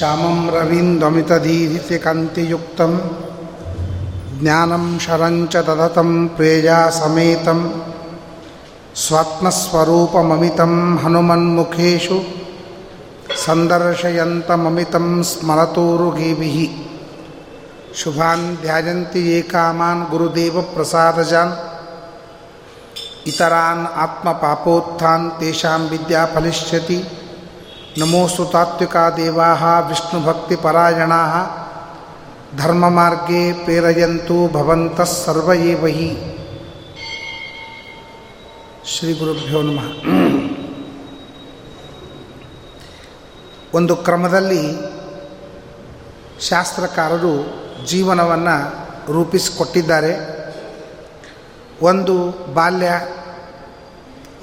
[0.00, 2.98] श्यामं रवीन्द्वमितदीधितिकान्तियुक्तं
[4.40, 7.82] ज्ञानं शरञ्च ददतं प्रेया समेतं,
[8.94, 12.20] स्वात्मस्वरूपममितं हनुमन्मुखेषु,
[13.46, 16.84] सन्दर्शयन्तममितं स्मरतोरुगीभिः।
[17.94, 21.52] शुभान् ध्यायन्ति ये कामान् गुरुदेवप्रसादजान्,
[23.28, 27.19] इतरान् आत्मपापोत्थान् तेषां विद्या फलिष्यति।
[27.98, 31.34] ನಮೋಸ್ತು ತಾತ್ವಿಕಾ ದೇವಾ ವಿಷ್ಣುಭಕ್ತಿಪರಾಯಣಾ
[32.52, 35.00] ಪರಾಯಣ ಧರ್ಮಮಾರ್ಗೆ ಭವಂತಃ ಭವಂತ
[35.86, 36.36] ಹಿ
[38.84, 39.88] ಶ್ರೀ ಗುರುಭ್ಯೋ ನಮಃ.
[43.74, 44.62] ಒಂದು ಕ್ರಮದಲ್ಲಿ
[46.48, 47.34] ಶಾಸ್ತ್ರಕಾರರು
[47.86, 50.40] ಜೀವನವನ್ನು ರೂಪಿಸಿಕೊಟ್ಟಿದ್ದಾರೆ.
[51.82, 52.92] ಒಂದು ಬಾಲ್ಯ,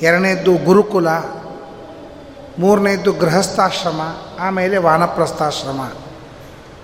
[0.01, 1.07] ಎರಡನೇದ್ದು ಗುರುಕುಲ
[2.59, 4.01] ಮೂರನೇದ್ದು ಗೃಹಸ್ಥಾಶ್ರಮ,
[4.39, 5.89] ಆಮೇಲೆ ವಾನಪ್ರಸ್ಥಾಶ್ರಮ.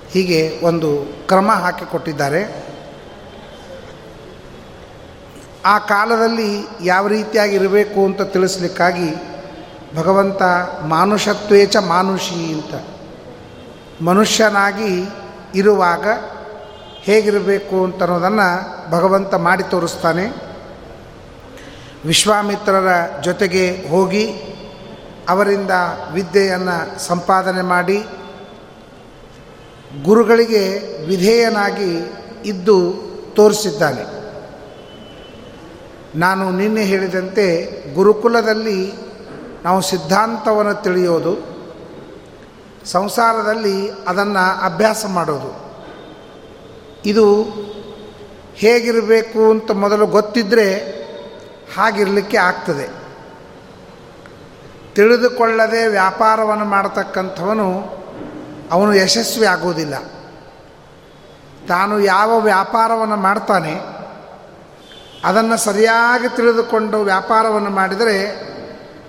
[0.09, 2.73] ಹೀಗೆ ಒಂದು ಕ್ರಮ ಹಾಕಿಕೊಟ್ಟಿದ್ದಾರೆ.
[5.66, 9.16] ಆ ಕಾಲದಲ್ಲಿ ಯಾವ ರೀತಿಯಾಗಿರಬೇಕು ಅಂತ ತಿಳಿಸ್ಲಿಕ್ಕಾಗಿ
[9.95, 10.41] ಭಗವಂತ
[10.81, 12.85] ಮಾನುಷತ್ವೇಚ ಮಾನುಷಿ ಅಂತ.
[14.03, 15.09] ಮನುಷ್ಯನಾಗಿ
[15.55, 16.07] ಇರುವಾಗ
[17.01, 20.25] ಹೇಗಿರಬೇಕು ಅಂತ ಅನ್ನೋದನ್ನು ಭಗವಂತ ಮಾಡಿ ತೋರಿಸ್ತಾನೆ.
[22.05, 22.88] ವಿಶ್ವಾಮಿತ್ರರ
[23.21, 24.53] ಜೊತೆಗೆ ಹೋಗಿ
[25.29, 25.71] ಅವರಿಂದ
[26.13, 28.05] ವಿದ್ಯೆಯನ್ನು ಸಂಪಾದನೆ ಮಾಡಿ
[30.03, 30.63] ಗುರುಗಳಿಗೆ
[31.05, 32.11] ವಿಧೇಯನಾಗಿ
[32.45, 32.93] ಇದ್ದು
[33.33, 34.23] ತೋರಿಸಿದ್ದಾನೆ.
[36.16, 37.45] ನಾನು ನಿನ್ನೆ ಹೇಳಿದಂತೆ
[37.94, 38.94] ಗುರುಕುಲದಲ್ಲಿ
[39.63, 41.38] ನಾವು ಸಿದ್ಧಾಂತವನ್ನು ತಿಳಿಯೋದು,
[42.85, 45.63] ಸಂಸಾರದಲ್ಲಿ ಅದನ್ನು ಅಭ್ಯಾಸ ಮಾಡೋದು.
[47.06, 47.44] ಇದು
[48.56, 50.75] ಹೇಗಿರಬೇಕು ಅಂತ ಮೊದಲು ಗೊತ್ತಿದ್ದರೆ
[51.78, 53.03] ಹಾಗಿರಲಿಕ್ಕೆ ಆಗ್ತದೆ.
[54.96, 57.68] ತಿಳಿದುಕೊಳ್ಳದೆ ವ್ಯಾಪಾರವನ್ನು ಮಾಡತಕ್ಕಂಥವನು
[58.72, 59.96] ಅವನು ಯಶಸ್ವಿ ಆಗೋದಿಲ್ಲ
[61.68, 63.74] ತಾನು ಯಾವ ವ್ಯಾಪಾರವನ್ನು ಮಾಡ್ತಾನೆ,
[65.24, 68.18] ಅದನ್ನು ಸರಿಯಾಗಿ ತಿಳಿದುಕೊಂಡು ವ್ಯಾಪಾರವನ್ನು ಮಾಡಿದರೆ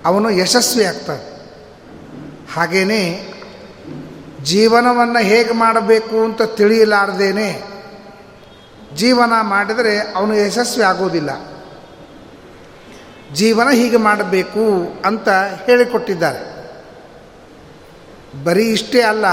[0.05, 1.23] ಅವನು ಯಶಸ್ವಿ ಆಗ್ತಾನೆ.
[2.53, 3.01] ಹಾಗೆಯೇ
[4.43, 7.49] ಜೀವನವನ್ನು ಹೇಗೆ ಮಾಡಬೇಕು ಅಂತ ತಿಳಿಯಲಾರ್ದೇನೆ
[8.95, 11.31] ಜೀವನ ಮಾಡಿದರೆ ಅವನು ಯಶಸ್ವಿ ಆಗೋದಿಲ್ಲ
[13.33, 15.29] ಜೀವನ ಹೀಗೆ ಮಾಡಬೇಕು ಅಂತ
[15.65, 16.55] ಹೇಳಿಕೊಟ್ಟಿದ್ದಾರೆ.
[18.43, 19.25] ಬರೀ ಇಷ್ಟೇ ಅಲ್ಲ,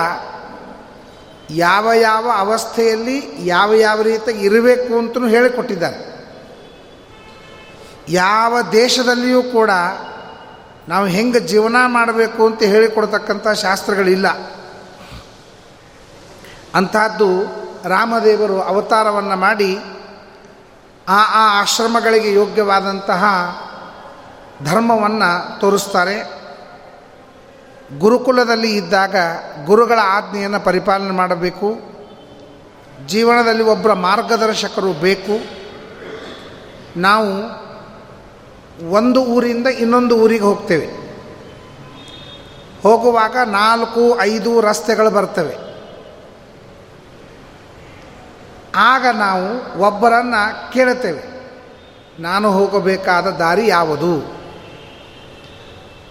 [1.50, 6.12] ಯಾವ ಯಾವ ಅವಸ್ಥೆಯಲ್ಲಿ ಯಾವ ಯಾವ ರೀತಿಯಾಗಿ ಇರಬೇಕು ಅಂತಲೂ ಹೇಳಿಕೊಟ್ಟಿದ್ದಾರೆ.
[8.08, 9.70] ಯಾವ ದೇಶದಲ್ಲಿಯೂ ಕೂಡ
[10.88, 14.28] ನಾವು ಹೆಂಗೆ ಜೀವನ ಮಾಡಬೇಕು ಅಂತ ಹೇಳಿಕೊಡ್ತಕ್ಕಂಥ ಶಾಸ್ತ್ರಗಳಿಲ್ಲ.
[16.74, 19.78] ಅಂಥದ್ದು ರಾಮದೇವರು ಅವತಾರವನ್ನು ಮಾಡಿ
[21.08, 23.24] ಆ ಆ ಆಶ್ರಮಗಳಿಗೆ ಯೋಗ್ಯವಾದಂತಹ
[24.64, 26.42] ಧರ್ಮವನ್ನು ತೋರಿಸ್ತಾರೆ.
[27.98, 29.16] ಗುರುಕುಲದಲ್ಲಿ ಇದ್ದಾಗ
[29.64, 31.80] ಗುರುಗಳ ಆಜ್ಞೆಯನ್ನು ಪರಿಪಾಲನೆ ಮಾಡಬೇಕು.
[33.06, 35.62] ಜೀವನದಲ್ಲಿ ಒಬ್ಬರ ಮಾರ್ಗದರ್ಶಕರು ಬೇಕು.
[37.00, 37.62] ನಾವು
[38.90, 41.02] ಒಂದು ಊರಿಂದ ಇನ್ನೊಂದು ಊರಿಗೆ ಹೋಗ್ತೇವೆ.
[42.82, 45.72] ಹೋಗುವಾಗ ನಾಲ್ಕು, ಐದು ರಸ್ತೆಗಳು ಬರ್ತವೆ.
[48.74, 51.32] ಆಗ ನಾವು ಒಬ್ಬರನ್ನು ಕೇಳುತ್ತೇವೆ.
[52.18, 54.41] ನಾನು ಹೋಗಬೇಕಾದ ದಾರಿ ಯಾವುದು?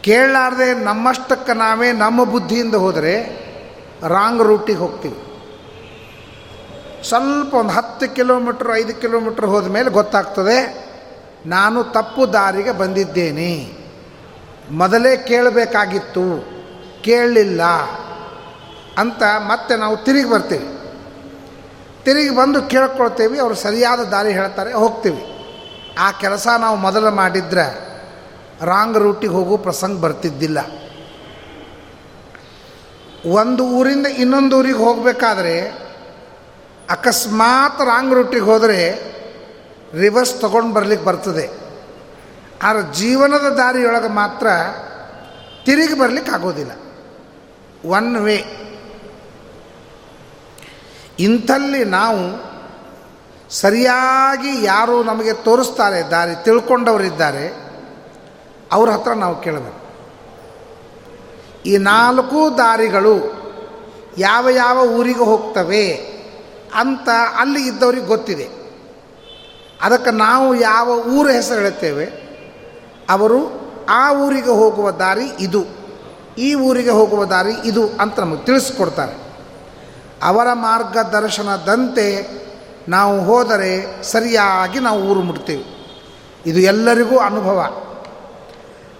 [0.01, 3.13] ಕೇಳಲಾರ್ದೆ ನಮ್ಮಷ್ಟಕ್ಕೆ ನಾವೇ ನಮ್ಮ ಬುದ್ಧಿಯಿಂದ ಹೋದರೆ
[4.07, 5.19] ರಾಂಗ್ ರೂಟಿಗೆ ಹೋಗ್ತೀವಿ.
[7.09, 10.57] ಸ್ವಲ್ಪ ಒಂದು ಹತ್ತು ಕಿಲೋಮೀಟ್ರ್, ಐದು ಕಿಲೋಮೀಟ್ರ್ ಹೋದ ಮೇಲೆ ಗೊತ್ತಾಗ್ತದೆ,
[11.45, 13.73] ನಾನು ತಪ್ಪು ದಾರಿಗೆ ಬಂದಿದ್ದೇನೆ.
[14.71, 16.25] ಮೊದಲೇ ಕೇಳಬೇಕಾಗಿತ್ತು,
[17.03, 17.61] ಕೇಳಲಿಲ್ಲ
[18.97, 20.67] ಅಂತ ಮತ್ತೆ ನಾವು ತಿರುಗಿ ಬರ್ತೀವಿ.
[22.03, 25.23] ತಿರುಗಿ ಬಂದು ಕೇಳ್ಕೊಳ್ತೇವೆ, ಅವರು ಸರಿಯಾದ ದಾರಿ ಹೇಳ್ತಾರೆ, ಹೋಗ್ತೀವಿ.
[25.99, 27.90] ಆ ಕೆಲಸ ನಾವು ಮೊದಲು ಮಾಡಿದ್ರೆ
[28.61, 30.59] ರಾಂಗ್ ರೂಟಿಗೆ ಹೋಗೋ ಪ್ರಸಂಗ ಬರ್ತಿದ್ದಿಲ್ಲ.
[33.31, 35.61] ಒಂದು ಊರಿಂದ ಇನ್ನೊಂದು ಊರಿಗೆ ಹೋಗಬೇಕಾದ್ರೆ
[36.89, 39.11] ಅಕಸ್ಮಾತ್ ರಾಂಗ್ ರೂಟಿಗೆ ಹೋದರೆ
[39.99, 41.49] ರಿವರ್ಸ್ ತೊಗೊಂಡು ಬರ್ಲಿಕ್ಕೆ ಬರ್ತದೆ.
[42.63, 44.47] ಆದರೆ ಜೀವನದ ದಾರಿಯೊಳಗೆ ಮಾತ್ರ
[45.65, 46.71] ತಿರುಗಿ ಬರಲಿಕ್ಕೆ ಆಗೋದಿಲ್ಲ.
[47.85, 48.45] One way.
[51.19, 52.51] ಇಂಥಲ್ಲಿ ನಾವು
[53.49, 57.60] ಸರಿಯಾಗಿ ಯಾರು ನಮಗೆ ತೋರಿಸ್ತಾರೆ, ದಾರಿ ತಿಳ್ಕೊಂಡವರಿದ್ದಾರೆ.
[58.71, 59.81] ಅವ್ರ ಹತ್ರ ನಾವು ಕೇಳಬೇಕು.
[61.65, 63.15] ಈ ನಾಲ್ಕು ದಾರಿಗಳು
[64.17, 65.85] ಯಾವ ಯಾವ ಊರಿಗೆ ಹೋಗ್ತವೆ
[66.75, 68.47] ಅಂತ ಅಲ್ಲಿ ಇದ್ದವ್ರಿಗೆ ಗೊತ್ತಿದೆ.
[69.81, 72.05] ಅದಕ್ಕೆ ನಾವು ಯಾವ ಊರ ಹೆಸರು ಹೇಳುತ್ತೇವೆ
[73.09, 73.39] ಅವರು
[73.89, 75.61] ಆ ಊರಿಗೆ ಹೋಗುವ ದಾರಿ ಇದು,
[76.37, 79.15] ಈ ಊರಿಗೆ ಹೋಗುವ ದಾರಿ ಇದು ಅಂತ ನಮಗೆ ತಿಳಿಸ್ಕೊಡ್ತಾರೆ.
[80.23, 82.07] ಅವರ ಮಾರ್ಗದರ್ಶನದಂತೆ
[82.89, 85.65] ನಾವು ಹೋದರೆ ಸರಿಯಾಗಿ ನಾವು ಊರು ಮುಟ್ತೇವೆ.
[86.45, 87.59] ಇದು ಎಲ್ಲರಿಗೂ ಅನುಭವ.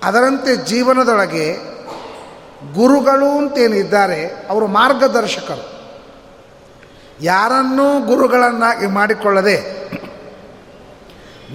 [0.04, 1.46] ಅದರಂತೆ ಜೀವನದೊಳಗೆ
[2.74, 4.20] ಗುರುಗಳು ಅಂತೇನಿದ್ದಾರೆ,
[4.50, 5.66] ಅವರು ಮಾರ್ಗದರ್ಶಕರು.
[7.22, 9.58] ಯಾರನ್ನೂ ಗುರುಗಳನ್ನಾಗಿ ಮಾಡಿಕೊಳ್ಳದೆ,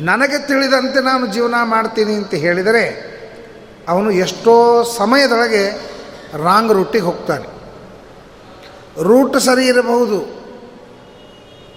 [0.08, 2.84] ನನಗೆ ತಿಳಿದಂತೆ ನಾನು ಜೀವನ ಮಾಡ್ತೀನಿ ಅಂತ ಹೇಳಿದರೆ,
[3.88, 4.54] ಅವನು ಎಷ್ಟೋ
[4.98, 5.64] ಸಮಯದೊಳಗೆ
[6.44, 7.46] ರಾಂಗ್ ರೂಟಿಗೆ ಹೋಗ್ತಾನೆ.
[9.02, 10.19] ರೂಟ್ ಸರಿ ಇರಬಹುದು,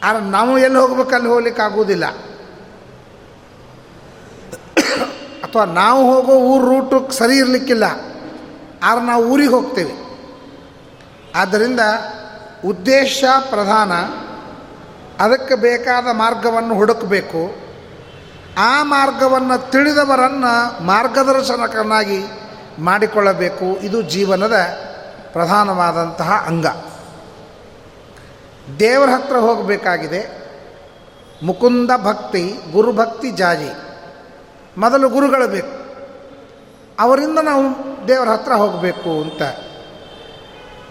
[0.04, 2.06] ಆದರೆ ನಾವು ಎಲ್ಲಿ ಹೋಗ್ಬೇಕು ಅಲ್ಲಿ ಹೋಗ್ಲಿಕ್ಕೆ ಆಗೋದಿಲ್ಲ
[5.44, 7.84] ಅಥವಾ ನಾವು ಹೋಗೋ ಊರು ರೂಟು ಸರಿ ಇರಲಿಕ್ಕಿಲ್ಲ.
[8.84, 10.10] ಆದ್ರೆ ನಾವು ಊರಿಗೆ ಹೋಗ್ತೇವೆ.
[11.36, 11.80] ಆದ್ದರಿಂದ
[12.66, 13.92] ಉದ್ದೇಶ ಪ್ರಧಾನ,
[15.24, 17.56] ಅದಕ್ಕೆ ಬೇಕಾದ ಮಾರ್ಗವನ್ನು ಹುಡುಕಬೇಕು.
[18.58, 22.24] ಆ ಮಾರ್ಗವನ್ನು ತಿಳಿದವರನ್ನು ಮಾರ್ಗದರ್ಶನಕನಾಗಿ
[22.80, 23.66] ಮಾಡಿಕೊಳ್ಳಬೇಕು.
[23.66, 24.56] ಇದು ಜೀವನದ
[25.34, 26.66] ಪ್ರಧಾನವಾದಂತಹ ಅಂಗ.
[28.80, 30.40] ದೇವರ ಹತ್ರ ಹೋಗಬೇಕಾಗಿದೆ.
[31.44, 33.89] ಮುಕುಂದ ಭಕ್ತಿ, ಗುರುಭಕ್ತಿ ಜಾಜಿ.
[34.80, 35.80] ಮೊದಲು ಗುರುಗಳು ಬೇಕು.
[37.00, 37.66] ಅವರಿಂದ ನಾವು
[38.08, 39.42] ದೇವರ ಹತ್ರ ಹೋಗಬೇಕು ಅಂತ.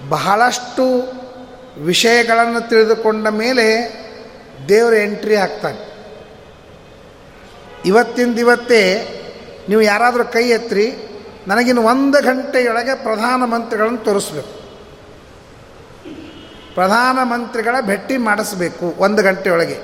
[0.09, 1.13] ಬಹಳಷ್ಟು
[1.81, 3.99] ವಿಷಯಗಳನ್ನು ತಿಳಿದುಕೊಂಡ ಮೇಲೆ
[4.69, 5.89] ದೇವರ ಎಂಟ್ರಿ ಆಗ್ತಾನೆ.
[7.85, 9.15] ಇವತ್ತಿಂದ ಇವತ್ತೇ
[9.69, 11.09] ನೀವು ಯಾರಾದರೂ ಕೈ ಎತ್ತಿರಿ
[11.49, 14.59] ನನಗಿನ್ನು ಒಂದು ಗಂಟೆಯೊಳಗೆ ಪ್ರಧಾನಮಂತ್ರಿಗಳನ್ನು ತೋರಿಸ್ಬೇಕು.
[16.75, 19.79] ಪ್ರಧಾನಮಂತ್ರಿಗಳ ಭೇಟಿ ಮಾಡಿಸ್ಬೇಕು ಒಂದು ಗಂಟೆಯೊಳಗೆ.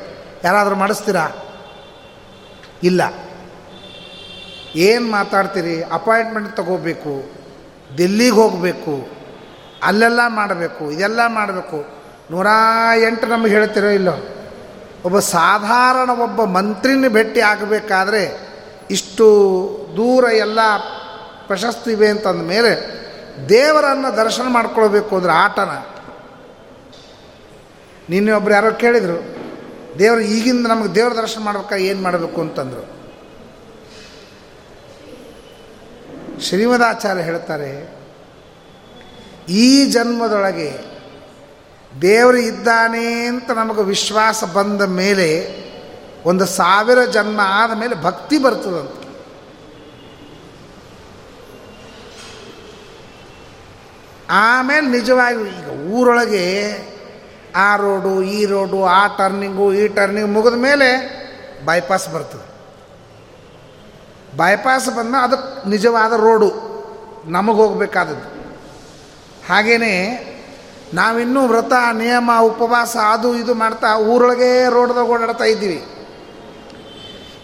[0.45, 1.29] ಯಾರಾದರೂ ಮಾಡಿಸ್ತೀರಾ?
[2.83, 3.03] ಇಲ್ಲ.
[4.77, 5.83] ಏನು ಮಾತಾಡ್ತೀರಿ?
[5.83, 7.15] ಅಪಾಯಿಂಟ್ಮೆಂಟ್ ತಗೋಬೇಕು,
[7.99, 8.95] ದಿಲ್ಲಿಗೆ ಹೋಗಬೇಕು,
[9.83, 11.79] ಅಲ್ಲೆಲ್ಲ ಮಾಡಬೇಕು, ಇದೆಲ್ಲ ಮಾಡಬೇಕು.
[12.31, 12.47] ನೂರ
[13.09, 14.17] ಎಂಟು ನಮಗೆ ಹೇಳ್ತಿರೋ ಇಲ್ಲೋ?
[15.05, 18.23] ಒಬ್ಬ ಸಾಧಾರಣ ಒಬ್ಬ ಮಂತ್ರಿನ ಭೇಟಿ ಆಗಬೇಕಾದ್ರೆ
[18.91, 19.27] ಇಷ್ಟು
[19.97, 20.61] ದೂರ ಎಲ್ಲ
[21.47, 22.73] ಪ್ರಶಸ್ತಿ ಇವೆ ಅಂತಂದ ಮೇಲೆ
[23.49, 25.71] ದೇವರನ್ನು ದರ್ಶನ ಮಾಡ್ಕೊಳ್ಬೇಕು ಅಂದರೆ ಆಟನ.
[28.11, 29.19] ನಿನ್ನೆ ಒಬ್ರು ಯಾರೋ ಕೇಳಿದರು,
[29.99, 32.94] ದೇವರು ಈಗಿಂದ ನಮಗೆ ದೇವ್ರ ದರ್ಶನ ಮಾಡ್ಬೇಕಾ, ಏನು ಮಾಡಬೇಕು ಅಂತಂದರು.
[36.47, 37.71] ಶ್ರೀಮದಾಚಾರ್ಯ ಹೇಳ್ತಾರೆ,
[39.65, 40.71] ಈ ಜನ್ಮದೊಳಗೆ
[41.93, 45.29] ದೇವರು ಇದ್ದಾನೆ ಅಂತ ನಮಗೆ ವಿಶ್ವಾಸ ಬಂದ ಮೇಲೆ
[46.31, 49.01] ಒಂದು ಸಾವಿರ ಜನ್ಮ ಆದ ಮೇಲೆ ಭಕ್ತಿ ಬರ್ತದಂತ.
[54.31, 56.47] ಆಮೇಲೆ ನಿಜವಾಗಿ ಈಗ ಊರೊಳಗೆ
[57.67, 60.89] ಆ ರೋಡು, ಈ ರೋಡು, ಆ ಟರ್ನಿಂಗು ಈ ಟರ್ನಿಂಗ್ ಮುಗಿದ ಮೇಲೆ
[61.67, 62.47] ಬೈಪಾಸ್ ಬರ್ತದೆ.
[64.37, 66.75] ಬೈಪಾಸ್ ಬಂದ ಅದಕ್ಕೆ ನಿಜವಾದ ರೋಡು
[67.25, 68.35] ನಮಗೆ ಹೋಗಬೇಕಾದದ್ದು.
[69.49, 70.31] ಹಾಗೆಯೇ
[70.95, 75.87] ನಾವಿನ್ನೂ ವ್ರತ, ನಿಯಮ, ಉಪವಾಸ, ಅದು ಇದು ಮಾಡ್ತಾ ಊರೊಳಗೆ ರೋಡ್ದಾಗ ಓಡಾಡ್ತಾ ಇದ್ದೀವಿ.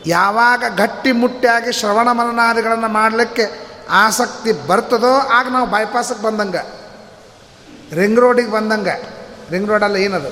[0.07, 6.81] ಯಾವಾಗ ಗಟ್ಟಿ ಮುಟ್ಟಿಯಾಗಿ ಶ್ರವಣ ಮನನಾದಿಗಳನ್ನು ಮಾಡಲಿಕ್ಕೆ ಆಸಕ್ತಿ ಬರ್ತದೋ ಆಗ ನಾವು ಬೈಪಾಸಕ್ಕೆ ಬಂದಂಗೆ.
[7.95, 9.03] ರಿಂಗ್ ರೋಡಿಗೆ ಬಂದಂಗೆ.
[9.51, 10.29] ರಿಂಗ್ ರೋಡಲ್ಲ ಏನದು?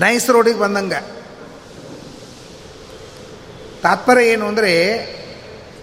[0.00, 1.19] ನೈಸ್ ರೋಡಿಗೆ ಬಂದಂಗೆ.
[3.82, 4.74] ತಾತ್ಪರ್ಯ ಏನು ಅಂದರೆ,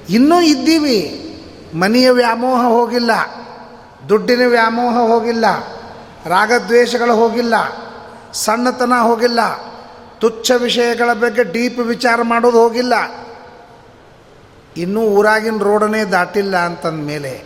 [0.10, 1.24] ಇನ್ನೂ ಇದ್ದೀವಿ.
[1.74, 3.12] ಮನೆಯ ವ್ಯಾಮೋಹ ಹೋಗಿಲ್ಲ.
[4.10, 5.46] ದುಡ್ಡಿನ ವ್ಯಾಮೋಹ ಹೋಗಿಲ್ಲ.
[6.26, 7.54] ರಾಗದ್ವೇಷಗಳು ಹೋಗಿಲ್ಲ.
[8.34, 9.40] ಸಣ್ಣತನ ಹೋಗಿಲ್ಲ.
[10.20, 12.94] ತುಚ್ಛ ವಿಷಯಗಳ ಬಗ್ಗೆ ಡೀಪ್ ವಿಚಾರ ಮಾಡೋದು ಹೋಗಿಲ್ಲ.
[14.78, 17.44] ಇನ್ನೂ ಊರಾಗಿನ ರೋಡನೇ ದಾಟಿಲ್ಲ ಅಂತಂದ ಮೇಲೆ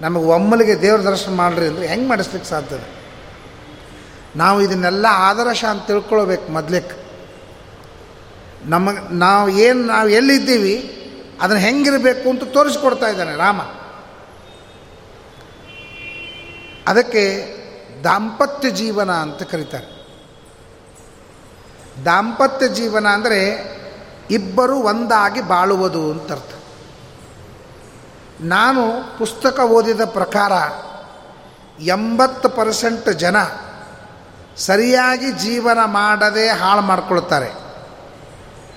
[0.00, 2.80] ನಮಗೆ ಒಮ್ಮಲಿಗೆ ದೇವ್ರ ದರ್ಶನ ಮಾಡ್ರಿ ಅಂದರೆ ಹೆಂಗೆ ಮಾಡಿಸ್ಲಿಕ್ಕೆ ಸಾಧ್ಯದ
[4.36, 7.03] ನಾವು ಇದನ್ನೆಲ್ಲ ಆದರ್ಶ ಅಂತ ತಿಳ್ಕೊಳ್ಬೇಕು ಮೊದ್ಲಿಕ್ಕೆ
[8.64, 11.00] ನಮಗೆ ನಾವು ಏನು, ನಾವು ಎಲ್ಲಿದ್ದೀವಿ,
[11.40, 13.60] ಅದನ್ನು ಹೆಂಗಿರಬೇಕು ಅಂತ ತೋರಿಸ್ಕೊಡ್ತಾ ಇದ್ದಾನೆ ರಾಮ.
[16.86, 17.54] ಅದಕ್ಕೆ
[18.04, 19.94] ದಾಂಪತ್ಯ ಜೀವನ ಅಂತ ಕರೀತಾರೆ.
[22.04, 23.40] ದಾಂಪತ್ಯ ಜೀವನ ಅಂದರೆ
[24.30, 26.52] ಇಬ್ಬರು ಒಂದಾಗಿ ಬಾಳುವುದು ಅಂತ ಅರ್ಥ.
[28.40, 30.52] ನಾನು ಪುಸ್ತಕ ಓದಿದ ಪ್ರಕಾರ
[31.82, 33.36] ಎಂಬತ್ತು ಪರ್ಸೆಂಟ್ ಜನ
[34.56, 37.63] ಸರಿಯಾಗಿ ಜೀವನ ಮಾಡದೆ ಹಾಳು ಮಾಡ್ಕೊಳ್ತಾರೆ.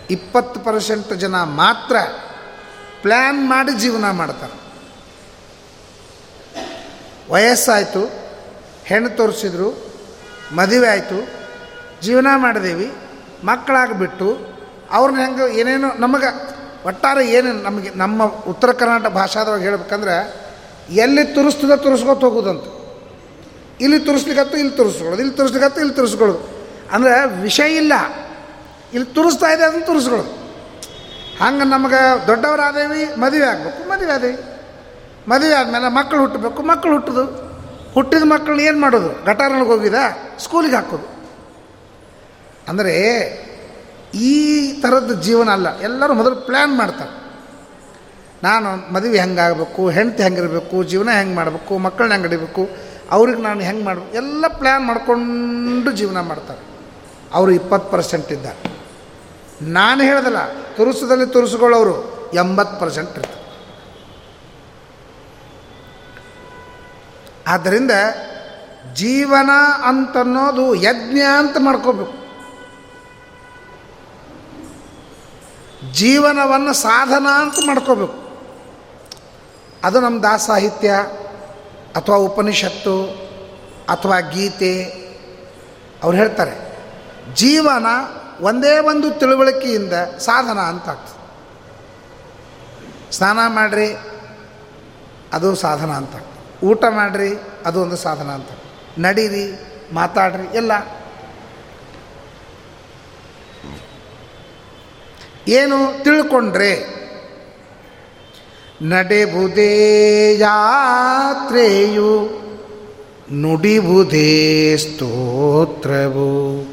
[0.09, 1.95] ಇಪ್ಪತ್ತು ಪರ್ಸೆಂಟ್ ಜನ ಮಾತ್ರ
[3.01, 4.67] ಪ್ಲ್ಯಾನ್ ಮಾಡಿ ಜೀವನ ಮಾಡ್ತಾರೆ.
[7.31, 8.11] ವಯಸ್ಸಾಯಿತು,
[8.85, 9.87] ಹೆಣ್ಣು ತೋರಿಸಿದ್ರು,
[10.55, 11.27] ಮದುವೆ ಆಯಿತು,
[12.01, 12.91] ಜೀವನ ಮಾಡಿದೀವಿ,
[13.43, 14.57] ಮಕ್ಕಳಾಗಿಬಿಟ್ಟು
[14.91, 20.47] ಅವ್ರನ್ನ ಹೆಂಗೆ ಏನೇನೋ ನಮಗೆ ಒಟ್ಟಾರೆ ಏನು ನಮಗೆ ನಮ್ಮ ಉತ್ತರ ಕರ್ನಾಟಕ ಭಾಷಾದೊಳಗೆ ಹೇಳ್ಬೇಕಂದ್ರೆ,
[20.89, 22.63] ಎಲ್ಲಿ ತುರಿಸ್ತದ ತುರಿಸ್ಕೊತ ಹೋಗೋದಂತ.
[23.81, 26.39] ಇಲ್ಲಿ ತುರಿಸ್ಲಿಕ್ಕತ್ತು ಇಲ್ಲಿ ತುರಿಸ್ಕೊಳ್ಳೋದು, ಇಲ್ಲಿ ತುರಿಸ್ಲಿಕ್ಕತ್ತು ಇಲ್ಲಿ ತುರಿಸ್ಕೊಳ್ಳೋದು.
[26.91, 27.93] ಅಂದರೆ ವಿಷಯ ಇಲ್ಲ.
[28.93, 30.33] ಇಲ್ಲಿ ತುರಿಸ್ತಾ ಇದೆ, ಅದನ್ನು ತುರಿಸ್ಕೊಳ್ಳೋದು
[31.41, 34.39] ಹಂಗೆ ನಮಗೆ ದೊಡ್ಡವರಾದೇವಿ, ಮದುವೆ ಆಗಬೇಕು, ಮದುವೆ ಆದೇವಿ.
[35.29, 37.25] ಮದುವೆ ಆದಮೇಲೆ ಮಕ್ಕಳು ಹುಟ್ಟಬೇಕು ಮಕ್ಕಳು ಹುಟ್ಟೋದು.
[37.93, 39.09] ಹುಟ್ಟಿದ ಮಕ್ಕಳನ್ನ ಏನು ಮಾಡೋದು?
[39.25, 39.99] ಗಟಾರನಿಗೆ ಹೋಗಿದ?
[40.39, 41.07] ಸ್ಕೂಲಿಗೆ ಹಾಕೋದು.
[42.69, 42.95] ಅಂದರೆ
[44.13, 44.33] ಈ
[44.81, 45.67] ಥರದ ಜೀವನ ಅಲ್ಲ.
[45.79, 47.13] ಎಲ್ಲರೂ ಮೊದಲು ಪ್ಲ್ಯಾನ್ ಮಾಡ್ತಾರೆ.
[48.43, 52.63] ನಾನು ಮದುವೆ ಹೆಂಗಾಗಬೇಕು ಹೆಂಡತಿ ಹೆಂಗಿರಬೇಕು ಜೀವನ ಹೆಂಗೆ ಮಾಡಬೇಕು ಮಕ್ಕಳನ್ನ ಹೆಂಗೆ ಹಿಡಿಬೇಕು,
[53.11, 56.63] ಅವ್ರಿಗೆ ನಾನು ಹೆಂಗೆ ಮಾಡಬೇಕು, ಎಲ್ಲ ಪ್ಲ್ಯಾನ್ ಮಾಡಿಕೊಂಡು ಜೀವನ ಮಾಡ್ತಾರೆ.
[57.33, 58.76] ಅವರು ಇಪ್ಪತ್ತು ಪರ್ಸೆಂಟ್ ಇದ್ದಾರೆ.
[59.61, 60.43] ನಾನು ಹೇಳ್ದಲ್ಲ,
[60.75, 63.37] ತುರುಸದಲ್ಲಿ ತುರುಸುಗಳವರು ಎಂಬತ್ತು ಪರ್ಸೆಂಟ್ ಇರ್ತಾರೆ.
[67.47, 67.91] ಆದ್ದರಿಂದ
[68.93, 69.49] ಜೀವನ
[69.83, 72.27] ಅಂತನ್ನೋದು ಯಜ್ಞ ಅಂತ ಮಾಡ್ಕೋಬೇಕು.
[75.93, 78.27] ಜೀವನವನ್ನು ಸಾಧನ ಅಂತ ಮಾಡ್ಕೋಬೇಕು.
[79.83, 80.93] ಅದು ನಮ್ಮ ದಾಸ ಸಾಹಿತ್ಯ
[81.95, 83.05] ಅಥವಾ ಉಪನಿಷತ್ತು,
[83.89, 84.83] ಅಥವಾ ಗೀತೆ,
[86.03, 86.77] ಅವ್ರು ಹೇಳ್ತಾರೆ,
[87.33, 87.85] ಜೀವನ
[88.41, 91.17] ಒಂದೇ ಒಂದು ತಿಳುವಳಿಕೆಯಿಂದ ಸಾಧನ ಅಂತ ಆಗ್ತದೆ
[93.11, 93.97] ಸ್ನಾನ ಮಾಡಿರಿ,
[95.33, 96.09] ಅದು ಸಾಧನ ಅಂತ
[96.63, 98.47] ಊಟ ಮಾಡಿರಿ, ಅದು ಒಂದು ಸಾಧನ ಅಂತ
[98.97, 99.59] ನಡೀರಿ,
[99.93, 100.71] ಮಾತಾಡ್ರಿ, ಎಲ್ಲ.
[105.47, 106.97] ಏನು ತಿಳ್ಕೊಂಡ್ರೆ?
[108.81, 112.29] ನಡೆಬುದೇ ಯಾತ್ರೆಯು,
[113.31, 116.66] ನುಡಿಬುದೇ ಸ್ತೋತ್ರವು.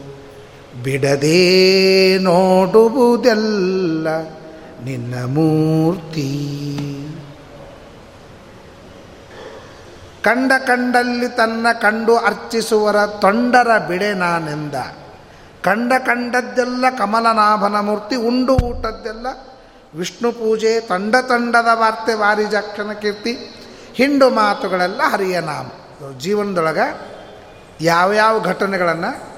[0.84, 4.08] ಬಿಡದೆ ನೋಡುವುದೆಲ್ಲ
[4.84, 6.50] ನಿನ್ನ ಮೂರ್ತಿ.
[10.22, 14.74] ಕಂಡ ಕಂಡಲ್ಲಿ ತನ್ನ ಕಂಡು ಅರ್ಚಿಸುವರ ತೊಂಡರ ಬಿಡೆ ನಾನೆಂದ.
[15.62, 19.26] ಕಂಡ ಕಂಡದ್ದೆಲ್ಲ ಕಮಲನಾಭನ ಮೂರ್ತಿ, ಉಂಡು ಊಟದ್ದೆಲ್ಲ
[19.98, 23.32] ವಿಷ್ಣು ಪೂಜೆ, ತಂಡ ತಂಡದ ವಾರ್ತೆ ವಾರಿಜಾಕ್ಷನ ಕೀರ್ತಿ,
[23.94, 25.66] ಹಿಂಡು ಮಾತುಗಳೆಲ್ಲ ಹರಿಯ ನಾಮ.
[26.18, 27.00] ಜೀವನದೊಳಗೆ
[27.80, 29.33] ಯಾವ್ಯಾವ ಘಟನೆಗಳನ್ನು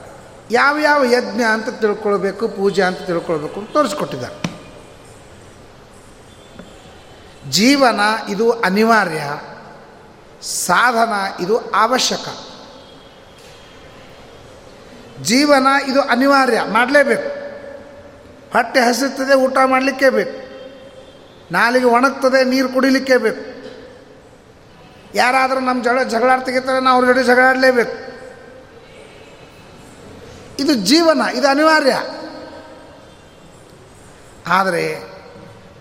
[0.51, 4.57] ಯಾವ್ಯಾವ ಯಜ್ಞ ಅಂತ ತಿಳ್ಕೊಳ್ಬೇಕು, ಪೂಜೆ ಅಂತ ತಿಳ್ಕೊಳ್ಬೇಕು ಅಂತ ತೋರಿಸ್ಕೊಟ್ಟಿದ್ದಾರೆ.
[7.51, 9.23] ಜೀವನ ಇದು ಅನಿವಾರ್ಯ,
[10.43, 12.29] ಸಾಧನ ಇದು ಅವಶ್ಯಕ.
[15.23, 17.29] ಜೀವನ ಇದು ಅನಿವಾರ್ಯ, ಮಾಡಲೇಬೇಕು.
[18.53, 20.47] ಹೊಟ್ಟೆ ಹಸಿರ್ತದೆ, ಊಟ ಮಾಡಲಿಕ್ಕೆ ಬೇಕು.
[21.53, 23.57] ನಾಲಿಗೆ ಒಣಗ್ತದೆ, ನೀರು ಕುಡಿಲಿಕ್ಕೆ ಬೇಕು.
[25.15, 28.16] ಯಾರಾದರೂ ನಮ್ಮ ಜಗಳ ಜಗಳ ತೆಗಿತಾರೆ ನಾವು ಅವ್ರ ಜೊತೆ ಜಗಳಾಡಲೇಬೇಕು.
[30.61, 31.97] ಇದು ಜೀವನ, ಇದು ಅನಿವಾರ್ಯ.
[34.49, 35.17] ಆದರೆ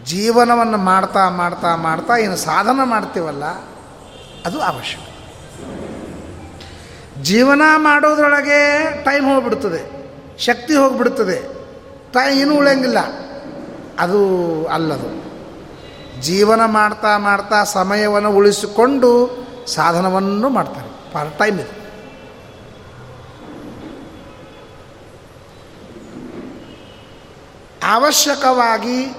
[0.06, 3.46] ಜೀವನವನ್ನು ಮಾಡ್ತಾ ಮಾಡ್ತಾ ಮಾಡ್ತಾ ಏನು ಸಾಧನ ಮಾಡ್ತೀವಲ್ಲ,
[4.46, 5.00] ಅದು ಅವಶ್ಯಕ.
[7.22, 8.60] ಜೀವನ ಮಾಡೋದ್ರೊಳಗೆ
[9.04, 9.82] ಟೈಮ್ ಹೋಗ್ಬಿಡ್ತದೆ,
[10.40, 11.38] ಶಕ್ತಿ ಹೋಗ್ಬಿಡ್ತದೆ
[12.14, 13.00] ಟೈಮ್ ಏನೂ ಉಳಿಯಂಗಿಲ್ಲ.
[14.00, 14.20] ಅದು
[14.68, 15.26] ಅಲ್ಲದು.
[16.22, 19.10] ಜೀವನ ಮಾಡ್ತಾ ಮಾಡ್ತಾ ಸಮಯವನ್ನು ಉಳಿಸಿಕೊಂಡು
[19.68, 21.14] ಸಾಧನವನ್ನು ಮಾಡ್ತಾರೆ.
[21.14, 21.85] ಪಾರ್ಟ್ ಟೈಮ್ ಇದೆ.
[27.86, 29.14] ಅವಶ್ಯಕವಾಗಿ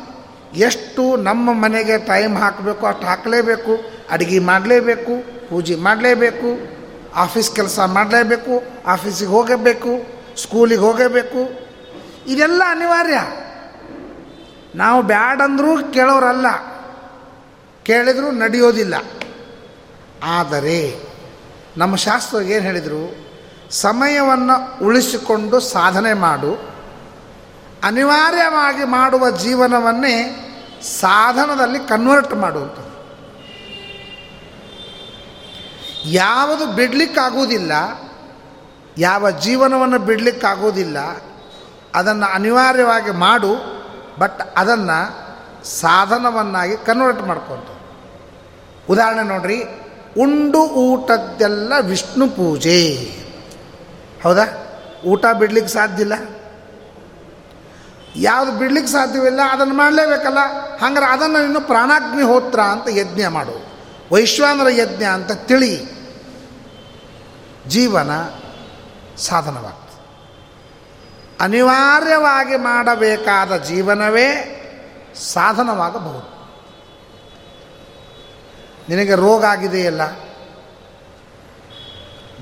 [0.55, 6.77] ಎಷ್ಟು ನಮ್ಮ ಮನೆಗೆ ಟೈಮ್ ಹಾಕಬೇಕು, ಅಷ್ಟು ಹಾಕಲೇಬೇಕು, ಅಡುಗೆ ಮಾಡಲೇಬೇಕು, ಪೂಜೆ ಮಾಡಲೇಬೇಕು
[7.15, 11.67] ಆಫೀಸ್ ಕೆಲಸ ಮಾಡಲೇಬೇಕು ಆಫೀಸಿಗೆ ಹೋಗಬೇಕು ಸ್ಕೂಲಿಗೆ ಹೋಗಬೇಕು.
[12.27, 13.21] ಇದೆಲ್ಲ ಅನಿವಾರ್ಯ.
[14.75, 16.47] ನಾವು ಬ್ಯಾಡಂದ್ರೂ ಕೇಳೋರಲ್ಲ.
[17.83, 18.95] ಕೇಳಿದರೂ ನಡೆಯೋದಿಲ್ಲ.
[20.25, 21.01] ಆದರೆ
[21.77, 23.27] ನಮ್ಮ ಶಾಸ್ತ್ರ ಏನು ಹೇಳಿದರು?
[23.71, 26.76] ಸಮಯವನ್ನು ಉಳಿಸಿಕೊಂಡು ಸಾಧನೆ ಮಾಡು.
[27.85, 30.43] ಅನಿವಾರ್ಯವಾಗಿ ಮಾಡುವ ಜೀವನವನ್ನೇ
[30.83, 32.87] ಸಾಧನದಲ್ಲಿ ಕನ್ವರ್ಟ್ ಮಾಡುವಂಥದ್ದು.
[36.11, 37.73] ಯಾವುದು ಬಿಡಲಿಕ್ಕಾಗೋದಿಲ್ಲ
[38.99, 40.99] ಯಾವ ಜೀವನವನ್ನು ಬಿಡಲಿಕ್ಕಾಗೋದಿಲ್ಲ
[41.95, 43.57] ಅದನ್ನು ಅನಿವಾರ್ಯವಾಗಿ ಮಾಡು,
[44.19, 45.27] ಬಟ್ ಅದನ್ನು
[45.67, 47.67] ಸಾಧನವನ್ನಾಗಿ ಕನ್ವರ್ಟ್ ಮಾಡ್ಕೊಂತ
[48.91, 49.65] ಉದಾಹರಣೆ ನೋಡ್ರಿ,
[50.19, 52.95] ಉಂಡು ಊಟದ್ದೆಲ್ಲ ವಿಷ್ಣು ಪೂಜೆ.
[54.23, 54.43] ಹೌದಾ?
[55.07, 56.36] ಊಟ ಬಿಡ್ಲಿಕ್ಕೆ ಸಾಧ್ಯ ಇಲ್ಲ?
[58.21, 60.39] ಯಾವುದು ಬಿಡ್ಲಿಕ್ಕೆ ಸಾಧ್ಯವಿಲ್ಲ, ಅದನ್ನು ಮಾಡಲೇಬೇಕಲ್ಲ.
[60.79, 63.55] ಹಂಗಾರೆ ಅದನ್ನು ಇನ್ನು ಪ್ರಾಣಾಗ್ನಿ ಹೋತ್ರ ಅಂತ ಯಜ್ಞ ಮಾಡು.
[64.13, 65.75] ವೈಶ್ವಾನರ ಯಜ್ಞ ಅಂತ ತಿಳಿ.
[67.69, 68.11] ಜೀವನ
[69.19, 69.85] ಸಾಧನವಾಗ್ತದೆ.
[71.41, 74.29] ಅನಿವಾರ್ಯವಾಗಿ ಮಾಡಬೇಕಾದ ಜೀವನವೇ
[75.33, 76.27] ಸಾಧನವಾಗಬಹುದು.
[78.89, 80.03] ನಿನಗೆ ರೋಗ ಆಗಿದೆಯಲ್ಲ,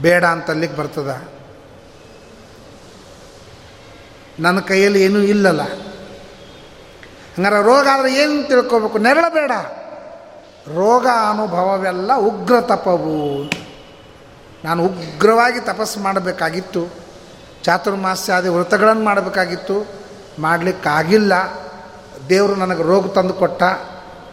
[0.03, 1.34] ಬೇಡ ಅಂತಲ್ಲಿಗೆ ಬರ್ತದ.
[4.41, 5.63] ನನ್ನ ಕೈಯಲ್ಲಿ ಏನೂ ಇಲ್ಲಲ್ಲ.
[7.37, 8.99] ಹಂಗಾರೆ ರೋಗ ಆದರೆ ಏನು ತಿಳ್ಕೋಬೇಕು?
[8.99, 9.51] ನೆರಳಬೇಡ
[10.69, 13.51] ರೋಗ ಅನುಭವವೆಲ್ಲ ಉಗ್ರ ತಪವು.
[14.65, 16.89] ನಾನು ಉಗ್ರವಾಗಿ ತಪಸ್ಸು ಮಾಡಬೇಕಾಗಿತ್ತು.
[17.63, 19.87] ಚಾತುರ್ಮಾಸ್ಯಾದಿ ವ್ರತಗಳನ್ನು ಮಾಡಬೇಕಾಗಿತ್ತು.
[20.39, 21.33] ಮಾಡಲಿಕ್ಕಾಗಿಲ್ಲ.
[22.29, 23.63] ದೇವರು ನನಗೆ ರೋಗ ತಂದು ಕೊಟ್ಟ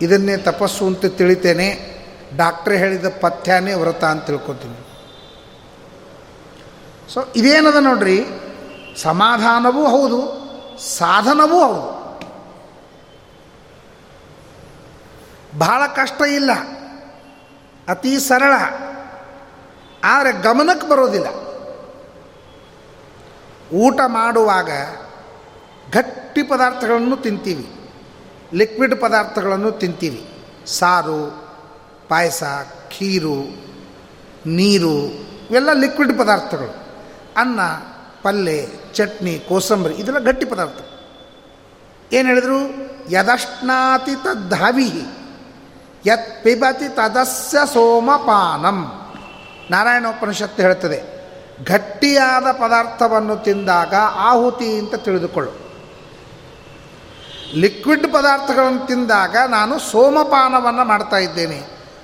[0.01, 2.01] ಇದನ್ನೇ ತಪಸ್ಸು ಅಂತ ತಿಳಿತೇನೆ.
[2.37, 4.87] ಡಾಕ್ಟ್ರ್ ಹೇಳಿದ ಪಥ್ಯನೇ ವ್ರತ ಅಂತ ತಿಳ್ಕೊತೀನಿ.
[7.13, 8.25] ಸೊ ಇದೇನದ ನೋಡ್ರಿ?
[9.01, 10.19] ಸಮಾಧಾನವೂ ಹೌದು,
[10.97, 12.01] ಸಾಧನವೂ ಹೌದು.
[15.59, 16.51] ಬಹಳ ಕಷ್ಟ ಇಲ್ಲ,
[17.87, 18.53] ಅತಿ ಸರಳ,
[20.03, 21.29] ಆದರೆ ಗಮನಕ್ಕೆ ಬರೋದಿಲ್ಲ.
[23.75, 24.69] ಊಟ ಮಾಡುವಾಗ
[25.93, 27.65] ಗಟ್ಟಿ ಪದಾರ್ಥಗಳನ್ನು ತಿಂತೀವಿ
[28.53, 30.21] ಲಿಕ್ವಿಡ್ ಪದಾರ್ಥಗಳನ್ನು ತಿಂತೀವಿ.
[30.67, 31.19] ಸಾರು,
[32.09, 32.43] ಪಾಯಸ,
[32.89, 33.37] ಖೀರು,
[34.45, 34.95] ನೀರು
[35.49, 36.71] ಇವೆಲ್ಲ ಲಿಕ್ವಿಡ್ ಪದಾರ್ಥಗಳು.
[37.37, 37.59] ಅನ್ನ
[38.23, 38.51] ಪಲ್ಯ
[38.93, 40.79] ಚಟ್ನಿ, ಕೋಸಂಬರಿ ಇದೆಲ್ಲ ಗಟ್ಟಿ ಪದಾರ್ಥ.
[42.13, 42.59] ಏನು ಹೇಳಿದ್ರು?
[43.11, 44.89] ಯದಶ್ನಾತಿ ತದ್ಧಾವಿ
[46.05, 48.79] ಯತ್ ಪಿಬತಿ ತದಸ್ಯ ಸೋಮಪಾನಂ.
[49.71, 50.97] ನಾರಾಯಣ ನಾರಾಯಣೋಪನಿಷತ್ತು ಹೇಳ್ತದೆ,
[51.67, 53.93] ಗಟ್ಟಿಯಾದ ಪದಾರ್ಥವನ್ನು ತಿಂದಾಗ
[54.29, 55.51] ಆಹುತಿ ಅಂತ ತಿಳಿದುಕೊಳ್ಳು.
[57.55, 61.59] ಲಿಕ್ವಿಡ್ ಪದಾರ್ಥಗಳನ್ನು ತಿಂದಾಗ ನಾನು ಸೋಮಪಾನವನ್ನು ಮಾಡ್ತಾ ಇದ್ದೇನೆ,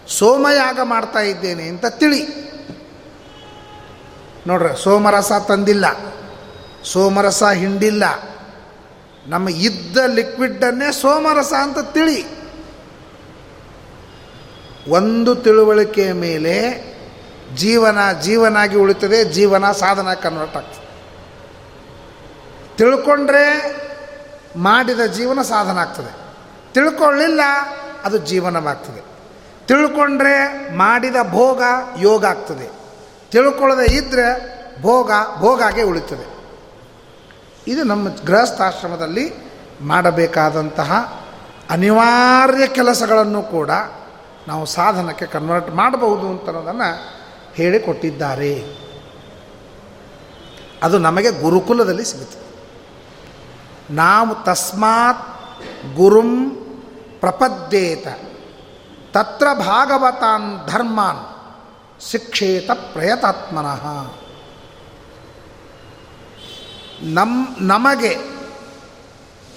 [0.08, 2.22] ಸೋಮಯಾಗ ಮಾಡ್ತಾ ಇದ್ದೇನೆ ಅಂತ ತಿಳಿ.
[4.48, 5.86] ನೋಡ್ರಿ, ಸೋಮರಸ ತಂದಿಲ್ಲ.
[6.84, 8.04] ಸೋಮರಸ ಹಿಂಡಿಲ್ಲ.
[9.28, 12.26] ನಮ್ಮ ಇದ್ದ ಲಿಕ್ವಿಡ್ಡನ್ನೇ ಸೋಮರಸ ಅಂತ ತಿಳಿ.
[14.90, 16.88] ಒಂದು ತಿಳುವಳಿಕೆಯ ಮೇಲೆ
[17.56, 20.88] ಜೀವನ ಜೀವನಾಗಿ ಉಳಿತದೆ, ಜೀವನ ಸಾಧನ ಕನ್ವರ್ಟ್ ಆಗ್ತದೆ.
[22.78, 23.76] ತಿಳ್ಕೊಂಡ್ರೆ
[24.56, 26.16] ಮಾಡಿದ ಜೀವನ ಸಾಧನ ಆಗ್ತದೆ.
[26.74, 27.42] ತಿಳ್ಕೊಳ್ಳಿಲ್ಲ,
[28.04, 29.02] ಅದು ಜೀವನವಾಗ್ತದೆ.
[29.68, 30.36] ತಿಳ್ಕೊಂಡ್ರೆ
[30.78, 31.62] ಮಾಡಿದ ಭೋಗ
[32.00, 32.77] ಯೋಗ ಆಗ್ತದೆ.
[33.38, 36.38] ತಿಳ್ಕೊಳ್ಳದೆ ಇದ್ದರೆ ಭೋಗ, ಭೋಗಾಗೆ ಉಳಿತದೆ.
[37.68, 39.34] ಇದು ನಮ್ಮ ಗೃಹಸ್ಥಾಶ್ರಮದಲ್ಲಿ
[39.82, 41.22] ಮಾಡಬೇಕಾದಂತಹ
[41.70, 43.70] ಅನಿವಾರ್ಯ ಕೆಲಸಗಳನ್ನು ಕೂಡ
[44.48, 47.08] ನಾವು ಸಾಧನಕ್ಕೆ ಕನ್ವರ್ಟ್ ಮಾಡಬಹುದು ಅಂತ ಅನ್ನೋದನ್ನು
[47.54, 48.54] ಹೇಳಿಕೊಟ್ಟಿದ್ದಾರೆ.
[50.84, 52.40] ಅದು ನಮಗೆ ಗುರುಕುಲದಲ್ಲಿ ಸಿಗುತ್ತೆ.
[53.94, 55.28] ನಾವು ತಸ್ಮಾತ್
[55.96, 56.50] ಗುರುಂ
[57.20, 58.08] ಪ್ರಪದ್ಯೇತ,
[59.14, 61.37] ತತ್ರ ಭಾಗವತಾನ್ ಧರ್ಮಾನ್.
[62.02, 64.14] ಶಿಕ್ಷೇತ ಪ್ರಯತಾತ್ಮನಃ.
[67.02, 68.18] ನಮ್, ನಮಗೆ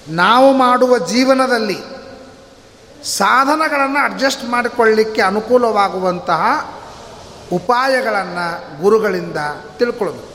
[0.09, 1.79] ನಾವು ಮಾಡುವ ಜೀವನದಲ್ಲಿ
[3.05, 6.43] ಸಾಧನಗಳನ್ನು ಅಡ್ಜಸ್ಟ್ ಮಾಡಿಕೊಳ್ಳಲಿಕ್ಕೆ ಅನುಕೂಲವಾಗುವಂತಹ
[7.53, 9.37] ಉಪಾಯಗಳನ್ನು ಗುರುಗಳಿಂದ
[9.79, 10.31] ತಿಳ್ಕೊಳ್ಳೋದು.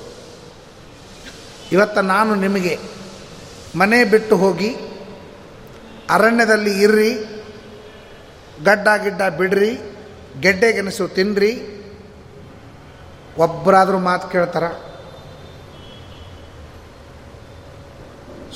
[1.71, 2.79] ಇವತ್ತು ನಾನು ನಿಮಗೆ
[3.75, 4.75] ಮನೆ ಬಿಟ್ಟು ಹೋಗಿ
[6.09, 7.13] ಅರಣ್ಯದಲ್ಲಿ ಇರ್ರಿ,
[8.63, 9.79] ಗಡ್ಡ ಗಿಡ್ಡ ಬಿಡ್ರಿ
[10.39, 11.74] ಗೆಡ್ಡೆ ಗೆಣಸು ತಿನ್ನಿರಿ
[13.37, 14.63] ಒಬ್ಬರಾದರೂ ಮಾತು ಕೇಳ್ತಾರ?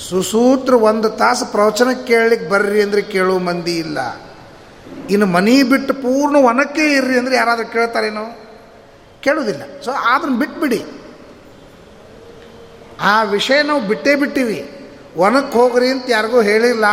[0.08, 3.98] ಸುಸೂತ್ರ ಒಂದು ತಾಸು ಪ್ರವಚನ ಕೇಳಲಿಕ್ಕೆ ಬರ್ರಿ ಅಂದರೆ ಕೇಳೋ ಮಂದಿ ಇಲ್ಲ.
[5.10, 8.38] ಇನ್ನು ಮನೆ ಬಿಟ್ಟು ಪೂರ್ಣ ಒನಕ್ಕೆ ಇರ್ರಿ ಅಂದರೆ ಯಾರಾದರೂ ಕೇಳ್ತಾರೇನೋ?
[9.20, 9.62] ಕೇಳೋದಿಲ್ಲ.
[9.84, 10.84] ಸೊ ಅದನ್ನು ಬಿಟ್ಬಿಡಿ.
[13.00, 14.88] ಆ ವಿಷಯ ನಾವು ಬಿಟ್ಟೇ ಬಿಟ್ಟಿವಿ.
[15.16, 16.84] ಒನಕ್ಕೆ ಹೋಗ್ರಿ ಅಂತ ಯಾರಿಗೂ ಹೇಳಿಲ್ಲ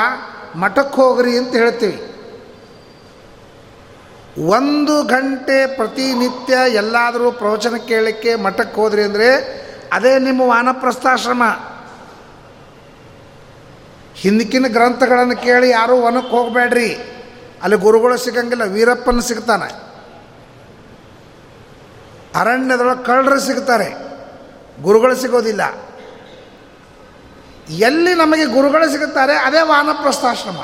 [0.55, 2.06] ಮಠಕ್ಕೆ ಹೋಗ್ರಿ ಅಂತ ಹೇಳ್ತೀವಿ.
[4.39, 9.57] ಒಂದು ಗಂಟೆ ಪ್ರತಿನಿತ್ಯ ಎಲ್ಲಾದರೂ ಪ್ರವಚನ ಕೇಳಲಿಕ್ಕೆ ಮಠಕ್ಕೆ ಹೋದ್ರಿ ಅಂದರೆ
[9.93, 11.43] ಅದೇ ನಿಮ್ಮ ವಾನಪ್ರಸ್ಥಾಶ್ರಮ.
[14.15, 16.93] ಹಿಂದಕ್ಕಿನ ಗ್ರಂಥಗಳನ್ನು ಕೇಳಿ ಯಾರೂ ವನಕ್ಕೆ ಹೋಗಬೇಡ್ರಿ.
[17.63, 19.87] ಅಲ್ಲಿ ಗುರುಗಳು ಸಿಗಂಗಿಲ್ಲ, ವೀರಪ್ಪನ ಸಿಗ್ತಾನೆ.
[22.39, 23.89] ಅರಣ್ಯದೊಳಗೆ ಕಳ್ಳರು ಸಿಗ್ತಾರೆ.
[24.81, 25.61] ಗುರುಗಳು ಸಿಗೋದಿಲ್ಲ.
[27.69, 30.57] ಎಲ್ಲಿ ನಮಗೆ ಗುರುಗಳು ಸಿಗುತ್ತಾರೆ, ಅದೇ ವಾನಪ್ರಸ್ಥಾಶ್ರಮ.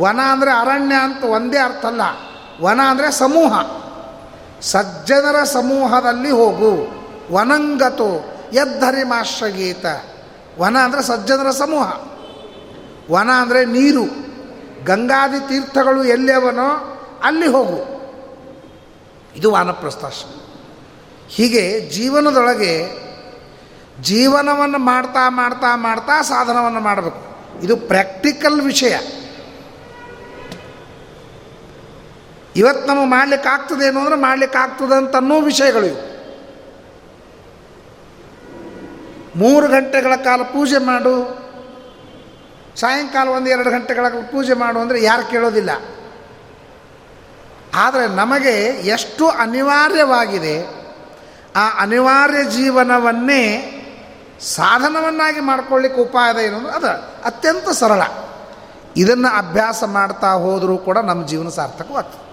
[0.00, 3.62] ವನ ಅಂದರೆ ಅರಣ್ಯ ಅಂತ ಒಂದೇ ಅರ್ಥ ಅಲ್ಲ ವನ ಅಂದರೆ ಸಮೂಹ.
[4.60, 7.04] ಸಜ್ಜನರ ಸಮೂಹದಲ್ಲಿ ಹೋಗು.
[7.34, 8.34] ವನಂಗತು
[9.04, 9.86] ಮಾಶ್ರಗೀತ
[10.58, 11.92] ವನ ಅಂದರೆ ಸಜ್ಜನರ ಸಮೂಹ.
[13.12, 14.24] ವನ ಅಂದರೆ ನೀರು.
[14.84, 17.94] ಗಂಗಾದಿ ತೀರ್ಥಗಳು ಎಲ್ಲಿಯವನೋ ಅಲ್ಲಿ ಹೋಗು.
[19.36, 20.40] ಇದು ವಾನಪ್ರಸ್ಥಾಶ್ರಮ.
[21.28, 23.04] ಹೀಗೆ ಜೀವನದೊಳಗೆ
[24.00, 27.34] ಜೀವನವನ್ನು ಮಾಡ್ತಾ ಮಾಡ್ತಾ ಮಾಡ್ತಾ ಸಾಧನವನ್ನು ಮಾಡಬೇಕು.
[27.62, 28.96] ಇದು ಪ್ರಾಕ್ಟಿಕಲ್ ವಿಷಯ.
[32.60, 33.48] ಇವತ್ತು ನಮಗೆ ಮಾಡ್ಲಿಕ್ಕೆ
[33.88, 36.02] ಏನು ಅಂದರೆ ಮಾಡ್ಲಿಕ್ಕೆ ಆಗ್ತದೆ ಅಂತ ಅನ್ನೋ ವಿಷಯಗಳು ಇವು.
[39.42, 41.14] ಮೂರು ಗಂಟೆಗಳ ಕಾಲ ಪೂಜೆ ಮಾಡು,
[42.80, 45.72] ಸಾಯಂಕಾಲ ಒಂದು ಎರಡು ಗಂಟೆಗಳ ಪೂಜೆ ಮಾಡು ಅಂದರೆ ಯಾರು ಕೇಳೋದಿಲ್ಲ.
[47.84, 48.54] ಆದರೆ ನಮಗೆ
[48.96, 50.56] ಎಷ್ಟು ಅನಿವಾರ್ಯವಾಗಿದೆ,
[51.56, 53.42] ಆ ಅನಿವಾರ್ಯ ಜೀವನವನ್ನೇ
[54.56, 56.90] ಸಾಧನವನ್ನಾಗಿ ಮಾಡ್ಕೊಳ್ಳಿಕ್ಕೆ ಉಪಾಯ ಏನು ಅದು
[57.28, 58.02] ಅತ್ಯಂತ ಸರಳ.
[58.96, 62.23] ಇದನ್ನು ಅಭ್ಯಾಸ ಮಾಡ್ತಾ ಹೋದರೂ ಕೂಡ ನಮ್ಮ ಜೀವನ ಸಾರ್ಥಕವಾಗ್ತದೆ.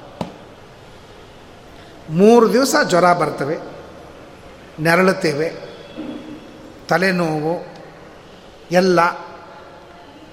[2.12, 3.58] ಮೂರು ದಿವಸ ಜ್ವರ ಬರ್ತವೆ,
[4.80, 5.54] ನೆರಳುತ್ತೇವೆ,
[6.88, 7.65] ತಲೆನೋವು,
[8.71, 9.00] ಎಲ್ಲ.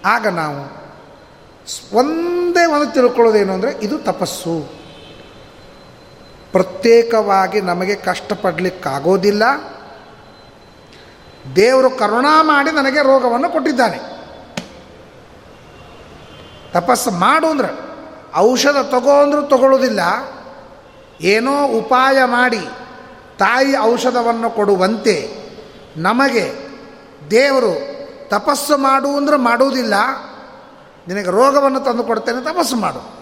[0.04, 0.78] ಆಗ ನಾವು
[1.92, 4.72] ಒಂದೇ ಒಂದು ತಿಳ್ಕೊಳ್ಳೋದೇನು ಅಂದರೆ ಇದು ತಪಸ್ಸು.
[6.52, 9.42] ಪ್ರತ್ಯೇಕವಾಗಿ ನಮಗೆ ಕಷ್ಟಪಡಲಿಕ್ಕಾಗೋದಿಲ್ಲ.
[11.56, 13.98] ದೇವರು ಕರುಣಾ ಮಾಡಿ ನನಗೆ ರೋಗವನ್ನು ಕೊಟ್ಟಿದ್ದಾನೆ.
[16.72, 17.68] ತಪಸ್ಸು ಮಾಡು ಅಂದ್ರೆ
[18.36, 20.00] ಔಷಧ ತಗೋ ಅಂದರೂ ತಗೊಳ್ಳೋದಿಲ್ಲ.
[21.20, 22.60] ಏನೋ ಉಪಾಯ ಮಾಡಿ
[23.38, 25.30] ತಾಯಿ ಔಷಧವನ್ನು ಕೊಡುವಂತೆ
[25.96, 26.68] ನಮಗೆ
[27.30, 29.94] ದೇವರು ತಪಸ್ಸು ಮಾಡು ಅಂದ್ರೆ ಮಾಡುವುದಿಲ್ಲ.
[31.08, 33.18] ನಿನಗೆ ರೋಗವನ್ನು ತಂದು ಕೊಡ್ತೇನೆ, ತಪಸ್ಸು ಮಾಡು.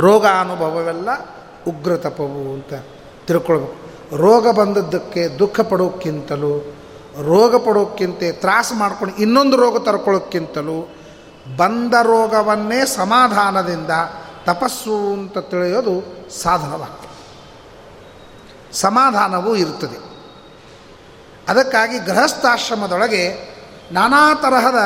[0.00, 1.08] ರೋಗ ಅನುಭವವೆಲ್ಲ
[1.68, 2.74] ಉಗ್ರ ತಪವು ಅಂತ
[3.26, 3.84] ತಿಳ್ಕೊಳ್ಬೇಕು.
[4.16, 6.74] ರೋಗ ಬಂದದ್ದಕ್ಕೆ ದುಃಖ ಪಡೋಕ್ಕಿಂತಲೂ,
[7.22, 10.88] ರೋಗ ಪಡೋಕ್ಕಿಂತ ತ್ರಾಸು ಮಾಡ್ಕೊಂಡು ಇನ್ನೊಂದು ರೋಗ ತರ್ಕೊಳ್ಳೋಕ್ಕಿಂತಲೂ
[11.56, 13.90] ಬಂದ ರೋಗವನ್ನೇ ಸಮಾಧಾನದಿಂದ
[14.46, 17.14] ತಪಸ್ಸು ಅಂತ ತಿಳಿಯೋದು ಸಾಧನವಾಗ್ತದೆ
[18.72, 20.14] ಸಮಾಧಾನವೂ ಇರುತ್ತದೆ
[21.48, 23.54] ಅದಕ್ಕಾಗಿ ಗೃಹಸ್ಥಾಶ್ರಮದೊಳಗೆ
[23.92, 24.78] ನಾನಾ ತರಹದ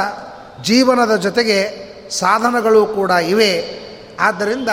[0.62, 3.78] ಜೀವನದ ಜೊತೆಗೆ ಸಾಧನಗಳು ಕೂಡ ಇವೆ.
[4.20, 4.68] ಆದ್ದರಿಂದ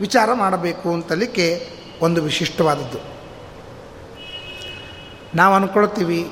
[0.00, 2.98] ವಿಚಾರ ಮಾಡಬೇಕು ಅಂತಲಿಕ್ಕೆ ಒಂದು ವಿಶಿಷ್ಟವಾದದ್ದು.
[5.34, 6.30] ನಾವು ಅಂದ್ಕೊಳ್ತೀವಿ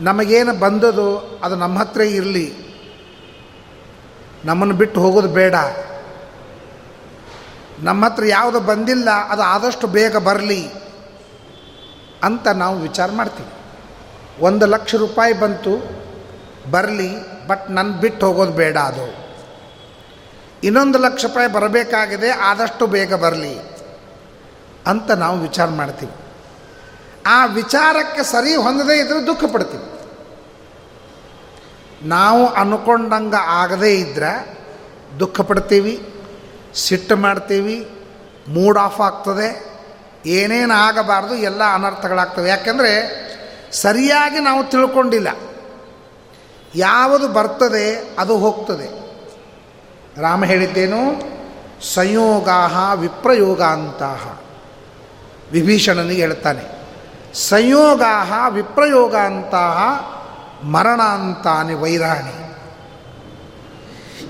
[0.00, 2.54] ನಮಗೇನು ಬಂದದೋ ಅದು ನಮ್ಮ ಹತ್ರ ಇರಲಿ.
[4.44, 5.54] ನಮ್ಮನ್ನು ಬಿಟ್ಟು ಹೋಗೋದು ಬೇಡ.
[7.82, 10.68] ನಮ್ಮ ಹತ್ರ ಯಾವುದು ಬಂದಿಲ್ಲ, ಅದು ಆದಷ್ಟು ಬೇಗ ಬರಲಿ
[12.22, 13.52] ಅಂತ ನಾವು ವಿಚಾರ ಮಾಡ್ತೀವಿ.
[14.40, 15.72] ಒಂದು ಲಕ್ಷ ರೂಪಾಯಿ ಬಂತು,
[16.70, 17.10] ಬರಲಿ,
[17.46, 19.28] ಬಟ್ ನನ್ನ ಬಿಟ್ಟು ಹೋಗೋದು ಬೇಡ ಅದು.
[20.64, 23.58] ಇನ್ನೊಂದು ಲಕ್ಷ ರೂಪಾಯಿ ಬರಬೇಕಾಗಿದೆ, ಆದಷ್ಟು ಬೇಗ ಬರಲಿ
[24.86, 26.12] ಅಂತ ನಾವು ವಿಚಾರ ಮಾಡ್ತೀವಿ.
[27.26, 29.98] ಆ ವಿಚಾರಕ್ಕೆ ಸರಿ ಹೊಂದದೇ ಇದ್ದರೆ ದುಃಖ ಪಡ್ತೀವಿ.
[32.08, 34.58] ನಾವು ಅಂದ್ಕೊಂಡಂಗೆ ಆಗದೇ ಇದ್ದರೆ
[35.18, 36.00] ದುಃಖ ಪಡ್ತೀವಿ.
[36.74, 37.88] ಸಿಟ್ಟು ಮಾಡ್ತೀವಿ
[38.48, 39.68] ಮೂಡ್ ಆಫ್ ಆಗ್ತದೆ,
[40.26, 42.48] ಏನೇನು ಆಗಬಾರ್ದು ಎಲ್ಲ ಅನರ್ಥಗಳಾಗ್ತವೆ.
[42.48, 42.92] ಯಾಕೆಂದರೆ
[43.72, 45.28] ಸರಿಯಾಗಿ ನಾವು ತಿಳ್ಕೊಂಡಿಲ್ಲ.
[46.74, 48.88] ಯಾವುದು ಬರ್ತದೆ ಅದು ಹೋಗ್ತದೆ.
[50.20, 51.00] ರಾಮ ಹೇಳಿದ್ದೇನು
[51.94, 54.40] ಸಂಯೋಗಾ ವಿಪ್ರಯೋಗ ಅಂತಹ
[55.52, 56.78] ವಿಭೀಷಣನಿಗೆ ಹೇಳ್ತಾನೆ
[57.34, 59.78] ಸಂಯೋಗಾ ವಿಪ್ರಯೋಗ ಅಂತಹ
[60.64, 62.47] ಮರಣ ಅಂತಾನೆ ವೈರಾಣಿ.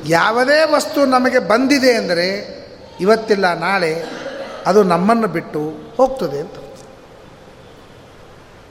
[0.06, 2.26] ಯಾವುದೇ ವಸ್ತು ನಮಗೆ ಬಂದಿದೆ ಅಂದರೆ
[3.00, 3.92] ಇವತ್ತಿಲ್ಲ, ನಾಳೆ
[4.66, 5.62] ಅದು ನಮ್ಮನ್ನು ಬಿಟ್ಟು
[5.96, 6.56] ಹೋಗ್ತದೆ ಅಂತ.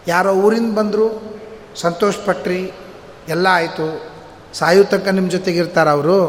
[0.07, 1.07] ಯಾರೋ ಊರಿಂದ ಬಂದರು
[1.75, 2.71] ಸಂತೋಷಪಟ್ರಿ
[3.27, 3.87] ಎಲ್ಲ ಆಯಿತು,
[4.53, 6.19] ಸಾಯು ತನಕ ನಿಮ್ಮ ಜೊತೆಗೆ ಇರ್ತಾರೆ ಅವರು?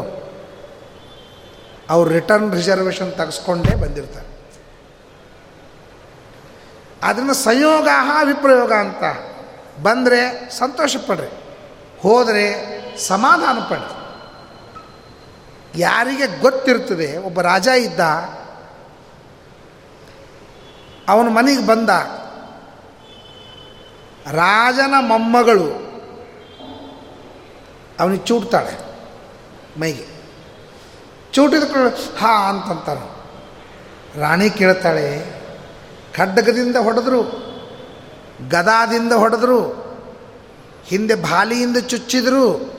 [1.89, 4.27] ಅವ್ರು ರಿಟರ್ನ್ ರಿಸರ್ವೇಷನ್ ತೆಗೆಸ್ಕೊಂಡೇ ಬಂದಿರ್ತಾರೆ.
[7.03, 7.87] ಅದನ್ನು ಸಂಯೋಗ
[8.23, 9.03] ವಿಪ್ರಯೋಗ ಅಂತ
[9.83, 11.29] ಬಂದರೆ ಸಂತೋಷ ಪಡ್ರಿ.
[12.01, 12.45] ಹೋದರೆ
[12.97, 13.98] ಸಮಾಧಾನ ಪಡ್ರಿ.
[15.75, 17.99] ಯಾರಿಗೆ ಗೊತ್ತಿರ್ತದೆ, ಒಬ್ಬ ರಾಜ ಇದ್ದ,
[21.07, 21.89] ಅವನ ಮನೆಗೆ ಬಂದ.
[24.31, 25.67] ರಾಜನ ಮೊಮ್ಮಗಳು,
[27.99, 28.79] ಅವನಿಗೆ ಚೂಟ್ತಾಳೆ
[29.79, 30.05] ಮೈಗೆ.
[31.33, 31.63] ಚೂಟಿದ
[32.17, 33.19] ಹಾ ಅಂತಂತಾನೆ.
[34.19, 35.39] ರಾಣಿ ಕೇಳ್ತಾಳೆ,
[36.15, 37.23] ಖಡ್ಗದಿಂದ ಹೊಡೆದ್ರು,
[38.49, 39.59] ಗದಾದಿಂದ ಹೊಡೆದ್ರು,
[40.85, 42.78] ಹಿಂದೆ ಬಾಲಿಯಿಂದ ಚುಚ್ಚಿದ್ರು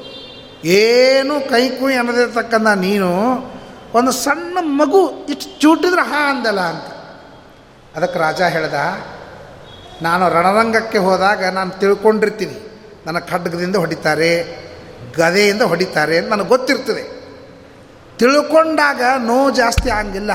[0.64, 3.10] ಏನು ಕೈ ಕುಯ್ ಅನ್ನದಿರ್ತಕ್ಕಂಥ ನೀನು
[3.94, 6.86] ಒಂದು ಸಣ್ಣ ಮಗು ಇಷ್ಟು ಚೂಟಿದ್ರೆ ಹಾ ಅಂದಲ್ಲ ಅಂತ.
[7.96, 8.74] ಅದಕ್ಕೆ ರಾಜ ಹೇಳ್ದ,
[10.02, 12.70] ನಾನು ರಣರಂಗಕ್ಕೆ ಹೋದಾಗ ನಾನು ತಿಳ್ಕೊಂಡಿರ್ತೀನಿ,
[13.06, 14.60] ನನ್ನ ಖಡ್ಗದಿಂದ ಹೊಡಿತಾರೆ,
[15.16, 17.20] ಗದೆಯಿಂದ ಹೊಡಿತಾರೆ ಅಂತ ನನಗೆ ಗೊತ್ತಿರ್ತದೆ.
[18.18, 20.32] ತಿಳ್ಕೊಂಡಾಗ ನೋವು ಜಾಸ್ತಿ ಆಗಂಗಿಲ್ಲ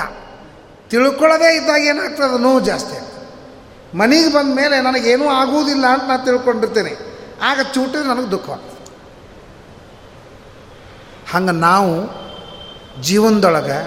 [0.90, 2.42] ತಿಳ್ಕೊಳ್ಳೋದೇ ಇದ್ದಾಗ ಏನಾಗ್ತದೆ?
[2.42, 3.12] ನೋವು ಜಾಸ್ತಿ ಆಗ್ತದೆ.
[3.98, 6.98] ಮನೆಗೆ ಬಂದ ಮೇಲೆ ನನಗೇನೂ ಆಗುವುದಿಲ್ಲ ಅಂತ ನಾನು ತಿಳ್ಕೊಂಡಿರ್ತೇನೆ.
[7.42, 8.50] ಆಗ ಚೂಟಿದ್ರೆ ನನಗೆ ದುಃಖ
[11.32, 11.94] ಹಂಗೆ ನಾವು
[13.02, 13.80] ಜೀವನದೊಳಗೆ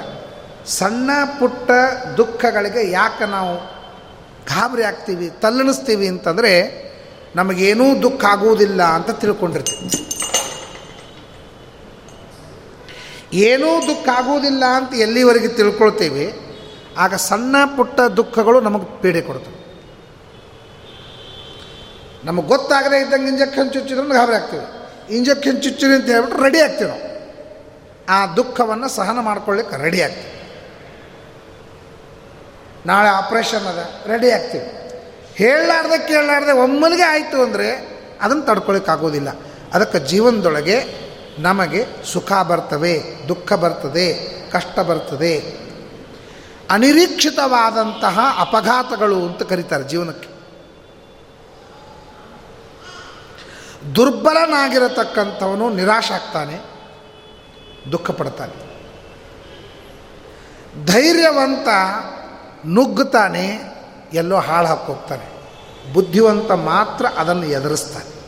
[0.66, 1.70] ಸಣ್ಣ ಪುಟ್ಟ
[2.16, 3.54] ದುಃಖಗಳಿಗೆ ಯಾಕೆ ನಾವು
[4.50, 6.52] ಗಾಬರಿ ಆಗ್ತೀವಿ, ತಲ್ಲಣಿಸ್ತೀವಿ ಅಂತಂದರೆ
[7.36, 9.88] ನಮಗೇನೂ ದುಃಖ ಆಗುವುದಿಲ್ಲ ಅಂತ ತಿಳ್ಕೊಂಡಿರ್ತೀವಿ.
[13.48, 16.26] ಏನೂ ದುಃಖ ಆಗುವುದಿಲ್ಲ ಅಂತ ಎಲ್ಲಿವರೆಗೆ ತಿಳ್ಕೊಳ್ತೀವಿ,
[16.98, 19.56] ಆಗ ಸಣ್ಣ ಪುಟ್ಟ ದುಃಖಗಳು ನಮಗೆ ಪೀಡೆ ಕೊಡ್ತವೆ.
[22.24, 24.66] ನಮಗೆ ಗೊತ್ತಾಗದೇ ಇದ್ದಂಗೆ ಇಂಜೆಕ್ಷನ್ ಚುಚ್ಚಿದ್ರೆ ಗಾಬರಿ ಆಗ್ತೀವಿ.
[25.16, 27.07] ಇಂಜೆಕ್ಷನ್ ಚುಚ್ಚಿರಿ ಅಂತ ಹೇಳ್ಬಿಟ್ಟು ರೆಡಿ ಆಗ್ತೀವಿ ನಾವು.
[28.08, 30.34] ಆ ದುಃಖವನ್ನು ಸಹನ ಮಾಡ್ಕೊಳ್ಳಿಕ್ಕೆ ರೆಡಿ ಆಗ್ತೀವಿ.
[32.86, 34.68] ನಾಳೆ ಆಪ್ರೇಷನ್ ಅದ ರೆಡಿ ಆಗ್ತೀವಿ.
[35.34, 37.68] ಹೇಳಲಾರ್ದೆ ಕೇಳಲಾರ್ದೆ ಒಮ್ಮಲಿಗೆ ಆಯಿತು ಅಂದರೆ
[38.20, 39.28] ಅದನ್ನು ತಡ್ಕೊಳ್ಳಿಕ್ಕಾಗೋದಿಲ್ಲ
[39.72, 42.94] ಅದಕ್ಕೆ ಜೀವನದೊಳಗೆ ನಮಗೆ ಸುಖ ಬರ್ತವೆ
[43.28, 44.06] ದುಃಖ ಬರ್ತದೆ,
[44.52, 45.34] ಕಷ್ಟ ಬರ್ತದೆ.
[46.70, 50.30] ಅನಿರೀಕ್ಷಿತವಾದಂತಹ ಅಪಘಾತಗಳು ಅಂತ ಕರೀತಾರೆ ಜೀವನಕ್ಕೆ.
[53.96, 56.77] ದುರ್ಬಲನಾಗಿರತಕ್ಕಂಥವನು ನಿರಾಶಾಗ್ತಾನೆ
[57.92, 58.68] ದುಃಖ ಪಡ್ತಾನೆ
[60.86, 61.68] ಧೈರ್ಯವಂತ
[62.66, 63.60] ನುಗ್ಗುತ್ತಾನೆ,
[64.12, 65.38] ಎಲ್ಲೋ ಹಾಳು ಹಾಕೋಗ್ತಾನೆ
[65.92, 68.18] ಬುದ್ಧಿವಂತ ಮಾತ್ರ ಅದನ್ನು ಎದುರಿಸ್ತಾನೆ.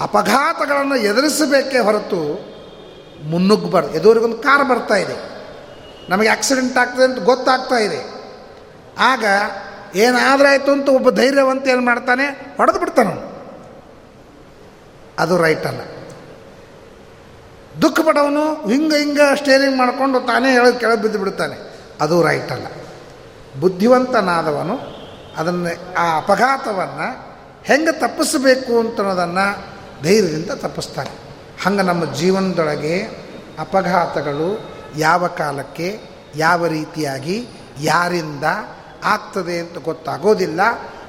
[0.00, 2.50] ಅಪಘಾತಗಳನ್ನು ಎದುರಿಸಬೇಕೇ ಹೊರತು
[3.24, 3.94] ಮುನ್ನುಗ್ಗಬಾರ್ದು.
[3.94, 5.16] ಎದುರಿಗೊಂದು ಕಾರ್ ಬರ್ತಾ ಇದೆ.
[6.08, 8.20] ನಮಗೆ ಆಕ್ಸಿಡೆಂಟ್ ಆಗ್ತದೆ ಅಂತ ಗೊತ್ತಾಗ್ತಾ ಇದೆ.
[8.98, 9.24] ಆಗ
[9.96, 12.24] ಏನಾದ್ರಾಯ್ತು ಅಂತ ಒಬ್ಬ ಧೈರ್ಯವಂತ ಏನು ಮಾಡ್ತಾನೆ?
[12.56, 13.29] ಹೊಡೆದು ಬಿಡ್ತಾನೆ
[15.20, 15.80] ಅದು ರೈಟ್ ಅಲ್ಲ.
[17.82, 22.66] ದುಃಖ ಪಡವನು ಹಿಂಗೆ ಹಿಂಗೆ ಸ್ಟೇರಿಂಗ್ ಮಾಡಿಕೊಂಡು ತಾನೇ ಹೇಳೋದು ಕೆಳಗೆ ಬಿದ್ದು ಬಿಡ್ತಾನೆ ಅದು ರೈಟ್ ಅಲ್ಲ.
[23.60, 24.78] ಬುದ್ಧಿವಂತನಾದವನು
[25.36, 27.30] ಅದನ್ನು ಆ ಅಪಘಾತವನ್ನು
[27.64, 29.64] ಹೆಂಗೆ ತಪ್ಪಿಸಬೇಕು ಅಂತನ್ನೋದನ್ನು
[30.02, 31.10] ಧೈರ್ಯದಿಂದ ತಪ್ಪಿಸ್ತಾನೆ.
[31.62, 33.02] ಹಂಗೆ ನಮ್ಮ ಜೀವನದೊಳಗೆ
[33.58, 36.00] ಅಪಘಾತಗಳು ಯಾವ ಕಾಲಕ್ಕೆ
[36.36, 37.48] ಯಾವ ರೀತಿಯಾಗಿ
[37.80, 38.44] ಯಾರಿಂದ
[39.04, 40.60] ಆಗ್ತದೆ ಅಂತ ಗೊತ್ತಾಗೋದಿಲ್ಲ.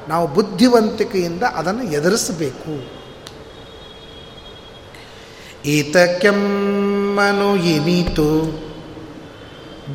[0.08, 3.01] ನಾವು ಬುದ್ಧಿವಂತಿಕೆಯಿಂದ ಅದನ್ನು ಎದುರಿಸಬೇಕು.
[5.66, 8.62] ಈತ ಕೆಮ್ಮನು ಇನಿತು.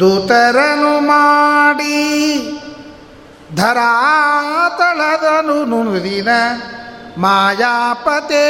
[0.00, 1.96] ದೂತರನು ಮಾಡಿ
[3.56, 6.28] ಧರಾತಳದನು ನುನುದಿನ
[7.18, 8.46] ಮಾಯಾಪತೆ.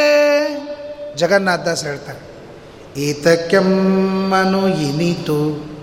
[1.16, 2.26] ಜಗನ್ನಾಥದಾಸ್ ಹೇಳ್ತಾರೆ
[3.00, 5.76] ಈತಕ್ಕೆಮ್ಮನು ಇನಿತು.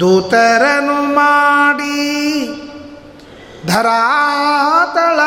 [0.00, 1.96] ದೂತರನು ಮಾಡಿ
[3.66, 5.20] ಧರಾತಳ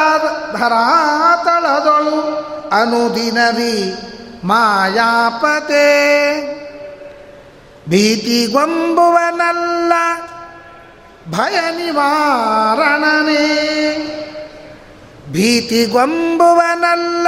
[0.59, 2.19] ಧರಾತಳದಳು
[2.69, 4.08] ಅನುದಿನವಿ
[4.43, 5.89] ಮಾಯಾಪತೆ.
[7.89, 9.93] ಭೀತಿಗೊಂಬುವನಲ್ಲ
[11.31, 13.49] ಭಯ ನಿವಾರಣನೆ.
[15.31, 17.27] ಭೀತಿಗೊಂಬುವನಲ್ಲ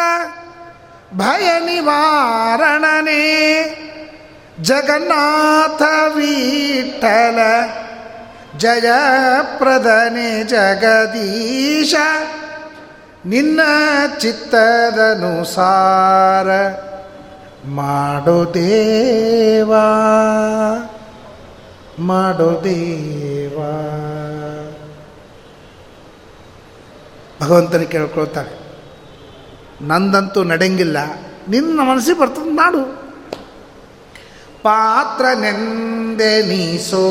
[1.14, 3.22] ಭಯ ನಿವಾರಣನೆ.
[4.62, 5.82] ಜಗನ್ನಾಥ
[6.16, 7.40] ವಿಠಲ
[8.58, 11.96] ಜಯಪ್ರದನೆ ಜಗದೀಶ
[13.26, 13.62] ನಿನ್ನ
[14.20, 16.48] ಚಿತ್ತದನುಸಾರ.
[17.66, 19.86] ಮಾಡೋ ದೇವಾ
[22.00, 23.98] ಮಾಡು ದೇವಾ
[27.42, 28.72] ಭಗವಂತನ ಕೇಳ್ಕೊಳ್ತಾರೆ
[29.82, 30.98] ನಂದಂತೂ ನಡೆಯಂಗಿಲ್ಲ
[31.50, 33.02] ನಿನ್ನ ಮನಸ್ಸಿಗೆ ಬರ್ತದೆ ಮಾಡು.
[34.64, 37.06] ಪಾತ್ರ ನೆಂದೆ ನೀಸೋ,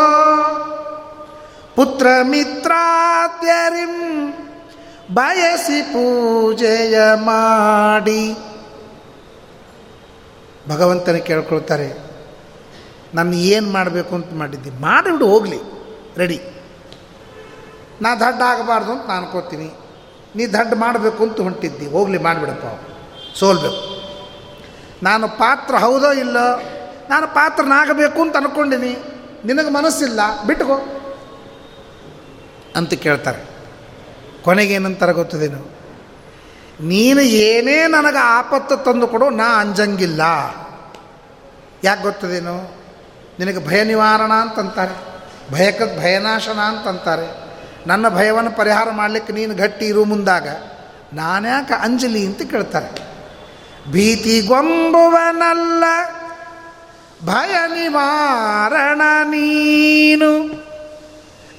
[1.76, 3.96] ಪುತ್ರ ಮಿತ್ರಾದ್ಯರಿಂ
[5.14, 8.22] ಬಯಸಿ ಪೂಜೆಯ ಮಾಡಿ.
[10.70, 11.88] ಭಗವಂತನ ಕೇಳ್ಕೊಳ್ತಾರೆ,
[13.16, 14.70] ನಾನು ಏನು ಮಾಡಬೇಕು ಅಂತ ಮಾಡಿದ್ದೆ?
[14.82, 15.60] ಮಾಡಿಬಿಡು, ಹೋಗಲಿ,
[16.18, 16.40] ರೆಡಿ.
[18.02, 19.70] ನಾ ದಡ್ಡ ಆಗಬಾರ್ದು ಅಂತ ನಾನು ಅನ್ಕೋತೀನಿ.
[20.36, 22.68] ನೀ ದಡ್ಡ ಮಾಡಬೇಕು ಅಂತ ಹೊಂಟಿದ್ದಿ, ಹೋಗಲಿ, ಮಾಡಿಬಿಡಪ್ಪ.
[23.40, 23.82] ಸೋಲ್ಬೇಕು.
[25.04, 26.48] ನಾನು ಪಾತ್ರ ಹೌದೋ ಇಲ್ಲೋ
[27.10, 28.98] ನಾನು ಪಾತ್ರನಾಗಬೇಕು ಅಂತ ಅನ್ಕೊಂಡಿನಿ
[29.46, 31.00] ನಿನಗೆ ಮನಸ್ಸಿಲ್ಲ, ಬಿಟ್ಕೋ.
[32.76, 33.44] ಅಂತ ಕೇಳ್ತಾರೆ.
[34.44, 35.74] ಕೊನೆಗೇನಂತಾರ ಗೊತ್ತದೇನು
[36.82, 40.22] ನೀನು ಏನೇ ನನಗೆ ಆಪತ್ತು ತಂದು ಕೊಡು, ನಾ ಅಂಜಂಗಿಲ್ಲ.
[41.84, 42.76] ಯಾಕೆ ಗೊತ್ತದೇನು
[43.40, 45.14] ನಿನಗೆ ಭಯ ನಿವಾರಣ ಅಂತಂತಾರೆ.
[45.54, 47.54] ಭಯಕ್ಕೆ ಭಯನಾಶನ ಅಂತಂತಾರೆ.
[47.88, 50.48] ನನ್ನ ಭಯವನ್ನು ಪರಿಹಾರ ಮಾಡಲಿಕ್ಕೆ ನೀನು ಗಟ್ಟಿ ಇರು ಮುಂದಾಗ.
[51.14, 53.14] ನಾನ್ಯಾಕೆ ಅಂಜಲಿ ಅಂತ ಕೇಳ್ತಾರೆ.
[53.92, 55.84] ಭೀತಿಗೊಂಬುವನಲ್ಲ
[57.26, 60.64] ಭಯ ನಿವಾರಣ ನೀನು.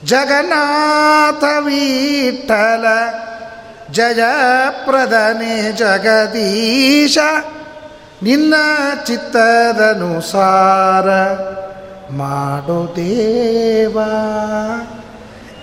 [0.04, 2.84] ಜಗನ್ನಾಥ ವಿಠಲ
[3.90, 7.18] ಜಯಪ್ರದನೆ ಜಗದೀಶ,
[8.22, 8.54] ನಿನ್ನ
[9.06, 11.08] ಚಿತ್ತದನುಸಾರ
[12.12, 13.98] ಮಾಡು ದೇವ.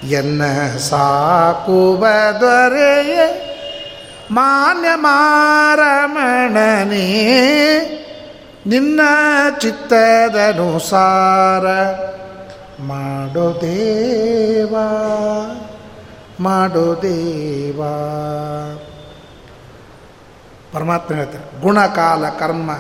[0.10, 2.08] ಎನ್ನ ಸಾಕುವ
[2.40, 3.48] ದೊರೆಯೇ
[4.32, 7.08] ಮಾನ್ಯ ಮಾರಮಣನೇ
[8.68, 9.00] ನಿನ್ನ
[9.60, 11.66] ಚಿತ್ತದನುಸಾರ
[12.84, 14.86] ಮಾಡೋ ದೇವಾ
[16.40, 17.94] ಮಾಡೋ ದೇವಾ.
[20.74, 22.72] ಪರಮಾತ್ಮ ಹೇಳ್ತಾರೆ ಗುಣಕಾಲ ಕರ್ಮ,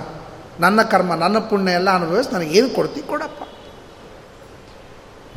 [0.59, 3.47] ನನ್ನ ಕರ್ಮ, ನನ್ನ ಪುಣ್ಯ ಎಲ್ಲ ಅನುಭವಿಸಿ ನನಗೆ ಏನು ಕೊಡ್ತಿ ಕೊಡಪ್ಪ.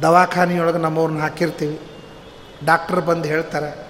[0.02, 1.80] ದವಾಖಾನೆಯೊಳಗೆ ನಮ್ಮವ್ರನ್ನ ಹಾಕಿರ್ತೀವಿ.
[2.64, 3.86] ಡಾಕ್ಟ್ರ್ ಬಂದು ಹೇಳ್ತಾರೆ,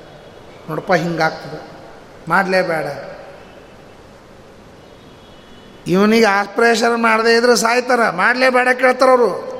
[0.68, 1.70] ನೋಡಪ್ಪ ಹಿಂಗಾಗ್ತದೆ,
[2.28, 3.13] ಮಾಡಲೇಬೇಡ.
[5.86, 8.16] ಇವನಿಗೆ ಆಪ್ರೇಷನ್ ಮಾಡದೇ ಇದ್ರೆ ಸಾಯ್ತಾರೆ.
[8.16, 9.54] ಮಾಡಲೇಬೇಡ ಕೇಳ್ತಾರವರು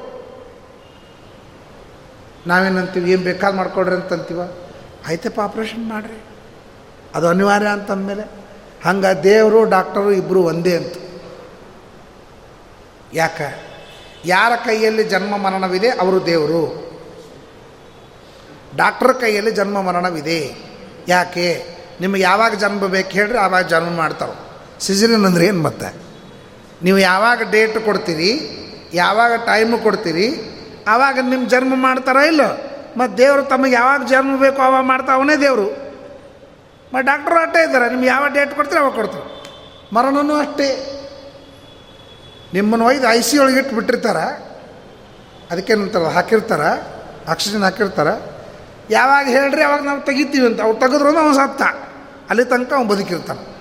[2.46, 3.12] ನಾವೇನಂತೀವಿ?
[3.12, 4.42] ಏನು ಬೇಕಾದ್ರೆ ಮಾಡ್ಕೊಡ್ರಿ ಅಂತಂತೀವ?
[5.08, 6.22] ಆಯ್ತಪ್ಪ, ಆಪ್ರೇಷನ್ ಮಾಡಿರಿ.
[7.14, 8.22] ಅದು ಅನಿವಾರ್ಯ ಅಂತಂದಮೇಲೆ,
[8.84, 10.94] ಹಂಗೆ ದೇವರು, ಡಾಕ್ಟರು ಇಬ್ಬರು ಒಂದೇ ಅಂತ.
[13.14, 13.74] ಯಾಕೆ?
[14.24, 15.88] ಯಾರ ಕೈಯಲ್ಲಿ ಜನ್ಮ ಮರಣವಿದೆ?
[15.88, 16.84] ಅವರು ದೇವರು.
[18.76, 20.56] ಡಾಕ್ಟರ್ ಕೈಯಲ್ಲಿ ಜನ್ಮ ಮರಣವಿದೆ.
[21.08, 21.66] ಯಾಕೆ?
[22.00, 24.44] ನಿಮಗೆ ಯಾವಾಗ ಜನ್ಮ ಬೇಕು ಹೇಳ್ರಿ, ಆವಾಗ ಜನ್ಮ ಮಾಡ್ತಾರೆ.
[24.84, 26.13] ಸಿಜರಿನ್ ಅಂದ್ರೆ ಏನು ಮತ್ತೆ?
[26.84, 28.30] ನೀವು ಯಾವಾಗ ಡೇಟ್ ಕೊಡ್ತೀರಿ,
[28.94, 30.26] ಯಾವಾಗ ಟೈಮು ಕೊಡ್ತೀರಿ
[30.88, 32.40] ಆವಾಗ ನಿಮ್ಮ ಜನ್ಮ ಮಾಡ್ತಾರ ಇಲ್ಲ?
[32.96, 35.64] ಮತ್ತು ದೇವರು ತಮಗೆ ಯಾವಾಗ ಜನ್ಮ ಬೇಕು ಅವಾಗ ಮಾಡ್ತಾ ಅವನೇ ದೇವರು.
[36.92, 39.34] ಮತ್ತು ಡಾಕ್ಟ್ರು ಅಷ್ಟೇ ಇದ್ದಾರೆ, ನಿಮ್ಗೆ ಯಾವ ಡೇಟ್ ಕೊಡ್ತೀರಿ ಅವಾಗ ಕೊಡ್ತಾರೆ.
[39.94, 40.90] ಮರಣನೂ ಅಷ್ಟೇ.
[42.54, 44.54] ನಿಮ್ಮನ್ನು ಒಯ್ದು ಐ ಸಿ ಒಳಗೆ ಇಟ್ಟು ಬಿಟ್ಟಿರ್ತಾರೆ
[45.50, 46.82] ಅದಕ್ಕೇನಂತಾರ ಹಾಕಿರ್ತಾರೆ
[47.28, 48.36] ಆಕ್ಸಿಜನ್ ಹಾಕಿರ್ತಾರೆ.
[48.90, 50.60] ಯಾವಾಗ ಹೇಳ್ರಿ ಅವಾಗ ನಾವು ತೆಗಿತೀವಿ ಅಂತ.
[50.60, 51.62] ಅವ್ರು ತೆಗೆದ್ರು ಅವ್ನು ಸತ್ತ.
[52.30, 53.54] ಅಲ್ಲಿ ತನಕ ಅವ್ನು ಬದುಕಿರ್ತಾನೆ.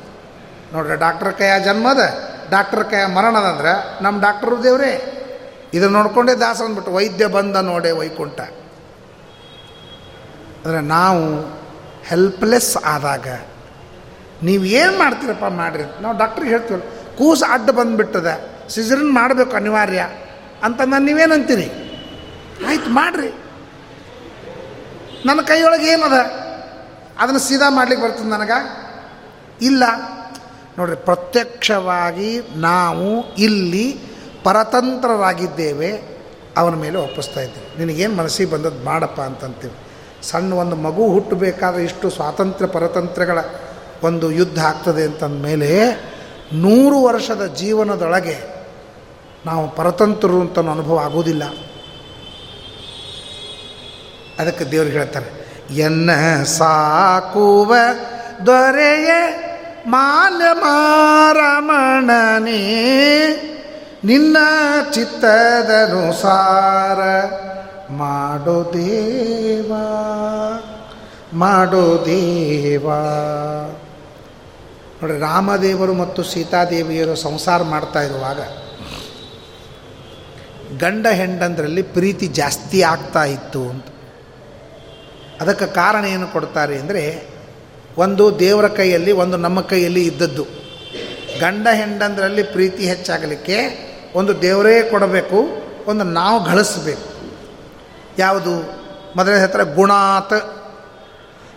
[0.73, 5.19] ನೋಡ್ರಿ ಡಾಕ್ಟ್ರ್ ಕೈಯ ಜನ್ಮದ ಡಾಕ್ಟ್ರ್ ಕ ಮರಣದಂದ್ರೆ ನಮ್ಮ ಡಾಕ್ಟ್ರು ದೇವ್ರೇ.
[5.73, 8.39] ಇದನ್ನು ನೋಡ್ಕೊಂಡೇ ದಾಸ ಅಂದ್ಬಿಟ್ಟು ವೈದ್ಯ ಬಂದ ನೋಡೆ ವೈಕುಂಠ.
[10.65, 11.41] ಅಂದರೆ ನಾವು
[12.03, 13.27] ಹೆಲ್ಪ್ಲೆಸ್ ಆದಾಗ
[14.43, 16.01] ನೀವು ಏನು ಮಾಡ್ತೀರಪ್ಪ ಮಾಡಿರಿ.
[16.01, 16.81] ನಾವು ಡಾಕ್ಟ್ರಿಗೆ ಹೇಳ್ತೀವಿ
[17.17, 20.09] ಕೂಸು ಅಡ್ಡ ಬಂದುಬಿಟ್ಟದೆ ಸಿಜರಿನ್ ಮಾಡಬೇಕು ಅನಿವಾರ್ಯ
[20.63, 21.71] ಅಂತ ನಾನು ನೀವೇನಂತೀರಿ?
[22.67, 23.33] ಆಯ್ತು ಮಾಡಿರಿ.
[25.25, 26.13] ನನ್ನ ಕೈಯೊಳಗೆ ಏನದ?
[27.19, 28.57] ಅದನ್ನು ಸೀದಾ ಮಾಡ್ಲಿಕ್ಕೆ ಬರ್ತದೆ ನನಗೆ?
[29.65, 29.83] ಇಲ್ಲ.
[30.77, 33.07] ನೋಡಿರಿ, ಪ್ರತ್ಯಕ್ಷವಾಗಿ ನಾವು
[33.37, 33.85] ಇಲ್ಲಿ
[34.43, 35.91] ಪರತಂತ್ರರಾಗಿದ್ದೇವೆ,
[36.57, 37.67] ಅವನ ಮೇಲೆ ಒಪ್ಪಿಸ್ತಾ ಇದ್ದೇವೆ.
[37.79, 39.75] ನಿನಗೇನು ಮನಸ್ಸಿಗೆ ಬಂದದ್ದು ಮಾಡಪ್ಪ ಅಂತಂತೀವಿ.
[40.23, 43.39] ಸಣ್ಣ ಒಂದು ಮಗು ಹುಟ್ಟಬೇಕಾದ್ರೆ ಇಷ್ಟು ಸ್ವಾತಂತ್ರ್ಯ ಪರತಂತ್ರಗಳ
[44.03, 45.69] ಒಂದು ಯುದ್ಧ ಆಗ್ತದೆ ಅಂತಂದ ಮೇಲೆ
[46.53, 48.37] ನೂರು ವರ್ಷದ ಜೀವನದೊಳಗೆ
[49.45, 51.43] ನಾವು ಪರತಂತ್ರರು ಅಂತ ಅನುಭವ ಆಗೋದಿಲ್ಲ
[54.39, 55.29] ಅದಕ್ಕೆ ದೇವರು ಹೇಳ್ತಾರೆ,
[55.77, 56.09] ಎನ್ನ
[56.43, 57.73] ಸಾಕುವ
[58.45, 59.11] ದೊರೆಯ
[59.87, 62.61] ಮಾನ್ಯ ಮಾರಮಣನೇ,
[64.03, 64.37] ನಿನ್ನ
[64.91, 66.99] ಚಿತ್ತದನುಸಾರ
[67.91, 70.09] ಮಾಡೋ ದೇವಾ
[71.33, 73.01] ಮಾಡೋ ದೇವಾ.
[75.01, 78.39] ನೋಡಿ, ರಾಮದೇವರು ಮತ್ತು ಸೀತಾದೇವಿಯರು ಸಂಸಾರ ಮಾಡ್ತಾ ಇರುವಾಗ
[80.77, 83.85] ಗಂಡ ಹೆಂಡಂದ್ರಲ್ಲಿ ಪ್ರೀತಿ ಜಾಸ್ತಿ ಆಗ್ತಾ ಇತ್ತು ಅಂತ.
[85.41, 87.32] ಅದಕ್ಕೆ ಕಾರಣ ಏನು ಕೊಡ್ತಾರೆ ಅಂದರೆ
[87.97, 90.43] ಒಂದು ದೇವರ ಕೈಯಲ್ಲಿ, ಒಂದು ನಮ್ಮ ಕೈಯಲ್ಲಿ ಇದ್ದದ್ದು.
[91.39, 93.57] ಗಂಡ ಹೆಂಡಂದರಲ್ಲಿ ಪ್ರೀತಿ ಹೆಚ್ಚಾಗಲಿಕ್ಕೆ
[94.15, 95.43] ಒಂದು ದೇವರೇ ಕೊಡಬೇಕು,
[95.87, 97.13] ಒಂದು ನಾವು ಗಳಿಸ್ಬೇಕು.
[98.19, 98.55] ಯಾವುದು?
[99.15, 100.33] ಮೊದಲನೇ ಹತ್ರ ಗುಣಾತ್.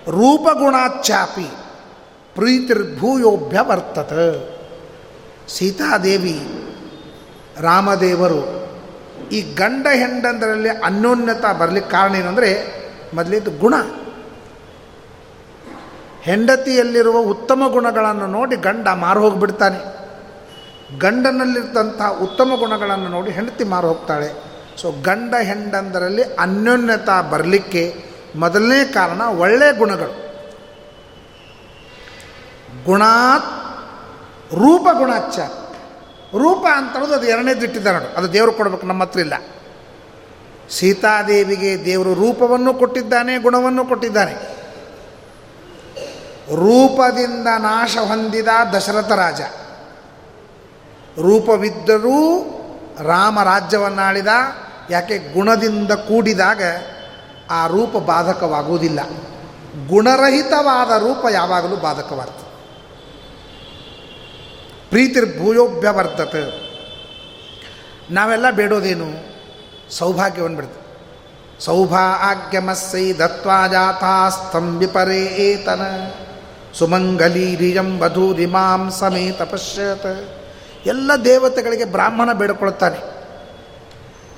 [0.09, 1.51] ರೂಪಗುಣಾಚಾಪಿ
[2.35, 4.13] ಪ್ರೀತಿರ್ಭೂಯೋಭ್ಯ ವರ್ತತ.
[5.51, 6.41] ಸೀತಾದೇವಿ,
[7.61, 8.67] ರಾಮದೇವರು
[9.33, 12.67] ಈ ಗಂಡ ಹೆಂಡಂದರಲ್ಲಿ ಅನ್ಯೋನ್ಯತಾ ಬರಲಿಕ್ಕೆ ಕಾರಣ ಏನಂದರೆ
[13.15, 13.75] ಮೊದಲಿದ್ದು ಗುಣ.
[16.27, 19.81] ಹೆಂಡತಿಯಲ್ಲಿರುವ ಉತ್ತಮ ಗುಣಗಳನ್ನು ನೋಡಿ ಗಂಡ ಮಾರು ಹೋಗಿಬಿಡ್ತಾನೆ.
[20.99, 24.29] ಗಂಡನಲ್ಲಿರ್ತಂಥ ಉತ್ತಮ ಗುಣಗಳನ್ನು ನೋಡಿ ಹೆಂಡತಿ ಮಾರು ಹೋಗ್ತಾಳೆ.
[24.81, 28.05] ಸೊ ಗಂಡ ಹೆಂಡಂದರಲ್ಲಿ ಅನ್ಯೋನ್ಯತಾ ಬರಲಿಕ್ಕೆ
[28.37, 30.15] ಮೊದಲನೇ ಕಾರಣ ಒಳ್ಳೆಯ ಗುಣಗಳು.
[32.85, 33.49] ಗುಣಾತ್
[34.55, 35.39] ರೂಪ ಗುಣಾಚ
[36.35, 38.17] ರೂಪ ಅಂತಳೋದು ಅದು ಎರಡನೇ ದಿಟ್ಟಿದ್ದಾರೆ ನೋಡು.
[38.17, 39.35] ಅದು ದೇವರು ಕೊಡ್ಬೇಕು, ನಮ್ಮ ಹತ್ರ ಇಲ್ಲ.
[40.71, 44.66] ಸೀತಾದೇವಿಗೆ ದೇವರು ರೂಪವನ್ನು ಕೊಟ್ಟಿದ್ದಾನೆ, ಗುಣವನ್ನು ಕೊಟ್ಟಿದ್ದಾನೆ.
[46.55, 49.41] ರೂಪದಿಂದ ನಾಶ ಹೊಂದಿದ ದಶರಥ ರಾಜ.
[51.21, 52.43] ರೂಪವಿದ್ದರೂ
[53.03, 54.29] ರಾಮ ರಾಜ್ಯವನ್ನಾಳಿದ,
[54.91, 56.63] ಯಾಕೆ ಗುಣದಿಂದ ಕೂಡಿದಾಗ
[57.51, 59.01] ಆ ರೂಪ ಬಾಧಕವಾಗುವುದಿಲ್ಲ.
[59.89, 62.47] ಗುಣರಹಿತವಾದ ರೂಪ ಯಾವಾಗಲೂ ಬಾಧಕವಾಗ್ತದೆ.
[64.91, 66.67] ಪ್ರೀತಿರ್ಭೂಯೋಭ್ಯ ವರ್ತತೆ.
[68.11, 69.37] ನಾವೆಲ್ಲ ಬೇಡೋದೇನು?
[69.95, 70.87] ಸೌಭಾಗ್ಯವನ್ನು ಬಿಡ್ತದೆ
[71.65, 75.81] ಸೌಭಾಗ್ಯಮಸ್ಸೈ ದತ್ವಾ ಜಾತಾಸ್ತಂ ವಿಪರೇತನ
[76.79, 80.11] ಸುಮಂಗಲಿ ರಿಯಂ ವಧೂರಿಮಾಂ ಸಮೇ ಪಶ್ಯತ್
[80.87, 82.99] ಎಲ್ಲ ದೇವತೆಗಳಿಗೆ ಬ್ರಾಹ್ಮಣ ಬೇಡಿಕೊಳ್ತಾನೆ.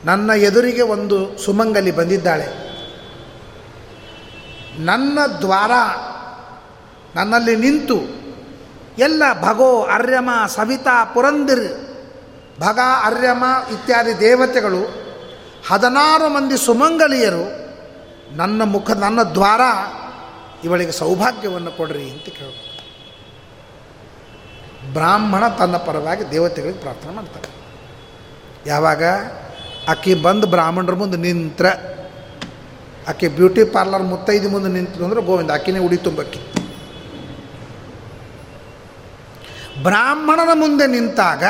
[0.04, 2.48] ನನ್ನ ಎದುರಿಗೆ ಒಂದು ಸುಮಂಗಲಿ ಬಂದಿದ್ದಾಳೆ.
[4.84, 5.72] ನನ್ನ ದ್ವಾರ
[7.16, 7.98] ನನ್ನಲ್ಲಿ ನಿಂತು
[8.98, 11.68] ಎಲ್ಲ ಭಗೋ ಅರ್ಯಮ ಸವಿತಾ ಪುರಂದಿರ್,
[12.60, 14.82] ಭಗ ಅರ್ಯಮ ಇತ್ಯಾದಿ ದೇವತೆಗಳು
[15.68, 17.44] ಹದಿನಾರು ಮಂದಿ ಸುಮಂಗಲಿಯರು
[18.36, 19.62] ನನ್ನ ಮುಖ ನನ್ನ ದ್ವಾರ
[20.64, 22.78] ಇವಳಿಗೆ ಸೌಭಾಗ್ಯವನ್ನು ಕೊಡ್ರಿ ಅಂತ ಕೇಳಬೇಕು.
[24.92, 27.48] ಬ್ರಾಹ್ಮಣ ತನ್ನ ಪರವಾಗಿ ದೇವತೆಗಳಿಗೆ ಪ್ರಾರ್ಥನೆ ಮಾಡ್ತಾರೆ.
[28.66, 29.02] ಯಾವಾಗ?
[29.88, 31.66] ಆಕೆ ಬಂದು ಬ್ರಾಹ್ಮಣರ ಮುಂದೆ ನಿಂತ್ರ.
[33.08, 36.40] ಆಕೆ ಬ್ಯೂಟಿ ಪಾರ್ಲರ್ ಮುತ್ತೈದು ಮುಂದೆ ನಿಂತು ಅಂದ್ರೆ ಗೋವಿಂದ, ಅಕ್ಕಿನೇ ಉಡಿ ತುಂಬಕ್ಕೆ.
[39.82, 41.44] ಬ್ರಾಹ್ಮಣನ ಮುಂದೆ ನಿಂತಾಗ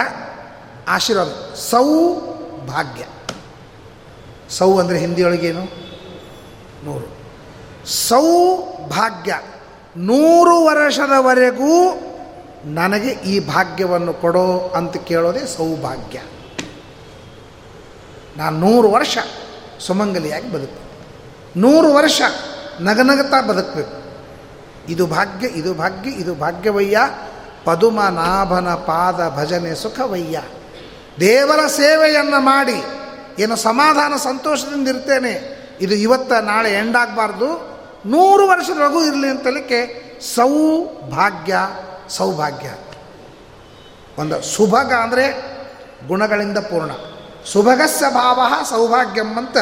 [0.88, 2.14] ಆಶೀರ್ವಾದ, ಸೌ
[2.66, 3.04] ಭಾಗ್ಯ.
[4.48, 5.64] ಸೌ ಅಂದರೆ ಹಿಂದಿಯೊಳಗೇನು?
[6.84, 7.17] ನೂರು.
[7.86, 9.40] ಸೌಭಾಗ್ಯ.
[9.96, 11.90] ನೂರು ವರ್ಷದವರೆಗೂ
[12.64, 16.20] ನನಗೆ ಈ ಭಾಗ್ಯವನ್ನು ಕೊಡೋ ಅಂತ ಕೇಳೋದೇ ಸೌಭಾಗ್ಯ.
[18.36, 19.18] ನಾನು ನೂರು ವರ್ಷ
[19.80, 20.88] ಸುಮಂಗಲಿಯಾಗಿ ಬದುಕು
[21.56, 22.22] ನೂರು ವರ್ಷ
[22.80, 24.08] ನಗನಗತಾ ಬದುಕಬೇಕು.
[24.92, 26.98] ಇದು ಭಾಗ್ಯ ಇದು ಭಾಗ್ಯ, ಇದು ಭಾಗ್ಯವಯ್ಯ.
[27.64, 30.42] ಪದುಮನಾಭನ ಪಾದ ಭಜನೆ ಸುಖವಯ್ಯ.
[31.20, 32.82] ದೇವರ ಸೇವೆಯನ್ನು ಮಾಡಿ,
[33.42, 35.57] ಏನು ಸಮಾಧಾನ ಸಂತೋಷದಿಂದ ಇರ್ತೇನೆ.
[35.80, 41.56] ಇದು ಇವತ್ತ ನಾಳೆ ಎಂಡಾಗಬಾರ್ದು ನೂರು ವರ್ಷದೊಳಗೂ ಇರಲಿ ಅಂತಲಿಕ್ಕೆ ಸೌಭಾಗ್ಯ
[42.08, 42.74] ಸೌಭಾಗ್ಯ.
[44.18, 45.42] ಒಂದು ಸುಭಗ ಅಂದರೆ
[46.08, 46.90] ಗುಣಗಳಿಂದ ಪೂರ್ಣ.
[47.52, 49.56] ಸುಭಗಸ್ಯ ಭಾವ ಸೌಭಾಗ್ಯಂ ಅಂತ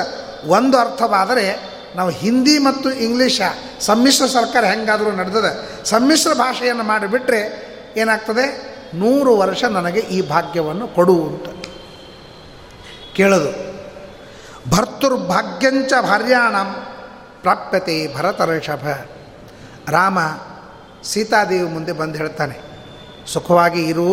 [0.46, 3.40] ಒಂದು ಅರ್ಥವಾದರೆ ನಾವು ಹಿಂದಿ ಮತ್ತು ಇಂಗ್ಲೀಷ
[3.80, 5.64] ಸಮ್ಮಿಶ್ರ ಸರ್ಕಾರ ಹೆಂಗಾದರೂ ನಡೆದದ.
[5.84, 8.76] ಸಮ್ಮಿಶ್ರ ಭಾಷೆಯನ್ನು ಮಾಡಿಬಿಟ್ರೆ ಏನಾಗ್ತದೆ?
[8.94, 11.46] ನೂರು ವರ್ಷ ನನಗೆ ಈ ಭಾಗ್ಯವನ್ನು ಕೊಡು ಅಂತ.
[13.16, 13.65] ಕೇಳೋದು.
[14.70, 16.56] ಭರ್ತುರ್ಭಾಗ್ಯಂಚ ಭಾರ್ಯಾಣ
[17.42, 18.84] ಪ್ರಾಪ್ಯತೆ ಭರತರ್ಷಭ.
[19.88, 20.18] ರಾಮ
[21.04, 22.56] ಸೀತಾದೇವಿ ಮುಂದೆ ಬಂದು ಹೇಳ್ತಾನೆ,
[23.26, 24.10] ಸುಖವಾಗಿ ಇರು,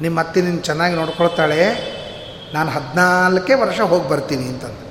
[0.00, 1.62] ನಿಮ್ಮ ಅತ್ತೆ ನಿನ್ನ ಚೆನ್ನಾಗಿ ನೋಡ್ಕೊಳ್ತಾಳೆ,
[2.54, 4.84] ನಾನು ಹದಿನಾಲ್ಕೇ ವರ್ಷ ಹೋಗಿ ಬರ್ತೀನಿ ಅಂತಂದು.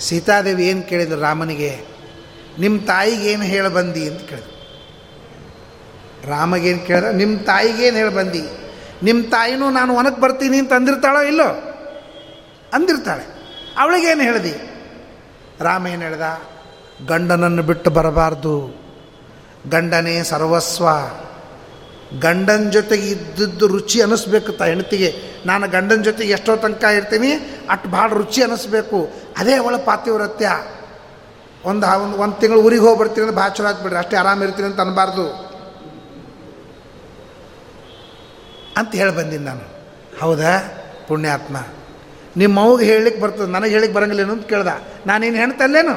[0.00, 1.72] ಸೀತಾದೇವಿ ಏನು ಕೇಳಿದ್ರು ರಾಮನಿಗೆ
[2.58, 4.08] ನಿಮ್ಮ ತಾಯಿಗೆ ಏನು ಹೇಳಿ ಬಂದಿ?
[4.08, 4.54] ಅಂತ ಕೇಳಿದ್ರು.
[6.28, 8.44] ರಾಮಗೇನು ಕೇಳಿದ್ರೆ ನಿಮ್ಮ ತಾಯಿಗೇನು ಹೇಳಿ ಬಂದಿ?
[9.02, 11.67] ನಿಮ್ಮ ತಾಯಿನೂ ನಾನು ಒನಕ್ಕೆ ಬರ್ತೀನಿ ಅಂತ ಅಂದಿರ್ತಾಳೋ ಇಲ್ಲೋ?
[12.74, 13.24] ಅಂದಿರ್ತಾಳೆ.
[13.78, 14.54] ಅವಳಿಗೇನು ಹೇಳ್ದಿ?
[15.60, 16.26] ರಾಮ ಏನು ಹೇಳ್ದ,
[17.06, 18.54] ಗಂಡನನ್ನು ಬಿಟ್ಟು ಬರಬಾರ್ದು.
[19.68, 20.88] ಗಂಡನೇ ಸರ್ವಸ್ವ.
[22.20, 25.14] ಗಂಡನ ಜೊತೆಗೆ ಇದ್ದದ್ದು ರುಚಿ ಅನಿಸ್ಬೇಕು ತ ಹೆಣ್ತಿಗೆ
[25.46, 27.32] ನಾನು ಗಂಡನ ಜೊತೆಗೆ ಎಷ್ಟೋ ತನಕ ಇರ್ತೀನಿ
[27.70, 30.50] ಅಷ್ಟು ಭಾಳ ರುಚಿ ಅನ್ನಿಸ್ಬೇಕು ಅದೇ ಅವಳ ಪಾತಿವ್ರತ್ಯ
[31.64, 33.98] ಒಂದು ಒಂದು ಒಂದು ತಿಂಗಳು ಊರಿಗೆ ಹೋಗಿ ಬರ್ತೀನಿ ಅಂದ್ರೆ ಭಾಳ ಚಲೋ ಆಗ್ಬಿಡ್ರಿ.
[33.98, 35.26] ಅಷ್ಟೇ ಆರಾಮಿರ್ತೀನಿ ಅಂತ ಅನ್ಬಾರ್ದು.
[38.76, 39.64] ಅಂತ ಹೇಳಿ ಬಂದೀನಿ ನಾನು.
[40.20, 40.52] ಹೌದಾ,
[41.08, 41.56] ಪುಣ್ಯಾತ್ಮ?
[42.38, 44.72] ನಿಮ್ಮ ಮೌಗೆ ಹೇಳಲಿಕ್ಕೆ ಬರ್ತದೆ, ನನಗೆ ಹೇಳಿಕ್ಕೆ ಬರಂಗಿಲ್ಲ ಅಂತ ಕೇಳ್ದ.
[45.06, 45.94] ನಾನೇನು ಹೆಣ್ತಲ್ಲೇನು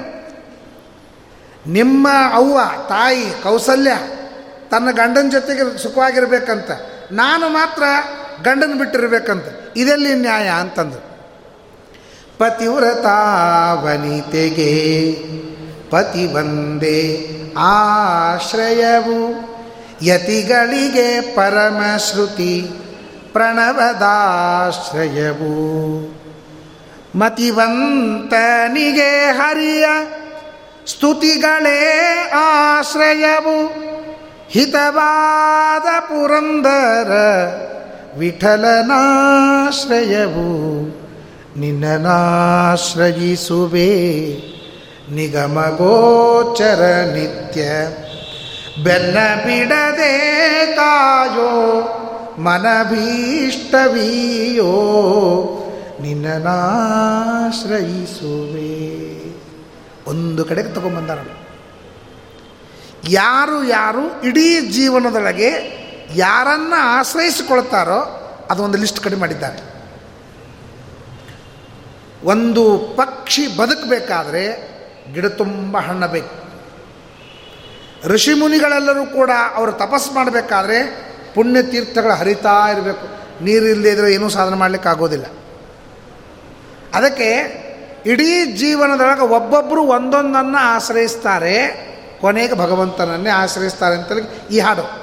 [1.72, 3.94] ನಿಮ್ಮ ಅವ್ವ, ತಾಯಿ, ಕೌಸಲ್ಯ,
[4.72, 6.72] ತನ್ನ ಗಂಡನ ಜೊತೆಗೆ ಸುಖವಾಗಿರ್ಬೇಕಂತ,
[7.12, 7.84] ನಾನು ಮಾತ್ರ
[8.44, 11.00] ಗಂಡನ ಬಿಟ್ಟಿರ್ಬೇಕಂತ, ಇದೆಲ್ಲಿ ನ್ಯಾಯ ಅಂತಂದು.
[12.38, 13.08] ಪತಿವ್ರತ
[13.84, 14.72] ವನಿತೆಗೆ
[15.89, 17.02] ಪತಿ ಬಂದೇ
[17.58, 19.20] ಆಶ್ರಯವು,
[20.02, 22.54] ಯತಿಗಳಿಗೆ ಪರಮಶ್ರುತಿ,
[23.34, 23.92] ಪ್ರಣವದಾಶ್ರಯವು.
[27.16, 29.86] ಮತಿವಂತನಿಗೆ ಹರಿಯ
[30.88, 33.76] ಸ್ತುತಿಗಳೇ ಆಶ್ರಯವು.
[34.49, 37.12] ಹಿತವಾದ ಪುರಂದರ
[38.18, 40.51] ವಿಠಲನಾಶ್ರಯವು.
[41.59, 43.91] ನಿನ್ನನಾಶ್ರಯಿಸುವೆ
[45.12, 47.62] ನಿಗಮಗೋಚರ ನಿತ್ಯ.
[48.84, 51.51] ಬೆನ್ನ ಬಿಡದೆ ಕಾಯೋ
[52.38, 54.88] ಮನಭೀಷ್ಟವೀಯೋ.
[56.02, 56.62] ನಿನ್ನನಾಶ್ರಯಿಸುವೆ
[60.10, 61.10] ಒಂದು ಕಡೆಗೆ ತಗೊಂಬಂದ
[63.10, 65.82] ಯಾರು ಯಾರು ಇಡೀ ಜೀವನದೊಳಗೆ
[66.16, 68.18] ಯಾರನ್ನು ಆಶ್ರಯಿಸಿಕೊಳ್ತಾರೋ
[68.64, 69.72] ಒಂದು ಲಿಸ್ಟ್ ಕಡಿಮೆ ಮಾಡಿದ್ದಾರೆ
[72.24, 74.72] ಒಂದು ಪಕ್ಷಿ ಬದುಕಬೇಕಾದ್ರೆ
[75.14, 76.36] ಗಿಡ ತುಂಬ ಹಣ್ಣ ಬೇಕು.
[78.08, 83.08] ಋಷಿಮುನಿಗಳೆಲ್ಲರೂ ಕೂಡ ಅವರು ತಪಸ್ಸು ಮಾಡಬೇಕಾದ್ರೆ ಪುಣ್ಯತೀರ್ಥಗಳು ಹರಿತಾ ಇರಬೇಕು.
[83.43, 85.26] ನೀರಿಲ್ಲದೆ ಇದ್ರೆ ಏನೂ ಸಾಧನೆ ಮಾಡಲಿಕ್ಕೆ ಆಗೋದಿಲ್ಲ
[86.94, 87.62] ಅದಕ್ಕೆ
[88.06, 91.92] ಇಡೀ ಜೀವನದೊಳಗೆ ಒಬ್ಬೊಬ್ಬರು ಒಂದೊಂದನ್ನು ಆಶ್ರಯಿಸ್ತಾರೆ.
[92.22, 95.02] ಕೊನೆಗೆ ಭಗವಂತನನ್ನೇ ಆಶ್ರಯಿಸ್ತಾರೆ ಅಂತೇಳಿ ಈ ಹಾಡು.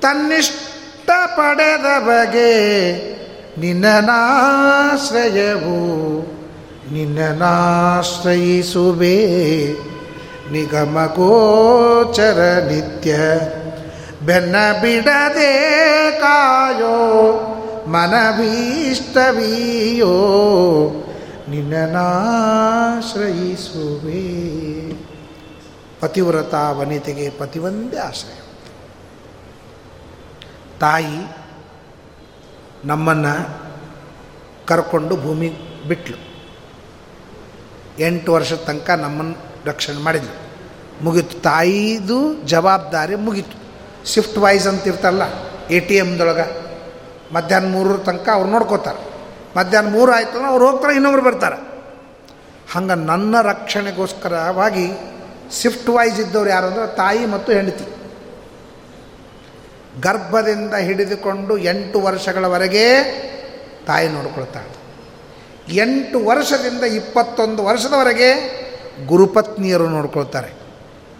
[0.00, 2.52] ತನ್ನಿಷ್ಟ ಪಡೆದ ಬಗೆ
[3.58, 4.18] ನಿನ್ನನಾಶ್ರಯವು
[6.92, 9.16] ನಿನ್ನನಾಶ್ರಯಿಸುವೆ
[10.52, 13.16] ನಿಗಮ ಗೋಚರ ನಿತ್ಯ
[14.22, 15.52] ಬೆನ್ನ ಬಿಡದೆ
[16.20, 16.96] ಕಾಯೋ
[17.88, 20.14] ಮನಭೀಷ್ಟವೀಯೋ
[22.98, 24.67] ನಿನ್ನನಾಶ್ರಯಿಸುವೆ
[26.00, 28.40] ಪತಿವ್ರತ ವನಿತೆಗೆ ಪತಿವಂದೇ ಆಶ್ರಯ.
[30.80, 31.36] ತಾಯಿ
[32.84, 33.48] ನಮ್ಮನ್ನು
[34.66, 35.48] ಕರ್ಕೊಂಡು ಭೂಮಿ
[35.88, 36.16] ಬಿಟ್ಲು.
[37.98, 39.36] ಎಂಟು ವರ್ಷದ ತನಕ ನಮ್ಮನ್ನು
[39.66, 40.48] ರಕ್ಷಣೆ ಮಾಡಿದ್ಲು.
[41.04, 41.42] ಮುಗೀತು.
[41.42, 43.58] ತಾಯಿದು ಜವಾಬ್ದಾರಿ ಮುಗೀತು.
[44.08, 45.22] ಶಿಫ್ಟ್ ವೈಸ್ ಅಂತ ಇರ್ತಲ್ಲ
[45.70, 46.68] ಎ ಟಿ ಎಮ್ದೊಳಗೆ
[47.34, 49.08] ಮಧ್ಯಾಹ್ನ ಮೂರರ ತನಕ ಅವ್ರು ನೋಡ್ಕೋತಾರೆ.
[49.58, 51.84] ಮಧ್ಯಾಹ್ನ ಮೂರು ಆಯಿತು ಅಂದ್ರೆ ಅವ್ರು ಹೋಗ್ತಾರೆ, ಇನ್ನೊಬ್ರು ಬರ್ತಾರೆ.
[52.72, 54.92] ಹಂಗೆ ನನ್ನ ರಕ್ಷಣೆಗೋಸ್ಕರವಾಗಿ
[55.52, 57.84] ಶಿಫ್ಟ್ ವೈಸ್ ಇದ್ದವ್ರು ಯಾರು ಅಂದರೆ ತಾಯಿ ಮತ್ತು ಹೆಂಡತಿ.
[60.00, 62.84] ಗರ್ಭದಿಂದ ಹಿಡಿದುಕೊಂಡು ಎಂಟು ವರ್ಷಗಳವರೆಗೆ
[63.86, 64.78] ತಾಯಿ ನೋಡ್ಕೊಳ್ತಾಳೆ.
[65.76, 68.58] ಎಂಟು ವರ್ಷದಿಂದ ಇಪ್ಪತ್ತೊಂದು ವರ್ಷದವರೆಗೆ
[69.06, 70.52] ಗುರುಪತ್ನಿಯರು ನೋಡ್ಕೊಳ್ತಾರೆ.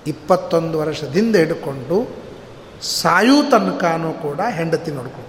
[0.06, 2.28] ಇಪ್ಪತ್ತೊಂದು ವರ್ಷದಿಂದ ಹಿಡ್ಕೊಂಡು
[2.82, 5.28] ಸಾಯು ತನಕನೂ ಕೂಡ ಹೆಂಡತಿ ನೋಡ್ಕೊಳ್ತಾರೆ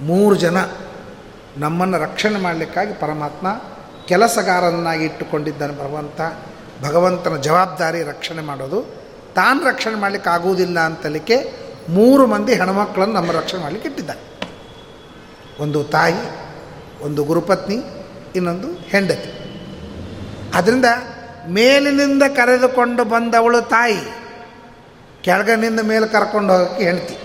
[0.00, 0.56] ಮೂರು ಜನ
[1.56, 3.46] ನಮ್ಮನ್ನು ರಕ್ಷಣೆ ಮಾಡಲಿಕ್ಕಾಗಿ ಪರಮಾತ್ಮ
[4.10, 6.20] ಕೆಲಸಗಾರನಾಗಿ ಇಟ್ಟುಕೊಂಡಿದ್ದಾನೆ ಭಗವಂತ.
[6.82, 8.80] ಭಗವಂತನ ಜವಾಬ್ದಾರಿ ರಕ್ಷಣೆ ಮಾಡೋದು.
[9.34, 11.36] ತಾನು ರಕ್ಷಣೆ ಮಾಡಲಿಕ್ಕೆ ಆಗುವುದಿಲ್ಲ ಅಂತಲಿಕ್ಕೆ
[11.88, 14.20] ಮೂರು ಮಂದಿ ಹೆಣ್ಮಕ್ಳನ್ನು ನಮ್ಮ ರಕ್ಷಣೆ ಮಾಡಲಿಕ್ಕೆ ಇಟ್ಟಿದ್ದಾರೆ.
[15.62, 16.22] ಒಂದು ತಾಯಿ,
[17.02, 17.78] ಒಂದು ಗುರುಪತ್ನಿ,
[18.36, 19.30] ಇನ್ನೊಂದು ಹೆಂಡತಿ.
[20.54, 20.84] ಅದರಿಂದ
[21.48, 24.00] ಮೇಲಿನಿಂದ ಕರೆದುಕೊಂಡು ಬಂದವಳು ತಾಯಿ,
[25.22, 27.16] ಕೆಳಗನಿಂದ ಮೇಲೆ ಕರ್ಕೊಂಡು ಹೋಗೋಕ್ಕೆ ಹೆಂಡತಿ.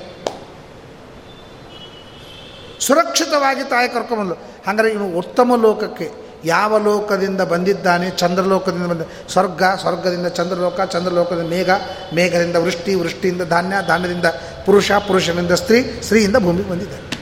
[2.80, 10.82] ಸುರಕ್ಷಿತವಾಗಿ ತಾಯಿ ಕರ್ಕೊಂಬಂದು ಹಾಗಾದ್ರೆ ಇವನು ಉತ್ತಮ ಲೋಕಕ್ಕೆ ಯಾವ ಲೋಕದಿಂದ ಬಂದಿದ್ದಾನೆ, ಚಂದ್ರಲೋಕದಿಂದ ಬಂದ, ಸ್ವರ್ಗ, ಸ್ವರ್ಗದಿಂದ ಚಂದ್ರಲೋಕ,
[10.82, 11.70] ಚಂದ್ರಲೋಕದಿಂದ ಮೇಘ,
[12.16, 14.26] ಮೇಘದಿಂದ ವೃಷ್ಟಿ, ವೃಷ್ಟಿಯಿಂದ ಧಾನ್ಯ, ಧಾನ್ಯದಿಂದ
[14.66, 17.16] ಪುರುಷ, ಪುರುಷನಿಂದ ಸ್ತ್ರೀ, ಸ್ತ್ರೀಯಿಂದ ಭೂಮಿಗೆ ಬಂದಿದ್ದಾನೆ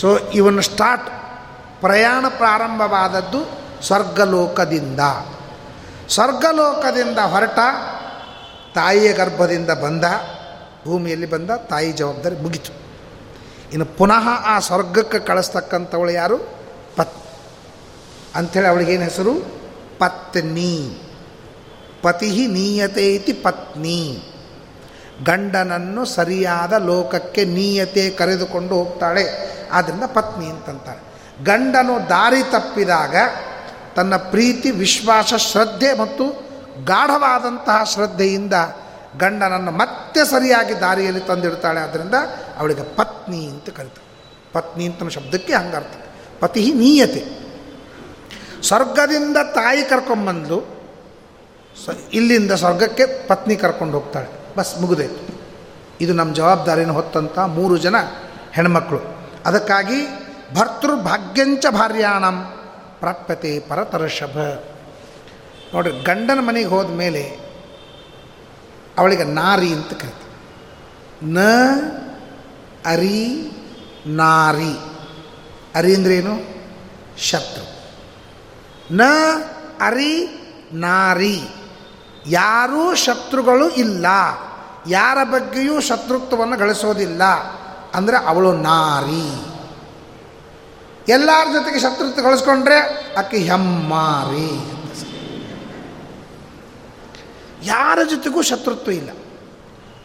[0.00, 1.04] ಸೊ ಇವನು ಸ್ಟಾರ್ಟ್
[1.80, 5.00] ಪ್ರಯಾಣ ಪ್ರಾರಂಭವಾದದ್ದು ಸ್ವರ್ಗಲೋಕದಿಂದ.
[6.08, 7.58] ಸ್ವರ್ಗಲೋಕದಿಂದ ಹೊರಟ,
[8.74, 10.04] ತಾಯಿಯ ಗರ್ಭದಿಂದ ಬಂದ,
[10.84, 12.72] ಭೂಮಿಯಲ್ಲಿ ಬಂದ ತಾಯಿ ಜವಾಬ್ದಾರಿ ಮುಗಿತು.
[13.70, 16.38] ಇನ್ನು ಪುನಃ ಆ ಸ್ವರ್ಗಕ್ಕೆ ಕಳಿಸ್ತಕ್ಕಂಥವಳು ಯಾರು?
[16.96, 17.27] ಪತ್
[18.34, 19.34] ಅಂಥೇಳಿ ಅವಳಿಗೇನು ಹೆಸರು?
[19.98, 20.98] ಪತ್ನಿ.
[22.02, 24.22] ಪತಿ ನೀಯತೆ ಇತಿ ಪತ್ನಿ.
[25.24, 29.24] ಗಂಡನನ್ನು ಸರಿಯಾದ ಲೋಕಕ್ಕೆ ನೀಯತೆ ಕರೆದುಕೊಂಡು ಹೋಗ್ತಾಳೆ.
[29.72, 31.08] ಆದ್ದರಿಂದ ಪತ್ನಿ ಅಂತಂತಾಳೆ
[31.44, 33.16] ಗಂಡನು ದಾರಿ ತಪ್ಪಿದಾಗ
[33.96, 36.48] ತನ್ನ ಪ್ರೀತಿ, ವಿಶ್ವಾಸ, ಶ್ರದ್ಧೆ ಮತ್ತು
[36.84, 38.54] ಗಾಢವಾದಂತಹ ಶ್ರದ್ಧೆಯಿಂದ
[39.18, 41.80] ಗಂಡನನ್ನು ಮತ್ತೆ ಸರಿಯಾಗಿ ದಾರಿಯಲ್ಲಿ ತಂದಿಡ್ತಾಳೆ.
[41.80, 42.14] ಆದ್ದರಿಂದ
[42.58, 44.08] ಅವಳಿಗೆ ಪತ್ನಿ ಅಂತ ಕರಿತಾಳೆ
[44.52, 45.92] ಪತ್ನಿ ಅಂತ ಶಬ್ದಕ್ಕೆ ಹಂಗರ್ಥ.
[46.40, 47.47] ಪತಿ ನೀಯತೆ.
[48.62, 50.78] ಸ್ವರ್ಗದಿಂದ ತಾಯಿ ಕರ್ಕೊಂಬಂದು
[51.84, 54.56] ಸ ಇಲ್ಲಿಂದ ಸ್ವರ್ಗಕ್ಕೆ ಪತ್ನಿ ಕರ್ಕೊಂಡು ಹೋಗ್ತಾಳೆ.
[54.56, 55.38] ಬಸ್ ಮುಗಿದೈತು
[56.00, 57.96] ಇದು ನಮ್ಮ ಜವಾಬ್ದಾರಿನ ಹೊತ್ತಂಥ ಮೂರು ಜನ
[58.52, 59.00] ಹೆಣ್ಮಕ್ಳು.
[59.46, 60.06] ಅದಕ್ಕಾಗಿ
[60.54, 62.54] ಭರ್ತೃ ಭಾಗ್ಯಂಚ ಭಾರ್ಯಾಣಂ
[63.00, 64.38] ಪ್ರಾಪ್ಯತೆ ಪರತರಷಭ
[65.74, 67.38] ನೋಡ್ರಿ, ಗಂಡನ ಮನೆಗೆ ಹೋದ ಮೇಲೆ
[68.98, 70.22] ಅವಳಿಗೆ ನಾರಿ ಅಂತ ಕರಿತ
[71.22, 71.38] ನ,
[72.86, 73.52] ಅರಿ,
[74.06, 74.74] ನಾರಿ.
[75.74, 76.34] ಅರಿ ಅಂದ್ರೇನು
[77.18, 77.77] ಶತ್ರು.
[78.90, 79.00] ನ,
[79.80, 80.26] ಅರಿ,
[80.72, 81.42] ನಾರಿ.
[82.26, 84.06] ಯಾರೂ ಶತ್ರುಗಳು ಇಲ್ಲ.
[84.88, 87.22] ಯಾರ ಬಗ್ಗೆಯೂ ಶತ್ರುತ್ವವನ್ನು ಗಳಿಸೋದಿಲ್ಲ.
[87.94, 89.54] ಅಂದರೆ ಅವಳು ನಾರಿ.
[91.12, 92.78] ಎಲ್ಲರ ಜೊತೆಗೆ ಶತ್ರುತ್ವ ಗಳಿಸ್ಕೊಂಡ್ರೆ
[93.16, 94.78] ಅಕ್ಕಿ ಹೆಮ್ಮಾರಿ
[97.66, 99.10] ಯಾರ ಜೊತೆಗೂ ಶತ್ರುತ್ವ ಇಲ್ಲ.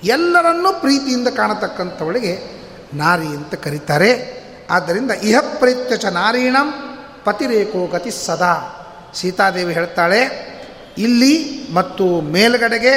[0.03, 2.63] ಎಲ್ಲರನ್ನೂ ಪ್ರೀತಿಯಿಂದ ಕಾಣತಕ್ಕಂಥವಳಿಗೆ
[2.93, 4.43] ನಾರಿ ಅಂತ ಕರೀತಾರೆ.
[4.69, 6.92] ಆದ್ದರಿಂದ ಇಹ ಪ್ರೀತ್ಯಚ ನಾರೀಣಂ
[7.25, 8.55] ಪತಿರೇಕೋ ಗತಿ ಸದಾ.
[9.15, 10.21] ಸೀತಾದೇವಿ ಹೇಳ್ತಾಳೆ,
[10.97, 11.33] ಇಲ್ಲಿ
[11.73, 12.93] ಮತ್ತು ಮೇಲ್ಗಡೆಗೆ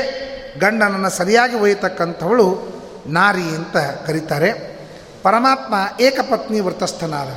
[0.58, 2.46] ಗಂಡನನ್ನು ಸರಿಯಾಗಿ ಒಯ್ಯತಕ್ಕಂಥವಳು
[3.06, 4.50] ನಾರಿ ಅಂತ ಕರೀತಾರೆ.
[5.22, 7.30] ಪರಮಾತ್ಮ ಏಕಪತ್ನಿ ವೃತಸ್ಥನಾದ.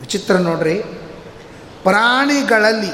[0.00, 0.76] ವಿಚಿತ್ರ ನೋಡ್ರಿ,
[1.82, 2.92] ಪ್ರಾಣಿಗಳಲ್ಲಿ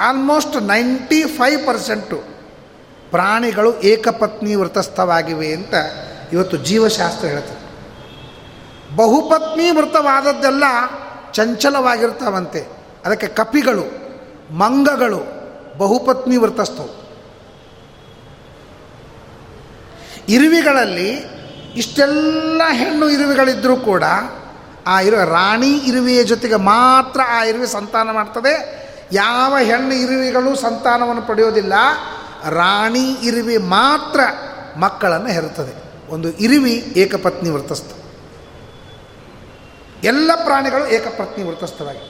[0.00, 2.18] ಆಲ್ಮೋಸ್ಟ್ ನೈಂಟಿ ಫೈವ್ ಪರ್ಸೆಂಟು
[3.10, 5.74] ಪ್ರಾಣಿಗಳು ಏಕಪತ್ನಿ ವೃತಸ್ಥವಾಗಿವೆ ಅಂತ
[6.32, 7.60] ಇವತ್ತು ಜೀವಶಾಸ್ತ್ರ ಹೇಳ್ತದೆ.
[8.96, 10.64] ಬಹುಪತ್ನಿ ವೃತವಾದದ್ದೆಲ್ಲ
[11.32, 12.66] ಚಂಚಲವಾಗಿರ್ತಾವಂತೆ.
[13.04, 13.84] ಅದಕ್ಕೆ ಕಪಿಗಳು,
[14.54, 15.42] ಮಂಗಗಳು,
[15.78, 17.02] ಬಹುಪತ್ನಿ ವೃತಸ್ಥವು
[20.28, 21.26] ಇರುವಿಗಳಲ್ಲಿ
[21.76, 24.02] ಇಷ್ಟೆಲ್ಲ ಹೆಣ್ಣು ಇರುವಿಗಳಿದ್ದರೂ ಕೂಡ
[24.86, 28.82] ಆ ಇರುವೆ ರಾಣಿ ಇರುವೆಯ ಜೊತೆಗೆ ಮಾತ್ರ ಆ ಇರುವೆ ಸಂತಾನ ಮಾಡ್ತದೆ.
[29.12, 31.72] ಯಾವ ಹೆಣ್ಣು ಇರುವಿಗಳು ಸಂತಾನವನ್ನು ಪಡೆಯೋದಿಲ್ಲ.
[32.48, 34.20] ರಾಣಿ ಇರುವೆ ಮಾತ್ರ
[34.78, 35.92] ಮಕ್ಕಳನ್ನು ಹೆರುತ್ತದೆ.
[36.12, 38.01] ಒಂದು ಇರುವಿ ಏಕಪತ್ನಿ ವೃತಸ್ಥ.
[40.04, 42.04] ಎಲ್ಲ ಪ್ರಾಣಿಗಳು ಏಕಪತ್ನಿ ವೃತಸ್ಥವಾಗಿ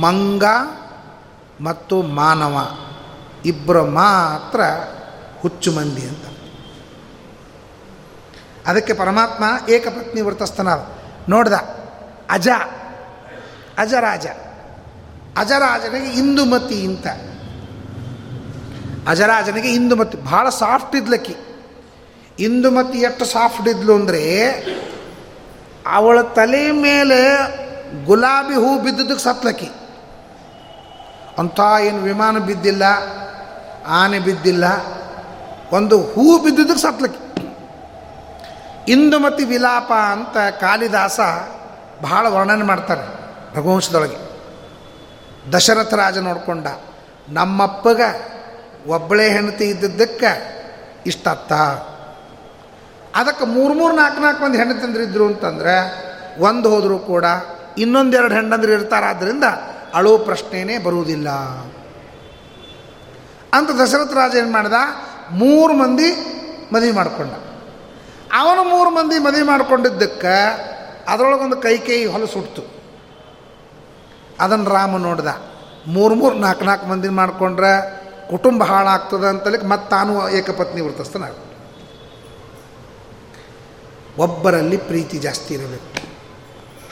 [0.00, 0.44] ಮಂಗ
[1.60, 2.56] ಮತ್ತು ಮಾನವ
[3.46, 4.60] ಇಬ್ಬರು ಮಾತ್ರ
[5.40, 6.24] ಹುಚ್ಚು ಮಂದಿ ಅಂತ.
[8.66, 10.82] ಅದಕ್ಕೆ ಪರಮಾತ್ಮ ಏಕಪತ್ನಿ ವೃತಸ್ಥನಾದ
[11.28, 11.52] ನೋಡ್ದ,
[12.30, 12.48] ಅಜ,
[13.78, 14.26] ಅಜರಾಜ.
[15.36, 17.06] ಅಜರಾಜನಿಗೆ ಇಂದುಮತಿ ಅಂತ
[19.08, 21.36] ಅಜರಾಜನಿಗೆ ಇಂದುಮತಿ ಭಾಳ ಸಾಫ್ಟ್ ಇದ್ಲಕ್ಕಿ.
[22.38, 24.22] ಇಂದುಮತಿ ಎಷ್ಟು ಸಾಫ್ಟ್ ಇದ್ಲು ಅಂದರೆ
[25.86, 27.18] ಅವಳ ತಲೆ ಮೇಲೆ
[28.04, 29.70] ಗುಲಾಬಿ ಹೂ ಬಿದ್ದದಕ್ಕೆ ಸತ್ಲಕ್ಕಿ.
[31.38, 32.82] ಅಂಥ ಏನು ವಿಮಾನ ಬಿದ್ದಿಲ್ಲ,
[33.86, 34.64] ಆನೆ ಬಿದ್ದಿಲ್ಲ,
[35.72, 37.20] ಒಂದು ಹೂ ಬಿದ್ದಿದ್ದಕ್ಕೆ ಸತ್ಲಕ್ಕಿ.
[38.92, 41.20] ಇಂದುಮತಿ ವಿಲಾಪ ಅಂತ ಕಾಳಿದಾಸ
[42.02, 43.04] ಬಹಳ ವರ್ಣನೆ ಮಾಡ್ತಾರೆ
[43.58, 44.18] ರಘುವಂಶದೊಳಗೆ
[45.52, 46.66] ದಶರಥ ರಾಜ ನೋಡಿಕೊಂಡ,
[47.28, 48.00] ನಮ್ಮಪ್ಪಗ
[48.86, 50.30] ಒಬ್ಬಳೇ ಹೆಂಡತಿ ಇದ್ದದ್ದಕ್ಕೆ
[51.06, 51.52] ಇಷ್ಟತ್ತ
[53.16, 55.76] ಅದಕ್ಕೆ ಮೂರು ಮೂರು ನಾಲ್ಕು ನಾಲ್ಕು ಮಂದಿ ಹೆಣ್ಣು ಅಂತಂದ್ರೆ
[56.38, 57.24] ಒಂದು ಹೋದರೂ ಕೂಡ
[57.78, 59.44] ಇನ್ನೊಂದೆರಡು ಹೆಣ್ಣಂದ್ರೆ ಇರ್ತಾರಾದ್ದರಿಂದ
[59.94, 61.28] ಅಳೋ ಪ್ರಶ್ನೆನೇ ಬರುವುದಿಲ್ಲ.
[63.52, 64.72] ಅಂತ ದಶರಥ ರಾಜ ಏನು ಮಾಡ್ದ?
[65.30, 66.12] ಮೂರು ಮಂದಿ
[66.72, 67.32] ಮದುವೆ ಮಾಡಿಕೊಂಡ.
[68.32, 70.34] ಅವನು ಮೂರು ಮಂದಿ ಮದುವೆ ಮಾಡಿಕೊಂಡಿದ್ದಕ್ಕೆ
[71.08, 72.62] ಅದರೊಳಗೊಂದು ಕೈ ಕೈ ಹೊಲಸು ಹುಡ್ತು
[74.40, 75.26] ಅದನ್ನು ರಾಮ ನೋಡ್ದ.
[75.86, 81.32] ಮೂರು ಮೂರು ನಾಲ್ಕು ನಾಲ್ಕು ಮಂದಿ ಮಾಡಿಕೊಂಡ್ರೆ ಕುಟುಂಬ ಹಾಳಾಗ್ತದೆ ಅಂತಲಿಕ್ಕೆ ಮತ್ತು ತಾನು ಏಕಪತ್ನಿ ವೃತಸ್ಥನಾಗ
[84.18, 86.02] ಒಬ್ಬರಲ್ಲಿ ಪ್ರೀತಿ ಜಾಸ್ತಿ ಇರಬೇಕು.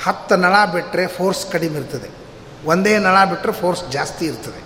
[0.05, 2.09] ಹತ್ತು ನಳ ಬಿಟ್ಟರೆ ಫೋರ್ಸ್ ಕಡಿಮೆ ಇರ್ತದೆ.
[2.64, 4.64] ಒಂದೇ ನಳ ಬಿಟ್ಟರೆ ಫೋರ್ಸ್ ಜಾಸ್ತಿ ಇರ್ತದೆ.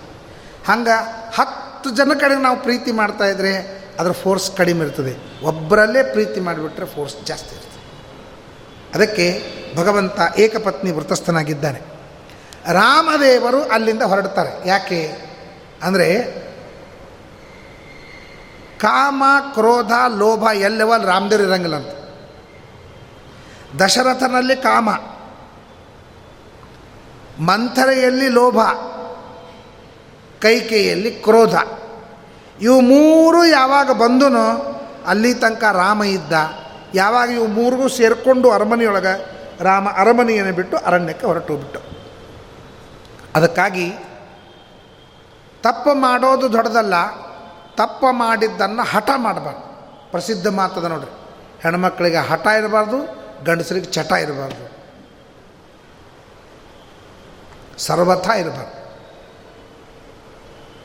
[0.67, 1.03] ಹಂಗೆ
[1.35, 5.45] ಹತ್ತು ಜನ ಕಡೆ ನಾವು ಪ್ರೀತಿ ಮಾಡ್ತಾಯಿದ್ರೆ ಅದರ ಫೋರ್ಸ್ ಕಡಿಮೆ ಇರ್ತದೆ.
[5.45, 7.75] ಒಬ್ಬರಲ್ಲೇ ಪ್ರೀತಿ ಮಾಡಿಬಿಟ್ರೆ ಫೋರ್ಸ್ ಜಾಸ್ತಿ ಇರ್ತದೆ.
[8.95, 9.43] ಅದಕ್ಕೆ
[9.75, 11.81] ಭಗವಂತ ಏಕಪತ್ನಿ ವೃತಸ್ಥನಾಗಿದ್ದಾನೆ.
[12.71, 14.69] ರಾಮದೇವರು ಅಲ್ಲಿಂದ ಹೊರಡ್ತಾರೆ.
[14.69, 15.17] ಯಾಕೆ?
[15.83, 16.23] ಅಂದರೆ
[18.79, 22.04] ಕಾಮ, ಕ್ರೋಧ, ಲೋಭ ಎಲ್ಲವೂ ರಾಮದೇವರು ರಾಮದೇವ್ರು ಇರಂಗಿಲ್ಲ ಅಂತ.
[23.79, 24.89] ದಶರಥನಲ್ಲಿ ಕಾಮ,
[27.43, 28.59] ಮಂಥರೆಯಲ್ಲಿ ಲೋಭ,
[30.41, 31.55] ಕೈಕೆಯಲ್ಲಿ ಕ್ರೋಧ.
[32.61, 34.45] ಇವು ಮೂರು ಯಾವಾಗ ಬಂದನೋ
[35.07, 36.33] ಅಲ್ಲಿ ತನಕ ರಾಮ ಇದ್ದ.
[36.93, 39.13] ಯಾವಾಗ ಇವು ಮೂರಿಗೂ ಸೇರಿಕೊಂಡು ಅರಮನೆಯೊಳಗೆ
[39.63, 41.53] ರಾಮ ಅರಮನೆಯನ್ನು ಬಿಟ್ಟು ಅರಣ್ಯಕ್ಕೆ ಹೊರಟು
[43.35, 43.87] ಅದಕ್ಕಾಗಿ
[45.63, 46.93] ತಪ್ಪು ಮಾಡೋದು ದೊಡ್ಡದಲ್ಲ,
[47.75, 49.65] ತಪ್ಪು ಮಾಡಿದ್ದನ್ನು ಹಠ ಮಾಡಬಾರ್ದು.
[50.11, 51.11] ಪ್ರಸಿದ್ಧ ಮಾತದ ನೋಡ್ರಿ,
[51.61, 54.75] ಹೆಣ್ಮಕ್ಳಿಗೆ ಹಠ ಇರಬಾರ್ದು ಗಂಡಸರಿಗೆ ಚಟ ಇರಬಾರ್ದು.
[57.77, 58.85] ಸರ್ವಥ ಇರಬಾರ್ದು.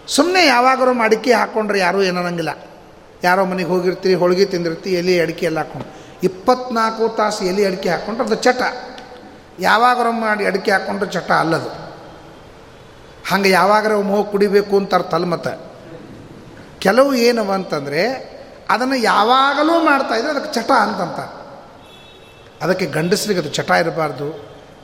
[0.09, 2.49] ಸುಮ್ಮನೆ ಯಾವಾಗಾರು ಅಡಿಕೆ ಹಾಕ್ಕೊಂಡ್ರೆ ಯಾರೂ ಏನನ್ನಂಗಿಲ್ಲ.
[3.25, 5.87] ಯಾರೋ ಮನೆಗೆ ಹೋಗಿರ್ತೀರಿ, ಹೋಳಿಗೆ ತಿಂದಿರ್ತೀವಿ ಎಲೆ ಅಡಿಕೆ ಎಲ್ಲ ಹಾಕ್ಕೊಂಡು.
[6.23, 8.63] ಇಪ್ಪತ್ನಾಲ್ಕು ತಾಸು ಎಲೆ ಅಡಿಕೆ ಹಾಕ್ಕೊಂಡ್ರೆ ಅದು ಚಟ.
[9.59, 11.69] ಯಾವಾಗರೂ ಮಾಡಿ ಅಡಿಕೆ ಹಾಕ್ಕೊಂಡ್ರೆ ಚಟ ಅಲ್ಲದು.
[13.29, 15.49] ಹಂಗೆ ಯಾವಾಗಾರ ಹೋಗಿ ಕುಡಿಬೇಕು ಅಂತಾರೆ ತಲ್ಮತ.
[16.79, 18.31] ಕೆಲವು ಏನವ ಅಂತಂದರೆ,
[18.71, 21.40] ಅದನ್ನು ಯಾವಾಗಲೂ ಮಾಡ್ತಾಯಿದ್ರೆ ಅದಕ್ಕೆ ಚಟ ಅಂತಂತ
[22.63, 24.29] ಅದಕ್ಕೆ ಗಂಡಸರಿಗೆ ಅದು ಚಟ ಇರಬಾರ್ದು,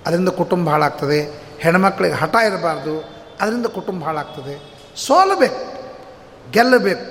[0.06, 1.18] ಅದರಿಂದ ಕುಟುಂಬ ಹಾಳಾಗ್ತದೆ,
[1.62, 2.94] ಹೆಣ್ಮಕ್ಳಿಗೆ ಹಠ ಇರಬಾರ್ದು,
[3.40, 4.54] ಅದರಿಂದ ಕುಟುಂಬ ಹಾಳಾಗ್ತದೆ.
[5.06, 5.62] ಸೋಲಬೇಕು,
[6.50, 7.06] ಗೆಲ್ಲಬೇಕು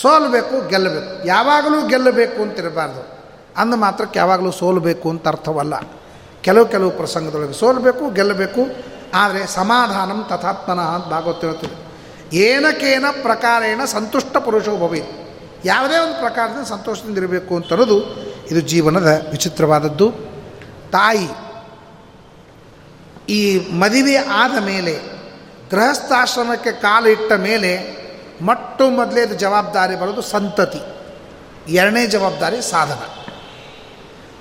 [0.00, 1.10] ಸೋಲಬೇಕು, ಗೆಲ್ಲಬೇಕು.
[1.28, 3.02] ಯಾವಾಗಲೂ ಗೆಲ್ಲಬೇಕು ಅಂತಿರಬಾರ್ದು
[3.60, 5.74] ಅಂದ ಮಾತ್ರಕ್ಕೆ ಯಾವಾಗಲೂ ಸೋಲಬೇಕು ಅಂತ ಅರ್ಥವಲ್ಲ.
[6.46, 8.62] ಕೆಲವು ಕೆಲವು ಪ್ರಸಂಗದೊಳಗೆ ಸೋಲಬೇಕು, ಗೆಲ್ಲಬೇಕು,
[9.14, 11.76] ಆದರೆ ಸಮಾಧಾನಂ ತಥಾತ್ಮನ ಅಂತ ಭಾಗವತ್ ಹೇಳ್ತೀವಿ
[12.46, 15.02] ಏನಕೇನ ಪ್ರಕಾರೇಣ ಸಂತುಷ್ಟ ಪುರುಷವು ಭವಿ
[15.64, 17.98] ಯಾವುದೇ ಒಂದು ಪ್ರಕಾರದಿಂದ ಸಂತೋಷದಿಂದ ಇರಬೇಕು ಅಂತನ್ನೋದು
[18.50, 20.10] ಇದು ಜೀವನದ ವಿಚಿತ್ರವಾದದ್ದು.
[20.92, 21.28] ತಾಯಿ
[23.28, 25.00] ಈ ಮದುವೆ ಆದ ಮೇಲೆ,
[25.70, 27.96] ಗೃಹಸ್ಥಾಶ್ರಮಕ್ಕೆ ಕಾಲು ಇಟ್ಟ ಮೇಲೆ
[28.40, 30.78] ಮೊಟ್ಟು ಮೊದಲೇದು ಜವಾಬ್ದಾರಿ ಬರೋದು ಸಂತತಿ.
[31.72, 32.98] ಎರಡನೇ ಜವಾಬ್ದಾರಿ ಸಾಧನ.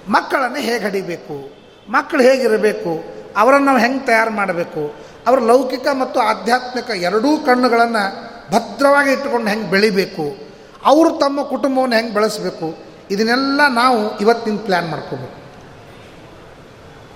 [0.08, 1.54] ಮಕ್ಕಳನ್ನು ಹೇಗೆ ಹಡಿಬೇಕು?
[1.92, 3.04] ಮಕ್ಕಳು ಹೇಗಿರಬೇಕು?
[3.38, 4.96] ಅವರನ್ನು ನಾವು ಹೆಂಗೆ ತಯಾರು ಮಾಡಬೇಕು?
[5.28, 10.38] ಅವರ ಲೌಕಿಕ ಮತ್ತು ಆಧ್ಯಾತ್ಮಿಕ ಎರಡೂ ಕಣ್ಣುಗಳನ್ನು ಭದ್ರವಾಗಿ ಇಟ್ಟುಕೊಂಡು ಹೆಂಗೆ ಬೆಳಿಬೇಕು?
[10.86, 12.95] ಅವರು ತಮ್ಮ ಕುಟುಂಬವನ್ನು ಹೆಂಗೆ ಬೆಳೆಸಬೇಕು?
[13.12, 15.40] ಇದನ್ನೆಲ್ಲ ನಾವು ಇವತ್ತಿನ ಪ್ಲ್ಯಾನ್ ಮಾಡ್ಕೋಬೇಕು.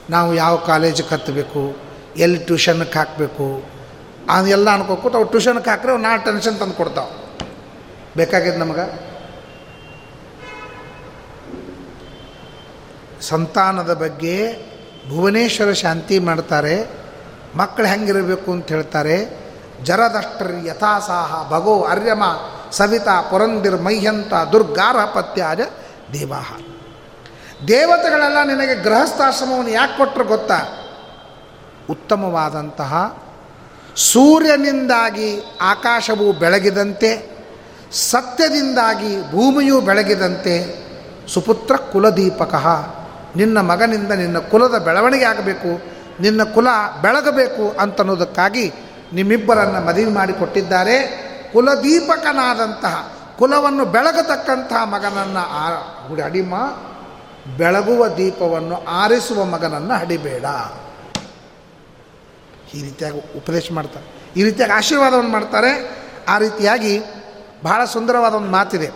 [0.10, 1.62] ನಾವು ಯಾವ ಕಾಲೇಜಿಗೆ ಹತ್ತಬೇಕು
[2.18, 3.48] ಎಲ್ಲಿ ಟ್ಯೂಷನ್ಗೆ ಹಾಕಬೇಕು,
[4.30, 7.14] ಅದೆಲ್ಲ ಅನ್ಕೋಕೂತ ಅವ್ರು ಟ್ಯೂಷನ್ಗೆ ಹಾಕ್ರೆ ನಾ ಟೆನ್ಷನ್ ತಂದು ಕೊಡ್ತಾವೆ.
[8.18, 8.86] ಬೇಕಾಗ್ಯದ ನಮಗೆ?
[13.22, 14.36] ಸಂತಾನದ ಬಗ್ಗೆ
[15.10, 16.76] ಭುವನೇಶ್ವರ ಶಾಂತಿ ಮಾಡ್ತಾರೆ
[17.56, 19.18] ಮಕ್ಕಳು ಹೆಂಗಿರಬೇಕು ಅಂತ ಹೇಳ್ತಾರೆ,
[19.84, 22.24] ಜರದಷ್ಟರ್ ಯಥಾಸಾಹ ಭಗೋ ಅರ್ಯಮ
[22.72, 25.60] ಸವಿತಾ ಪುರಂದಿರ್ ಮಹ್ಯಂತ ದುರ್ಗಾರ ಪತ್ಯಾಜ
[26.14, 26.54] ದೇವಾಹ.
[27.68, 30.60] ದೇವತೆಗಳೆಲ್ಲ ನಿನಗೆ ಗೃಹಸ್ಥಾಶ್ರಮವನ್ನು ಯಾಕೆ ಕೊಟ್ಟರು ಗೊತ್ತಾ?
[31.90, 33.22] ಉತ್ತಮವಾದಂತಹ
[33.96, 37.30] ಸೂರ್ಯನಿಂದಾಗಿ ಆಕಾಶವು ಬೆಳಗಿದಂತೆ,
[37.92, 40.56] ಸತ್ಯದಿಂದಾಗಿ ಭೂಮಿಯು ಬೆಳಗಿದಂತೆ,
[41.34, 42.56] ಸುಪುತ್ರ ಕುಲದೀಪಕ,
[43.36, 45.82] ನಿನ್ನ ಮಗನಿಂದ ನಿನ್ನ ಕುಲದ ಬೆಳವಣಿಗೆ ಆಗಬೇಕು,
[46.22, 46.68] ನಿನ್ನ ಕುಲ
[47.02, 48.74] ಬೆಳಗಬೇಕು ಅಂತನ್ನೋದಕ್ಕಾಗಿ
[49.14, 51.29] ನಿಮ್ಮಿಬ್ಬರನ್ನು ಮದುವೆ ಮಾಡಿಕೊಟ್ಟಿದ್ದಾರೆ.
[51.54, 55.66] ಕುಲದೀಪಕನಾದಂತಹ, ಕುಲವನ್ನು ಬೆಳಗತಕ್ಕಂತಹ ಮಗನನ್ನು ಆ
[56.26, 56.54] ಅಡಿಮ,
[57.58, 60.46] ಬೆಳಗುವ ದೀಪವನ್ನು ಆರಿಸುವ ಮಗನನ್ನು ಹಡಿಬೇಡ
[62.74, 64.34] ಈ ರೀತಿಯಾಗಿ ಉಪದೇಶ ಮಾಡ್ತಾರೆ.
[64.40, 66.00] ಈ ರೀತಿಯಾಗಿ ಆಶೀರ್ವಾದವನ್ನು ಮಾಡ್ತಾರೆ.
[66.28, 67.02] ಆ ರೀತಿಯಾಗಿ
[67.64, 68.90] ಬಹಳ ಸುಂದರವಾದ ಒಂದು ಮಾತಿದೆ.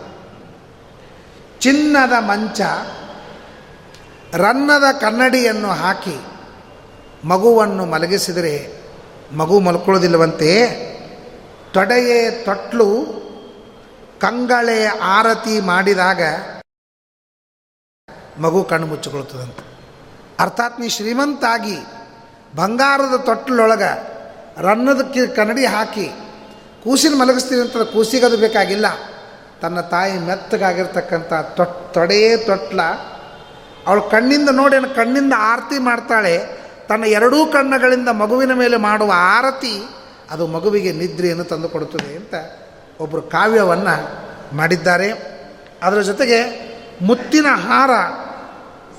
[1.60, 2.60] ಚಿನ್ನದ ಮಂಚ,
[4.34, 6.16] ರನ್ನದ ಕನ್ನಡಿಯನ್ನು ಹಾಕಿ
[7.24, 8.84] ಮಗುವನ್ನು ಮಲಗಿಸಿದರೆ
[9.36, 10.50] ಮಗು ಮಲ್ಕೊಳ್ಳೋದಿಲ್ಲವಂತೆ
[11.74, 12.88] ತೊಡೆಯೇ ತೊಟ್ಲು,
[14.20, 16.22] ಕಂಗಳೆ ಆರತಿ ಮಾಡಿದಾಗ
[18.40, 19.58] ಮಗು ಕಣ್ಣು ಮುಚ್ಚಿಕೊಳ್ತದಂತ
[20.40, 21.76] ಅರ್ಥಾತ್ ನೀ ಶ್ರೀಮಂತಾಗಿ
[22.56, 23.90] ಬಂಗಾರದ ತೊಟ್ಲೊಳಗೆ
[24.56, 25.00] ರನ್ನದ
[25.36, 26.06] ಕನ್ನಡಿ ಹಾಕಿ
[26.84, 28.86] ಕೂಸಿನ ಮಲಗಿಸ್ತೀನಿ ಅಂತ ಕೂಸಿಗದು ಬೇಕಾಗಿಲ್ಲ.
[29.62, 32.82] ತನ್ನ ತಾಯಿ ಮೆತ್ತಗಾಗಿರ್ತಕ್ಕಂಥ ತೊಟ್, ತೊಡೆಯೇ ತೊಟ್ಲ.
[33.86, 36.34] ಅವಳು ಕಣ್ಣಿಂದ ನೋಡಿ ಕಣ್ಣಿಂದ ಆರತಿ ಮಾಡ್ತಾಳೆ.
[36.88, 39.74] ತನ್ನ ಎರಡೂ ಕಣ್ಣುಗಳಿಂದ ಮಗುವಿನ ಮೇಲೆ ಮಾಡುವ ಆರತಿ
[40.30, 42.34] ಅದು ಮಗುವಿಗೆ ನಿದ್ರೆಯನ್ನು ತಂದುಕೊಡುತ್ತದೆ ಅಂತ
[43.00, 44.24] ಒಬ್ಬರು ಕಾವ್ಯವನ್ನು
[44.56, 45.10] ಮಾಡಿದ್ದಾರೆ.
[45.82, 46.64] ಅದರ ಜೊತೆಗೆ
[47.02, 47.90] ಮುತ್ತಿನ ಹಾರ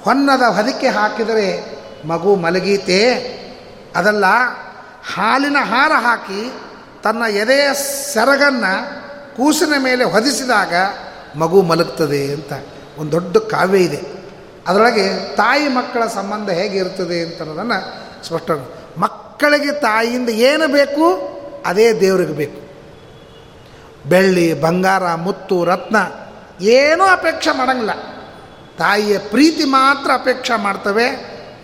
[0.03, 1.75] ಹೊನ್ನದ ಹೊದಿಕೆ ಹಾಕಿದರೆ
[2.07, 3.13] ಮಗು ಮಲಗೀತೆ.
[3.95, 4.25] ಅದಲ್ಲ,
[5.13, 6.53] ಹಾಲಿನ ಹಾರ ಹಾಕಿ
[7.03, 7.73] ತನ್ನ ಎದೆಯ
[8.13, 9.05] ಸೆರಗನ್ನು
[9.37, 10.73] ಕೂಸಿನ ಮೇಲೆ ಹೊದಿಸಿದಾಗ
[11.35, 12.53] ಮಗು ಮಲಗ್ತದೆ ಅಂತ
[12.97, 14.15] ಒಂದು ದೊಡ್ಡ ಕಾವ್ಯ ಇದೆ.
[14.67, 17.93] ಅದರೊಳಗೆ ತಾಯಿ ಮಕ್ಕಳ ಸಂಬಂಧ ಹೇಗಿರ್ತದೆ ಅಂತ ಅನ್ನೋದನ್ನು
[18.25, 18.51] ಸ್ಪಷ್ಟ
[19.35, 21.05] ಮಕ್ಕಳಿಗೆ ತಾಯಿಯಿಂದ ಏನು ಬೇಕು?
[21.65, 22.59] ಅದೇ ದೇವ್ರಿಗೆ ಬೇಕು.
[24.09, 25.97] ಬೆಳ್ಳಿ, ಬಂಗಾರ, ಮುತ್ತು, ರತ್ನ
[26.63, 27.93] ಏನೂ ಅಪೇಕ್ಷೆ ಮಾಡಂಗಿಲ್ಲ.
[28.77, 31.07] ತಾಯಿಯ ಪ್ರೀತಿ ಮಾತ್ರ ಅಪೇಕ್ಷೆ ಮಾಡ್ತವೆ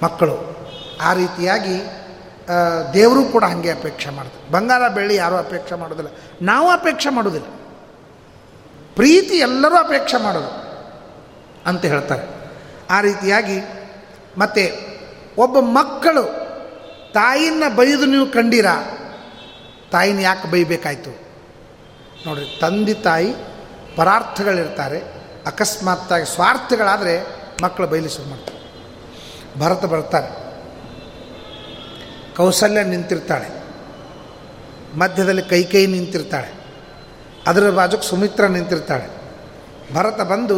[0.04, 0.36] ಮಕ್ಕಳು.
[1.02, 1.78] ಆ ರೀತಿಯಾಗಿ
[2.94, 6.10] ದೇವರು ಕೂಡ ಹಾಗೆ ಅಪೇಕ್ಷೆ ಮಾಡ್ತಾರೆ ಬಂಗಾರ, ಬೆಳ್ಳಿ ಯಾರೂ ಅಪೇಕ್ಷೆ ಮಾಡೋದಿಲ್ಲ.
[6.42, 7.48] ನಾವು ಅಪೇಕ್ಷೆ ಮಾಡೋದಿಲ್ಲ.
[8.96, 10.52] ಪ್ರೀತಿ ಎಲ್ಲರೂ ಅಪೇಕ್ಷೆ ಮಾಡೋದು
[11.66, 12.24] ಅಂತ ಹೇಳ್ತಾರೆ.
[12.90, 13.58] ಆ ರೀತಿಯಾಗಿ
[14.38, 14.64] ಮತ್ತು
[15.42, 16.41] ಒಬ್ಬ ಮಕ್ಕಳು
[17.14, 18.66] ತಾಯಿನ ಬೈದು ನೀವು ಕಂಡೀರ?
[19.92, 21.12] ತಾಯಿನ ಯಾಕೆ ಬೈಬೇಕಾಯ್ತು?
[22.28, 23.34] ನೋಡಿರಿ, ತಂದೆ ತಾಯಿ
[23.96, 25.00] ಪರಾರ್ಥಗಳಿರ್ತಾರೆ,
[25.46, 27.26] ಅಕಸ್ಮಾತ್ತಾಗಿ ಸ್ವಾರ್ಥಗಳಾದರೆ
[27.64, 28.62] ಮಕ್ಕಳು ಶುರು ಮಾಡ್ತಾರೆ.
[29.60, 30.30] ಭರತ ಬರ್ತಾರೆ.
[32.36, 33.50] ಕೌಸಲ್ಯ ನಿಂತಿರ್ತಾಳೆ.
[34.98, 36.54] ಮಧ್ಯದಲ್ಲಿ ಕೈ ಕೈ ನಿಂತಿರ್ತಾಳೆ.
[37.48, 39.08] ಅದರ ಬಾಜುಕ್ಕೆ ಸುಮಿತ್ರ ನಿಂತಿರ್ತಾಳೆ.
[39.94, 40.58] ಭರತ ಬಂದು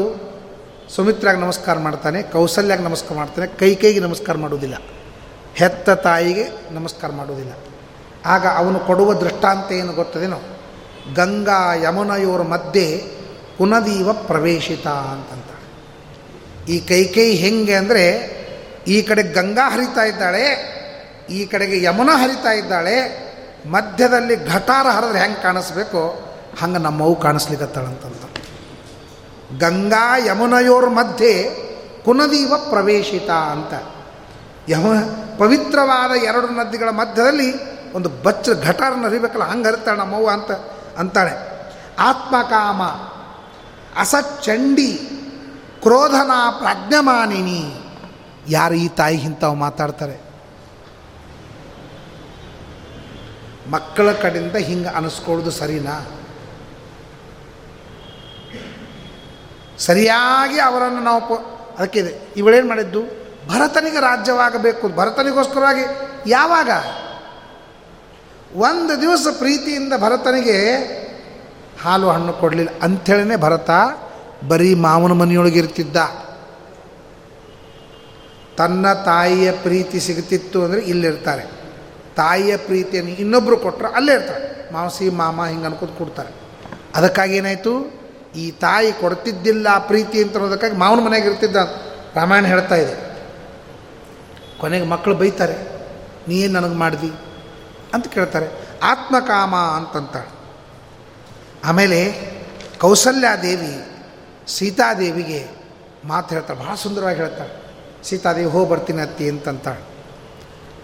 [0.89, 4.76] ಸುಮಿತ್ರಾಗ ನಮಸ್ಕಾರ ಮಾಡ್ತಾನೆ, ಕೌಸಲ್ಯಾಗ ನಮಸ್ಕಾರ ಮಾಡ್ತಾನೆ ಕೈ ಕೈಗೆ ನಮಸ್ಕಾರ ಮಾಡೋದಿಲ್ಲ
[5.56, 7.54] ಹೆತ್ತ ತಾಯಿಗೆ ನಮಸ್ಕಾರ ಮಾಡುವುದಿಲ್ಲ.
[8.26, 10.39] ಆಗ ಅವನು ಕೊಡುವ ದೃಷ್ಟಾಂತ ಏನು ಗೊತ್ತದೇನೋ?
[11.16, 12.86] ಗಂಗಾ ಯಮುನೆಯವರ ಮಧ್ಯೆ
[13.58, 15.49] ಪುನದೀವ ಪ್ರವೇಶಿತ ಅಂತಂತ.
[16.70, 18.06] ಈ ಕೈಕೈ ಹೆಂಗೆ ಅಂದರೆ
[18.88, 20.45] ಈ ಕಡೆ ಗಂಗಾ ಹರಿತಾ ಇದ್ದಾಳೆ,
[21.30, 22.97] ಈ ಕಡೆಗೆ ಯಮುನಾ ಹರಿತಾ ಇದ್ದಾಳೆ,
[23.66, 26.01] ಮಧ್ಯದಲ್ಲಿ ಘಟಾರ ಹರಿದ್ರೆ ಹೆಂಗೆ ಕಾಣಿಸ್ಬೇಕು?
[26.62, 28.24] ಹಂಗೆ ನಮ್ಮವು ಕಾಣಿಸ್ಲಿಕ್ಕತ್ತಾಳಂತಂತ
[29.60, 31.34] ಗಂಗಾ ಯಮುನೆಯೋರ ಮಧ್ಯೆ
[32.06, 33.93] ಕುನದೀವ ಪ್ರವೇಶಿತ ಅಂತ.
[34.70, 34.88] ಯಮ
[35.39, 40.51] ಪವಿತ್ರವಾದ ಎರಡು ನದಿಗಳ ಮಧ್ಯದಲ್ಲಿ ಒಂದು ಬಚ್ಚ ಘಟಾರನ ಹರಿಬೇಕಲ್ಲ ಹಂಗೆ ಹರಿತಾಳೆ ನಮ್ಮವ್ವ ಅಂತ
[40.97, 41.32] ಅಂತಾಳೆ.
[41.99, 42.84] ಆತ್ಮಕಾಮ
[43.99, 44.93] ಅಸಚಂಡಿ
[45.82, 47.76] ಕ್ರೋಧನ ಪ್ರಾಜ್ಞಮಾನಿನಿ.
[48.49, 50.22] ಯಾರು ಈ ತಾಯಿ ಇಂಥವು ಮಾತಾಡ್ತಾರೆ?
[53.72, 56.07] ಮಕ್ಕಳ ಕಡೆಯಿಂದ ಹಿಂಗೆ ಅನಿಸ್ಕೊಳ್ಳೋದು ಸರಿನಾ?
[59.78, 61.32] ಸರಿಯಾಗಿ ಅವರನ್ನು ನಾವು ಪ
[61.80, 62.34] ಅದಕ್ಕೆ ಇದೆ.
[62.38, 63.22] ಇವಳೇನು ಮಾಡಿದ್ದು?
[63.48, 64.89] ಭರತನಿಗೆ ರಾಜ್ಯವಾಗಬೇಕು.
[64.89, 65.82] ಭರತನಿಗೋಸ್ಕರವಾಗಿ
[66.30, 66.70] ಯಾವಾಗ?
[68.58, 70.74] ಒಂದು ದಿವಸ ಪ್ರೀತಿಯಿಂದ ಭರತನಿಗೆ
[71.82, 72.70] ಹಾಲು ಹಣ್ಣು ಕೊಡಲಿಲ್ಲ.
[72.82, 73.70] ಅಂಥೇಳಿನೇ ಭರತ
[74.48, 75.98] ಬರೀ ಮಾವನ ಮನೆಯೊಳಗಿರ್ತಿದ್ದ
[78.58, 81.44] ತನ್ನ ತಾಯಿಯ ಪ್ರೀತಿ ಸಿಗ್ತಿತ್ತು ಅಂದರೆ ಇಲ್ಲಿರ್ತಾರೆ
[82.16, 84.74] ತಾಯಿಯ ಪ್ರೀತಿಯನ್ನು ಇನ್ನೊಬ್ಬರು ಕೊಟ್ಟರು ಅಲ್ಲೇ ಇರ್ತಾರೆ.
[84.74, 86.30] ಮಾವಸಿ, ಮಾಮ ಹಿಂಗೆ ಅನ್ಕೋದು ಕೊಡ್ತಾರೆ.
[86.96, 88.04] ಅದಕ್ಕಾಗಿ ಏನಾಯಿತು?
[88.36, 91.56] ಈ ತಾಯಿ ಕೊಡ್ತಿದ್ದಿಲ್ಲ ಪ್ರೀತಿ ಅಂತ ಅನ್ನೋದಕ್ಕಾಗಿ ಮಾವನ ಮನೆಯಾಗ ಇರ್ತಿದ್ದ
[92.16, 93.12] ರಾಮಾಯಣ ಹೇಳ್ತಾ ಇದೆ.
[94.64, 95.55] ಕೊನೆಗೆ ಮಕ್ಕಳು ಬೈತಾರೆ,
[96.28, 97.11] ನೀ ಏನು ನನಗೆ ಮಾಡಿದಿ?
[97.93, 98.47] ಅಂತ ಕೇಳ್ತಾರೆ.
[98.91, 100.32] ಆತ್ಮಕಾಮ ಅಂತಂತಾಳೆ
[101.70, 101.99] ಆಮೇಲೆ
[102.82, 103.74] ಕೌಸಲ್ಯಾದೇವಿ
[104.53, 105.41] ಸೀತಾದೇವಿಗೆ
[106.05, 107.53] ಮಾತು ಹೇಳ್ತಾಳೆ ಭಾಳ ಸುಂದರವಾಗಿ ಹೇಳ್ತಾಳೆ
[108.07, 109.84] ಸೀತಾದೇವಿ ಹೋಗಿ ಬರ್ತೀನಿ ಅತ್ತಿ ಅಂತಂತಾಳೆ.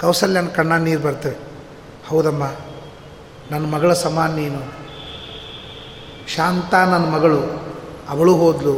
[0.01, 1.38] ಕೌಸಲ್ಯನ ಕಣ್ಣ ನೀರು ಬರ್ತವೆ
[2.09, 2.43] ಹೌದಮ್ಮ
[3.51, 4.61] ನನ್ನ ಮಗಳ ಸಮಾನ ನೀನು.
[6.36, 7.41] ಶಾಂತ ನನ್ನ ಮಗಳು,
[8.09, 8.75] ಅವಳು ಹೋದಳು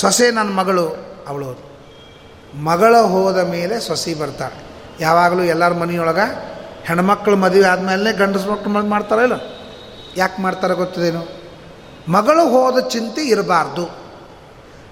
[0.00, 0.84] ಸೊಸೆ ನನ್ನ ಮಗಳು,
[1.28, 1.71] ಅವಳು ಹೋದ್ಲು.
[2.54, 4.56] ಮಗಳ ಹೋದ ಮೇಲೆ ಸೊಸಿ ಬರ್ತಾರೆ.
[5.00, 6.26] ಯಾವಾಗಲೂ ಎಲ್ಲರ ಮನೆಯೊಳಗೆ
[6.84, 9.36] ಹೆಣ್ಮಕ್ಳು ಮದುವೆ ಆದಮೇಲೆ ಗಂಡಸ ಮಕ್ಕಳು ಮದುವೆ ಮಾಡ್ತಾರೋ ಇಲ್ಲ?
[10.16, 11.22] ಯಾಕೆ ಮಾಡ್ತಾರೆ ಗೊತ್ತದೇನು?
[12.08, 13.84] ಮಗಳು ಹೋದ ಚಿಂತೆ ಇರಬಾರ್ದು.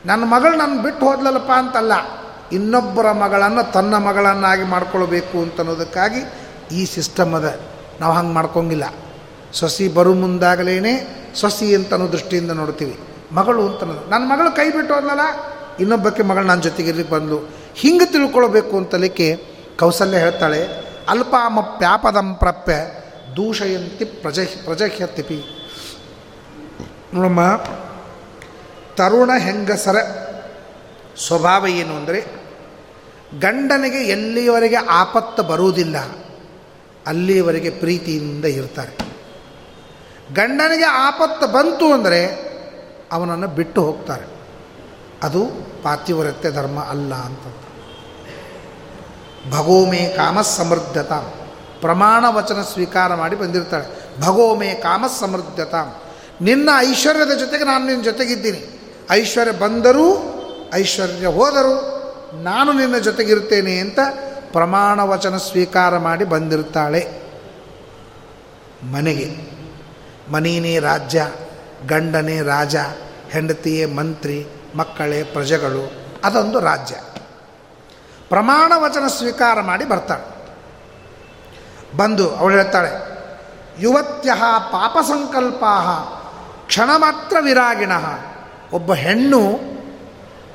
[0.07, 1.93] ನನ್ನ ಮಗಳು ನನ್ನ ಬಿಟ್ಟು ಹೋದ್ಲಲ್ಲಪ್ಪ ಅಂತಲ್ಲ,
[2.53, 6.21] ಇನ್ನೊಬ್ಬರ ಮಗಳನ್ನು ತನ್ನ ಮಗಳನ್ನಾಗಿ ಮಾಡ್ಕೊಳ್ಬೇಕು ಅಂತ ಅನ್ನೋದಕ್ಕಾಗಿ
[6.77, 7.61] ಈ ಸಿಸ್ಟಮ್ ಅದ.
[8.01, 8.85] ನಾವು ಹಂಗೆ ಮಾಡ್ಕೊಂಗಿಲ್ಲ.
[9.53, 10.77] ಸೊಸಿ ಬರು ಮುಂದಾಗಲೇ
[11.41, 12.99] ಸೊಸಿ ಅಂತ ಅನ್ನೋ ದೃಷ್ಟಿಯಿಂದ ನೋಡ್ತೀವಿ.
[13.33, 15.21] ಮಗಳು ಅಂತ ನನ್ನ ಮಗಳು ಕೈ ಬಿಟ್ಟು ಹೋದ್ಲಲ್ಲ
[15.83, 17.39] ಇನ್ನೊಬ್ಬಕ್ಕೆ ಮಗಳು ನನ್ನ ಜೊತೆಗಿರ್ಲಿ ಬಂದು
[17.83, 19.29] ಹಿಂಗೆ ತಿಳ್ಕೊಳ್ಬೇಕು ಅಂತಲಿಕ್ಕೆ
[19.81, 20.61] ಕೌಸಲ್ಯ ಹೇಳ್ತಾಳೆ,
[21.09, 22.75] ಅಲ್ಪಾಮ ಪ್ಯಾಪದಂ ಪ್ರಪ್ಯ
[23.37, 25.39] ದೂಷಯಂತಿ ಪ್ರಜ, ಪ್ರಜಹ್ಯತಿಪಿ.
[27.15, 27.41] ನೋಡಮ್ಮ,
[28.99, 29.99] ತರುಣ ಹೆಂಗಸರ
[31.27, 32.21] ಸ್ವಭಾವ ಏನು ಅಂದರೆ,
[33.41, 35.97] ಗಂಡನಿಗೆ ಎಲ್ಲಿಯವರೆಗೆ ಆಪತ್ತು ಬರುವುದಿಲ್ಲ,
[37.07, 38.93] ಅಲ್ಲಿಯವರೆಗೆ ಪ್ರೀತಿಯಿಂದ ಇರ್ತಾರೆ.
[40.35, 42.21] ಗಂಡನಿಗೆ ಆಪತ್ತು ಬಂತು ಅಂದರೆ
[43.13, 44.27] ಅವನನ್ನು ಬಿಟ್ಟು ಹೋಗ್ತಾರೆ.
[45.23, 45.47] ಅದು
[45.83, 47.41] ಪಾತಿವ್ರತ್ಯ ಧರ್ಮ ಅಲ್ಲ ಅಂತ
[49.55, 51.13] ಭಗೋಮೇ ಕಾಮ ಸಮೃದ್ಧತ.
[51.81, 54.21] ಪ್ರಮಾಣ ವಚನ ಸ್ವೀಕಾರ ಮಾಡಿ ಬಂದಿರ್ತಾಳೆ.
[54.21, 56.03] ಭಗೋಮೇ ಕಾಮ ಸಮೃದ್ಧತಾ.
[56.41, 58.81] ನಿನ್ನ ಐಶ್ವರ್ಯದ ಜೊತೆಗೆ ನಾನು ನಿನ್ನ ಜೊತೆಗಿದ್ದೀನಿ.
[59.11, 60.17] ಐಶ್ವರ್ಯ ಬಂದರೂ
[60.75, 61.87] ಐಶ್ವರ್ಯ ಹೋದರೂ
[62.43, 63.99] ನಾನು ನಿನ್ನ ಜೊತೆಗಿರ್ತೇನೆ ಅಂತ
[64.53, 67.23] ಪ್ರಮಾಣ ವಚನ ಸ್ವೀಕಾರ ಮಾಡಿ ಬಂದಿರ್ತಾಳೆ.
[68.93, 69.51] ಮನೆಗೆ.
[70.33, 71.31] ಮನೀನೇ ರಾಜ್ಯ,
[71.87, 72.77] ಗಂಡನೇ ರಾಜ,
[73.31, 74.47] ಹೆಂಡತಿಯೇ ಮಂತ್ರಿ
[74.77, 75.93] ಮಕ್ಕಳೇ, ಪ್ರಜೆಗಳು,
[76.25, 76.95] ಅದೊಂದು ರಾಜ್ಯ.
[78.29, 80.41] ಪ್ರಮಾಣ ವಚನ ಸ್ವೀಕಾರ ಮಾಡಿ ಬರ್ತಾಳೆ.
[81.97, 83.11] ಬಂದು ಅವಳು ಹೇಳ್ತಾಳೆ
[83.81, 84.31] ಯುವತ್ಯ
[84.73, 85.65] ಪಾಪ ಸಂಕಲ್ಪ
[86.67, 87.93] ಕ್ಷಣ ಮಾತ್ರ ವಿರಾಗಿಣ.
[88.73, 89.41] ಒಬ್ಬ ಹೆಣ್ಣು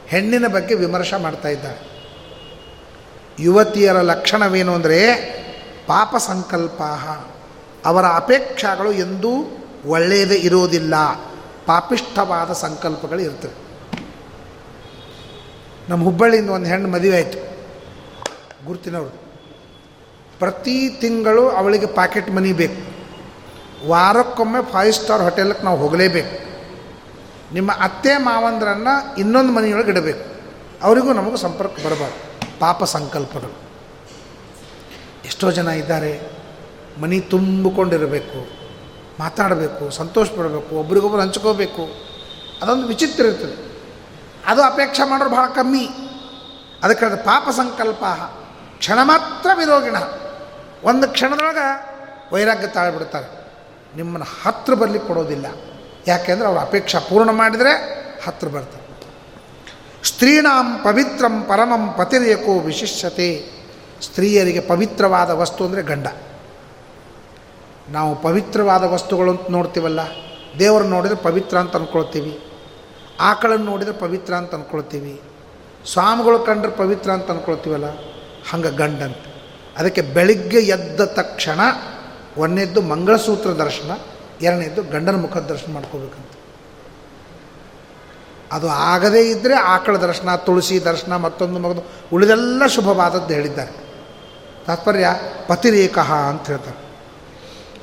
[0.08, 1.96] ಹೆಣ್ಣಿನ ಬಗ್ಗೆ ವಿಮರ್ಶೆ ಮಾಡ್ತಾ ಇದ್ದಾಳೆ.
[3.40, 5.16] ಯುವತಿಯರ ಲಕ್ಷಣವೇನು ಅಂದರೆ
[5.88, 6.82] ಪಾಪ ಸಂಕಲ್ಪ
[7.86, 10.94] ಅವರ ಅಪೇಕ್ಷೆಗಳು ಎಂದೂ ಒಳ್ಳೆಯದೇ ಇರೋದಿಲ್ಲ
[11.66, 13.65] ಪಾಪಿಷ್ಠವಾದ ಸಂಕಲ್ಪಗಳು ಇರ್ತವೆ.
[15.90, 17.56] ನಮ್ಮ ಹುಬ್ಬಳ್ಳಿಯಿಂದ ಒಂದು ಹೆಣ್ಣು ಮದುವೆ ಆಯಿತು.
[18.66, 19.26] ಗುರುತಿನವರು.
[20.40, 22.96] ಪ್ರತಿ ತಿಂಗಳು ಅವಳಿಗೆ ಪಾಕೆಟ್ ಮನಿ ಬೇಕು.
[23.88, 26.46] ವಾರಕ್ಕೊಮ್ಮೆ ಫೈವ್ ಸ್ಟಾರ್ ಹೋಟೆಲ್ಗೆ ನಾವು ಹೋಗಲೇಬೇಕು.
[27.54, 30.36] ನಿಮ್ಮ ಅತ್ತೆ ಮಾವಂದ್ರನ್ನು ಇನ್ನೊಂದು ಮನೆಯೊಳಗೆ ಇಡಬೇಕು.
[30.84, 32.60] ಅವರಿಗೂ ನಮಗೂ ಸಂಪರ್ಕ ಬರಬಾರ್ದು.
[32.60, 33.66] ಪಾಪ ಸಂಕಲ್ಪಗಳು.
[35.26, 36.32] ಎಷ್ಟೋ ಜನ ಇದ್ದಾರೆ,
[37.02, 38.48] ಮನೆ ತುಂಬಿಕೊಂಡಿರಬೇಕು.
[39.20, 41.82] ಮಾತಾಡಬೇಕು, ಸಂತೋಷ ಪಡಬೇಕು, ಒಬ್ರಿಗೊಬ್ರು ಹಂಚ್ಕೋಬೇಕು.
[42.62, 43.75] ಅದೊಂದು ವಿಚಿತ್ರ ಇರ್ತದೆ.
[44.48, 45.86] ಅದು ಅಪೇಕ್ಷೆ ಮಾಡೋರು ಭಾಳ ಕಮ್ಮಿ.
[46.84, 48.04] ಅದಕ್ಕೆ ಅದು ಪಾಪ ಸಂಕಲ್ಪ.
[48.78, 49.98] ಕ್ಷಣ ಮಾತ್ರ ವಿರೋಗಿಣ
[50.84, 51.68] ಒಂದು ಕ್ಷಣದೊಳಗೆ
[52.34, 53.28] ವೈರಾಗ್ಯ ತಾಳ್ಬಿಡ್ತಾರೆ.
[53.96, 55.46] ನಿಮ್ಮನ್ನು ಹತ್ರ ಬರಲಿಕ್ಕೆ ಕೊಡೋದಿಲ್ಲ.
[56.08, 57.74] ಯಾಕೆಂದ್ರೆ ಅವ್ರ ಅಪೇಕ್ಷೆ ಪೂರ್ಣ ಮಾಡಿದರೆ
[58.26, 58.84] ಹತ್ರ ಬರ್ತಾರೆ.
[60.04, 63.30] ಸ್ತ್ರೀಣಾಂ ಪವಿತ್ರಂ ಪರಮಂ ಪತಿರೇಕೋ ವಿಶಿಷ್ಟತೆ
[64.02, 66.08] ಸ್ತ್ರೀಯರಿಗೆ ಪವಿತ್ರವಾದ ವಸ್ತು ಅಂದರೆ ಗಂಡ.
[67.90, 70.02] ನಾವು ಪವಿತ್ರವಾದ ವಸ್ತುಗಳು ಅಂತ ನೋಡ್ತೀವಲ್ಲ,
[70.60, 72.32] ದೇವರು ನೋಡಿದರೆ ಪವಿತ್ರ ಅಂತ ಅಂದ್ಕೊಳ್ತೀವಿ
[73.20, 75.22] ಆಕಳನ್ನು ನೋಡಿದರೆ ಪವಿತ್ರ ಅಂತ ಅಂದ್ಕೊಳ್ತೀವಿ
[75.92, 77.86] ಸ್ವಾಮಿಗಳು ಕಂಡ್ರೆ ಪವಿತ್ರ ಅಂತ ಅಂದ್ಕೊಳ್ತೀವಲ್ಲ
[78.50, 79.18] ಹಂಗೆ ಗಂಡಂತ.
[79.78, 81.60] ಅದಕ್ಕೆ ಬೆಳಿಗ್ಗೆ ಎದ್ದ ತಕ್ಷಣ
[82.38, 83.92] ಒಂದನೇದ್ದು ಮಂಗಳಸೂತ್ರ ದರ್ಶನ,
[84.42, 86.32] ಎರಡನೇದ್ದು ಗಂಡನ ಮುಖದ ದರ್ಶನ ಮಾಡ್ಕೋಬೇಕಂತ.
[88.52, 91.82] ಅದು ಆಗದೇ ಇದ್ದರೆ ಆಕಳ ದರ್ಶನ, ತುಳಸಿ ದರ್ಶನ, ಮತ್ತೊಂದು ಮಗದು
[92.14, 93.72] ಉಳಿದೆಲ್ಲ ಶುಭವಾದದ್ದು ಹೇಳಿದ್ದಾರೆ.
[94.66, 95.08] ತಾತ್ಪರ್ಯ,
[95.48, 96.86] ಪತಿರೇಕಃ ಅಂತ ಹೇಳ್ತಾರೆ.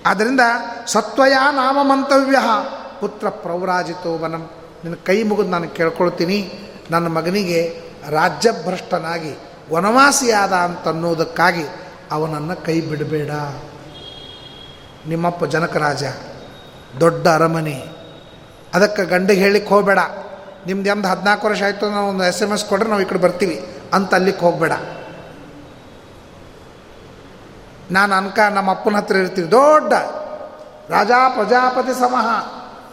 [0.06, 0.40] ಆದ್ದರಿಂದ
[0.86, 2.36] ಸತ್ವಯ ನಾಮ ಮಂತವ್ಯ,
[3.00, 4.50] ಪುತ್ರ ಪ್ರೌರಾಜಿತೋ ವನಂ.
[4.82, 6.38] ನಿನ್ನ ಕೈ ಮುಗಿದು ನಾನು ಕೇಳ್ಕೊಳ್ತೀನಿ,
[6.90, 7.60] ನನ್ನ ಮಗನಿಗೆ
[8.08, 9.32] ರಾಜ್ಯಭ್ರಷ್ಟನಾಗಿ
[9.72, 11.66] ವನವಾಸಿಯಾದ ಅಂತನ್ನೋದಕ್ಕಾಗಿ
[12.12, 13.30] ಅವನನ್ನು ಕೈ ಬಿಡಬೇಡ.
[15.10, 16.02] ನಿಮ್ಮಪ್ಪ ಜನಕರಾಜ,
[17.00, 17.76] ದೊಡ್ಡ ಅರಮನೆ.
[18.74, 20.00] ಅದಕ್ಕೆ ಗಂಡಿಗೆ ಹೇಳಿಕ್ಕೆ ಹೋಗಬೇಡ.
[20.66, 23.56] ನಿಮ್ದು ಎಂದು ಹದಿನಾಲ್ಕು ವರ್ಷ ಆಯಿತು ನಾವು ಒಂದು ಎಸ್ ಎಂ ಎಸ್ ಕೊಡ್ರೆ ನಾವು ಈ ಕಡೆ ಬರ್ತೀವಿ,
[23.94, 24.72] ಅಂತ ಅಲ್ಲಿಗೆ ಹೋಗಬೇಡ.
[27.90, 29.92] ನಾನು ಅನ್ಕ ನಮ್ಮ ಅಪ್ಪನ ಹತ್ರ ಇರ್ತೀವಿ ದೊಡ್ಡ
[30.92, 32.26] ರಾಜಾ ಪ್ರಜಾಪತಿ ಸಮಹ,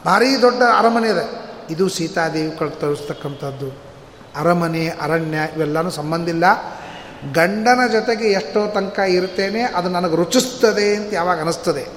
[0.06, 1.26] ಭಾರೀ ದೊಡ್ಡ ಅರಮನೆ ಇದೆ.
[1.70, 3.90] ಇದು ಸೀತಾದೇವಿ ಕಳ್ ತೋರಿಸ್ತಕ್ಕಂಥದ್ದು.
[4.36, 6.44] ಅರಮನೆ, ಅರಣ್ಯ, ಇವೆಲ್ಲನೂ ಸಂಬಂಧ ಇಲ್ಲ.
[7.34, 11.88] ಗಂಡನ ಜೊತೆಗೆ ಎಷ್ಟೋ ತನಕ ಇರ್ತೇನೆ, ಅದು ನನಗೆ ರುಚಿಸ್ತದೆ ಅಂತ ಯಾವಾಗ ಅನಿಸ್ತದೆ.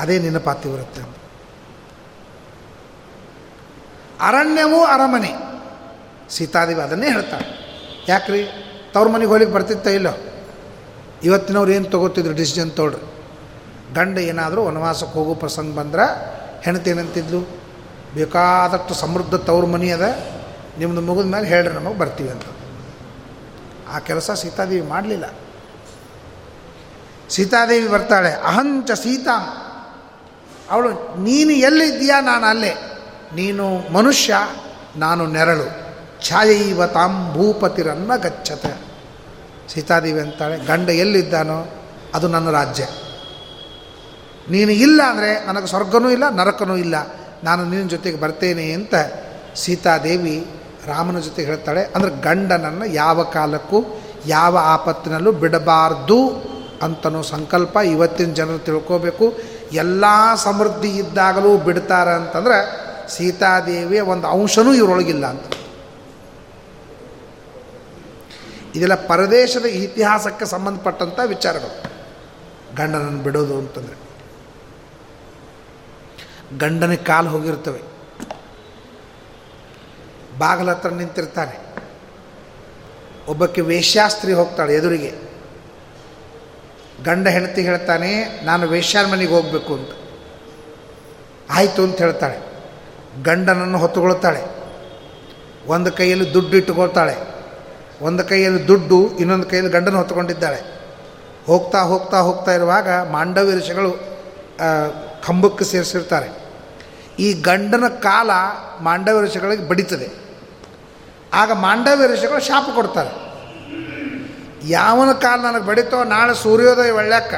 [0.00, 1.22] ಅದೇ ನಿನ್ನ ಬರುತ್ತೆ
[4.20, 5.32] ಅರಣ್ಯವೂ ಅರಮನೆ.
[6.30, 7.62] ಸೀತಾದೇವಿ ಅದನ್ನೇ ಹೇಳ್ತಾಳೆ.
[8.08, 8.48] ಯಾಕ್ರಿ?
[8.94, 10.10] ತವ್ರ ಮನೆಗೆ ಹೋಗ್ಲಿಕ್ಕೆ ಬರ್ತಿತ್ತ ಇಲ್ಲೋ?
[11.24, 13.12] ಇವತ್ತಿನವ್ರು ಏನು ತೊಗೋತಿದ್ರು ಡಿಸಿಷನ್ ತೊಗೊಳ್ರಿ
[13.94, 16.02] ಗಂಡ ಏನಾದರೂ ವನವಾಸಕ್ಕೆ ಹೋಗೋ ಪ್ರಸಂಗ ಬಂದ್ರೆ
[16.62, 17.61] ಹೆಣ್ತಿ ಏನಂತಿದ್ಲು?
[18.14, 20.16] ಬೇಕಾದಷ್ಟು ಸಮೃದ್ಧ ತವ್ರ ಮನಿ ಅದ.
[20.78, 22.42] ನಿಮ್ಮದು ಮುಗಿದ ಮೇಲೆ ಹೇಳ್ರಿ ನಮಗೆ ಬರ್ತೀವಿ ಅಂತ.
[23.88, 25.24] ಆ ಕೆಲಸ ಸೀತಾದೇವಿ ಮಾಡಲಿಲ್ಲ.
[27.30, 29.36] ಸೀತಾದೇವಿ ಬರ್ತಾಳೆ, ಅಹಂಚ ಸೀತಾ,
[30.70, 32.74] ಅವಳು, ನೀನು ಎಲ್ಲಿದ್ದೀಯಾ ನಾನು ಅಲ್ಲೇ.
[33.34, 34.34] ನೀನು ಮನುಷ್ಯ,
[34.96, 35.82] ನಾನು ನೆರಳು.
[36.24, 38.80] ಛಾಯೈವ ತಾಂ ಭೂಪತಿರನ್ನ ಗಚ್ಚತೆ.
[39.68, 41.68] ಸೀತಾದೇವಿ ಅಂತಾಳೆ, ಗಂಡ ಎಲ್ಲಿದ್ದಾನೋ
[42.14, 42.86] ಅದು ನನ್ನ ರಾಜ್ಯ.
[44.50, 47.21] ನೀನು ಇಲ್ಲ ಅಂದರೆ ನನಗೆ ಸ್ವರ್ಗನೂ ಇಲ್ಲ, ನರಕನೂ ಇಲ್ಲ.
[47.44, 48.94] ನಾನು ನಿನ್ನ ಜೊತೆಗೆ ಬರ್ತೇನೆ ಅಂತ
[49.54, 50.46] ಸೀತಾದೇವಿ
[50.86, 51.84] ರಾಮನ ಜೊತೆ ಹೇಳ್ತಾಳೆ.
[51.84, 53.84] ಅಂದರೆ ಗಂಡನನ್ನು ಯಾವ ಕಾಲಕ್ಕೂ,
[54.26, 56.28] ಯಾವ ಆಪತ್ತಿನಲ್ಲೂ ಬಿಡಬಾರ್ದು
[56.82, 59.38] ಅಂತನೋ ಸಂಕಲ್ಪ ಇವತ್ತಿನ ಜನರು ತಿಳ್ಕೋಬೇಕು.
[59.72, 60.04] ಎಲ್ಲ
[60.36, 62.82] ಸಮೃದ್ಧಿ ಇದ್ದಾಗಲೂ ಬಿಡ್ತಾರೆ ಅಂತಂದ್ರೆ
[63.16, 65.44] ಸೀತಾದೇವಿಯ ಒಂದು ಅಂಶನೂ ಇವರೊಳಗಿಲ್ಲ ಅಂತ.
[68.74, 71.92] ಇದೆಲ್ಲ ಪರದೇಶದ ಇತಿಹಾಸಕ್ಕೆ ಸಂಬಂಧಪಟ್ಟಂಥ ವಿಚಾರಗಳು.
[72.76, 74.11] ಗಂಡನನ್ನು ಬಿಡೋದು ಅಂತಂದರೆ.
[76.58, 77.82] ಗಂಡನ ಕಾಲು ಹೋಗಿರ್ತವೆ
[80.38, 81.58] ಬಾಗಿಲ ಹತ್ರ ನಿಂತಿರ್ತಾನೆ
[83.28, 85.12] ಒಬ್ಬಕ್ಕೆ ವೇಶ್ಯಾಸ್ತ್ರಿ ಹೋಗ್ತಾಳೆ ಎದುರಿಗೆ.
[87.04, 89.90] ಗಂಡ ಹೆಂಡತಿ ಹೇಳ್ತಾನೆ, ನಾನು ವೇಶ್ಯಾರ ಮನೆಗೆ ಹೋಗಬೇಕು ಅಂತ.
[91.50, 92.38] ಆಯಿತು ಅಂತ ಹೇಳ್ತಾಳೆ.
[93.22, 94.42] ಗಂಡನನ್ನು ಹೊತ್ತುಕೊಳ್ತಾಳೆ.
[95.66, 97.16] ಒಂದು ಕೈಯಲ್ಲಿ ದುಡ್ಡು ಇಟ್ಟುಕೊಳ್ತಾಳೆ.
[98.02, 100.60] ಒಂದು ಕೈಯಲ್ಲಿ ದುಡ್ಡು, ಇನ್ನೊಂದು ಕೈಯಲ್ಲಿ ಗಂಡನ ಹೊತ್ಕೊಂಡಿದ್ದಾಳೆ
[101.46, 103.92] ಹೋಗ್ತಾ ಹೋಗ್ತಾ ಹೋಗ್ತಾ ಇರುವಾಗ ಮಾಂಡವ್ಯ ಋಷಿಗಳು
[105.26, 106.41] ಕಂಬಕ್ಕೆ ಸೇರಿಸಿರ್ತಾರೆ.
[107.18, 108.30] ಈ ಗಂಡನ ಕಾಲ
[108.80, 110.10] ಮಾಂಡವ್ಯ ಋಷಿಗಳಿಗೆ ಬಡಿತದೆ.
[111.34, 113.32] ಆಗ ಮಾಂಡವ್ಯ ಋಷಿಗಳು ಶಾಪ ಕೊಡ್ತಾರೆ.
[114.68, 117.34] ಯಾವನ ಕಾಲ ನನಗೆ ಬಡಿತೋ ನಾಳೆ ಸೂರ್ಯೋದಯ ಒಳ್ಳೆಕ್ಕ.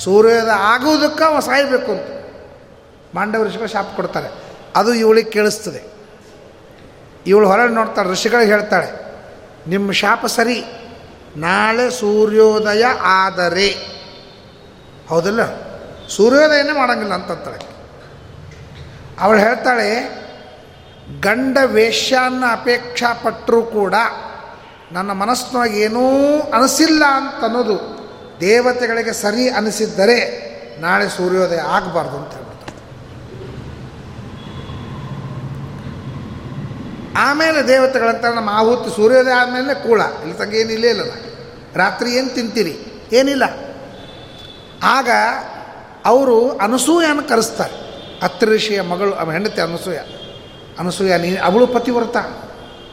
[0.00, 2.06] ಸೂರ್ಯೋದಯ ಆಗುವುದಕ್ಕೆ ಅವ ಸಾಯಬೇಕು ಅಂತ.
[3.14, 4.28] ಮಾಂಡವ ಋಷಿಗಳು ಶಾಪ ಕೊಡ್ತಾರೆ.
[4.76, 5.82] ಅದು ಇವಳಿಗೆ ಕೇಳಿಸ್ತದೆ.
[7.26, 9.06] ಇವಳು ಹೊರಗೆ ನೋಡ್ತಾಳೆ, ಋಷಿಗಳಿಗೆ ಹೇಳ್ತಾಳೆ,
[9.70, 10.64] ನಿಮ್ಮ ಶಾಪ ಸರಿ,
[11.36, 13.68] ನಾಳೆ ಸೂರ್ಯೋದಯ ಆದರೆ.
[15.08, 15.40] ಹೌದಲ್ಲ?
[16.08, 17.75] ಸೂರ್ಯೋದಯನೇ ಮಾಡೋಂಗಿಲ್ಲ ಅಂತಂತಾಳೆ.
[19.20, 19.90] ಅವಳು ಹೇಳ್ತಾಳೆ,
[21.20, 23.94] ಗಂಡ ವೇಶ್ಯಾನ್ನ ಅಪೇಕ್ಷಾ ಪಟ್ಟರೂ ಕೂಡ
[24.92, 27.96] ನನ್ನ ಮನಸ್ಸಿನೊಳಗೆ ಏನೂ ಅನಿಸಿಲ್ಲ ಅಂತನ್ನೋದು.
[28.40, 30.46] ದೇವತೆಗಳಿಗೆ ಸರಿ ಅನಿಸಿದ್ದರೆ
[30.80, 32.76] ನಾಳೆ ಸೂರ್ಯೋದಯ ಆಗಬಾರ್ದು ಅಂತ ಹೇಳ್ಬಿಡ್ತಾರೆ
[37.18, 40.00] ಆಮೇಲೆ ದೇವತೆಗಳಂತ ನಮ್ಮ ಆಹುತಿ ಸೂರ್ಯೋದಯ ಆದಮೇಲೆ ಕೂಳ.
[40.22, 41.00] ಇಲ್ಲಿ ತಂಗ ಏನಿಲ್ಲ ಇಲ್ಲ
[41.76, 42.76] ರಾತ್ರಿ ಏನು ತಿಂತೀರಿ?
[43.12, 43.44] ಏನಿಲ್ಲ.
[44.82, 45.08] ಆಗ
[46.04, 47.85] ಅವರು ಅನಸೂಯನ ಕರೆಸ್ತಾರೆ.
[48.22, 49.98] ಅತ್ರ ಋಷಿಯ ಮಗಳು ಹೆಂಡತಿ ಅನಸೂಯ.
[50.78, 52.16] ಅನಸೂಯ, ನೀ, ಅವಳು ಪತಿವ್ರತ.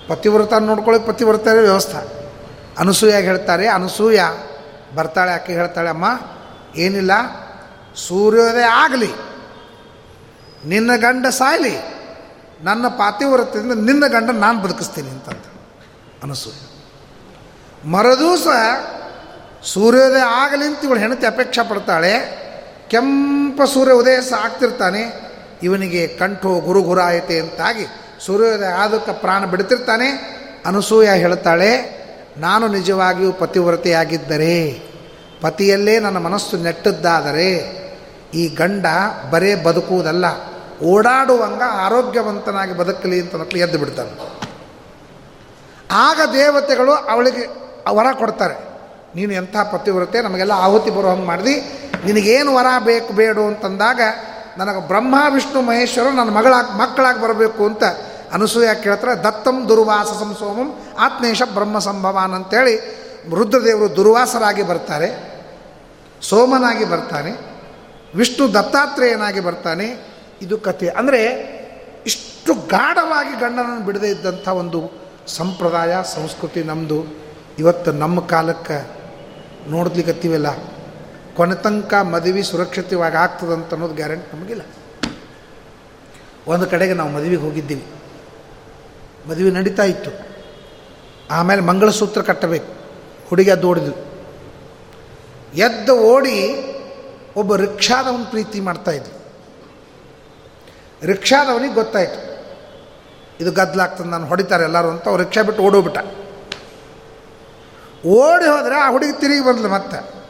[0.07, 2.31] ಪತಿವ್ರತ ನೋಡ್ಕೊಳ್ಳೋಕೆ ಪತಿವ್ರತ ವ್ಯವಸ್ಥೆ.
[2.79, 4.19] ಅನಸೂಯ ಹೇಳ್ತಾರೆ, ಅನಸೂಯ.
[4.95, 6.05] ಬರ್ತಾಳೆ, ಆಕೆ ಹೇಳ್ತಾಳೆ, ಅಮ್ಮ,
[6.75, 7.11] ಏನಿಲ್ಲ,
[7.95, 9.09] ಸೂರ್ಯೋದಯ ಆಗಲಿ.
[10.65, 11.77] ನಿನ್ನ ಗಂಡ ಸಾಯಲಿ.
[12.61, 15.43] ನನ್ನ ಪಾತಿವ್ರತದಿಂದ ನಿನ್ನ ಗಂಡ ನಾನು ಬದುಕಿಸ್ತೀನಿ ಅಂತಂದ
[16.23, 16.51] ಅನಸೂಯ.
[17.89, 18.47] ಮರದೂಸ
[19.63, 22.42] ಸೂರ್ಯೋದಯ ಆಗಲಿ ಅಂತ ಇವಳು ಹೆಣತಿ ಅಪೇಕ್ಷೆ ಪಡ್ತಾಳೆ.
[22.93, 25.03] ಕೆಂಪ ಸೂರ್ಯ ಉದಯ ಆಗ್ತಿರ್ತಾನೆ.
[25.63, 27.85] ಇವನಿಗೆ ಕಂಠೋ ಗುರು ಗುರಾಯತೆ ಅಂತಾಗಿ
[28.25, 30.07] ಸೂರ್ಯೋದಯ ಆದಕ್ಕೆ ಪ್ರಾಣ ಬಿಡ್ತಿರ್ತಾನೆ.
[30.65, 31.71] ಅನಸೂಯ ಹೇಳ್ತಾಳೆ,
[32.37, 34.55] ನಾನು ನಿಜವಾಗಿಯೂ ಪತಿವ್ರತೆಯಾಗಿದ್ದರೆ,
[35.41, 37.47] ಪತಿಯಲ್ಲೇ ನನ್ನ ಮನಸ್ಸು ನೆಟ್ಟದ್ದಾದರೆ,
[38.33, 38.85] ಈ ಗಂಡ
[39.31, 40.25] ಬರೇ ಬದುಕುವುದಲ್ಲ,
[40.83, 44.13] ಓಡಾಡುವಂಗ ಆರೋಗ್ಯವಂತನಾಗಿ ಬದುಕಲಿ ಅಂತ ಮಕ್ಕಳು ಎದ್ದು ಬಿಡ್ತಾನೆ
[46.05, 47.43] ಆಗ ದೇವತೆಗಳು ಅವಳಿಗೆ
[47.89, 48.55] ವರ ಕೊಡ್ತಾರೆ,
[49.15, 51.55] ನೀನು ಎಂಥ ಪತಿವ್ರತೆ, ನಮಗೆಲ್ಲ ಆಹುತಿ ಬರೋ ಹಂಗೆ ಮಾಡಿದಿ
[52.05, 54.01] ನಿನಗೇನು ವರ ಬೇಕು ಬೇಡು ಅಂತಂದಾಗ
[54.57, 57.83] ನನಗೆ ಬ್ರಹ್ಮ, ವಿಷ್ಣು, ಮಹೇಶ್ವರ ನನ್ನ ಮಗಳಾಗಿ, ಮಕ್ಕಳಾಗಿ ಬರಬೇಕು ಅಂತ
[58.33, 62.75] ಅನಸೂಯ ಕೇಳ್ತಾರೆ, ದತ್ತಂ ದುರ್ವಾಸ ಸಂಸೋಮಂ ಆತ್ಮೇಶ ಬ್ರಹ್ಮ ಸಂಭವಾನ್ ಅಂತೇಳಿ
[63.31, 65.09] ರುದ್ರದೇವರು ದುರ್ವಾಸರಾಗಿ ಬರ್ತಾರೆ,
[66.21, 67.31] ಸೋಮನಾಗಿ ಬರ್ತಾನೆ,
[68.15, 69.87] ವಿಷ್ಣು ದತ್ತಾತ್ರೇಯನಾಗಿ ಬರ್ತಾನೆ,
[70.41, 70.87] ಇದು ಕಥೆ.
[70.89, 71.21] ಅಂದರೆ
[72.05, 74.79] ಇಷ್ಟು ಗಾಢವಾಗಿ ಗಂಡನನ್ನು ಬಿಡದೇ ಇದ್ದಂಥ ಒಂದು
[75.27, 76.99] ಸಂಪ್ರದಾಯ, ಸಂಸ್ಕೃತಿ ನಮ್ಮದು
[77.59, 78.77] ಇವತ್ತು ನಮ್ಮ ಕಾಲಕ್ಕೆ
[79.71, 80.49] ನೋಡ್ಲಿಕ್ಕತ್ತೀವಲ್ಲ
[81.35, 84.61] ಕೊನೆ ತನಕ ಮದುವೆ ಸುರಕ್ಷಿತವಾಗಿ ಆಗ್ತದಂತ ಅನ್ನೋದು ಗ್ಯಾರಂಟಿ ನಮಗಿಲ್ಲ.
[86.47, 87.85] ಒಂದು ಕಡೆಗೆ ನಾವು ಮದುವೆಗೆ ಹೋಗಿದ್ದೀವಿ.
[89.29, 90.11] ಮದುವೆ ನಡೀತಾ ಇತ್ತು.
[91.31, 92.73] ಆಮೇಲೆ ಮಂಗಳಸೂತ್ರ ಕಟ್ಟಬೇಕು.
[93.27, 93.95] ಹುಡುಗಿ ಅದು ಓಡಿದ್ವಿ
[95.59, 96.37] ಎದ್ದು ಓಡಿ
[97.35, 99.23] ಒಬ್ಬ ರಿಕ್ಷಾದವನ ಪ್ರೀತಿ ಮಾಡ್ತಾಯಿದ್ಲು
[101.05, 102.33] ರಿಕ್ಷಾದವನಿಗೆ ಗೊತ್ತಾಯಿತು.
[103.39, 105.97] ಇದು ಗದ್ದಲಾಗ್ತದೆ ನಾನು ಹೊಡಿತಾರೆ ಎಲ್ಲರೂ ಅಂತ ಅವ್ರು ರಿಕ್ಷಾ ಬಿಟ್ಟು ಓಡೋಗ್ಬಿಟ್ಟ.
[108.05, 110.22] ಓಡಿ ಹೋದರೆ ಆ ಹುಡುಗಿ ತಿರುಗಿ ಬಂದ್ಲು ಮತ್ತೆ.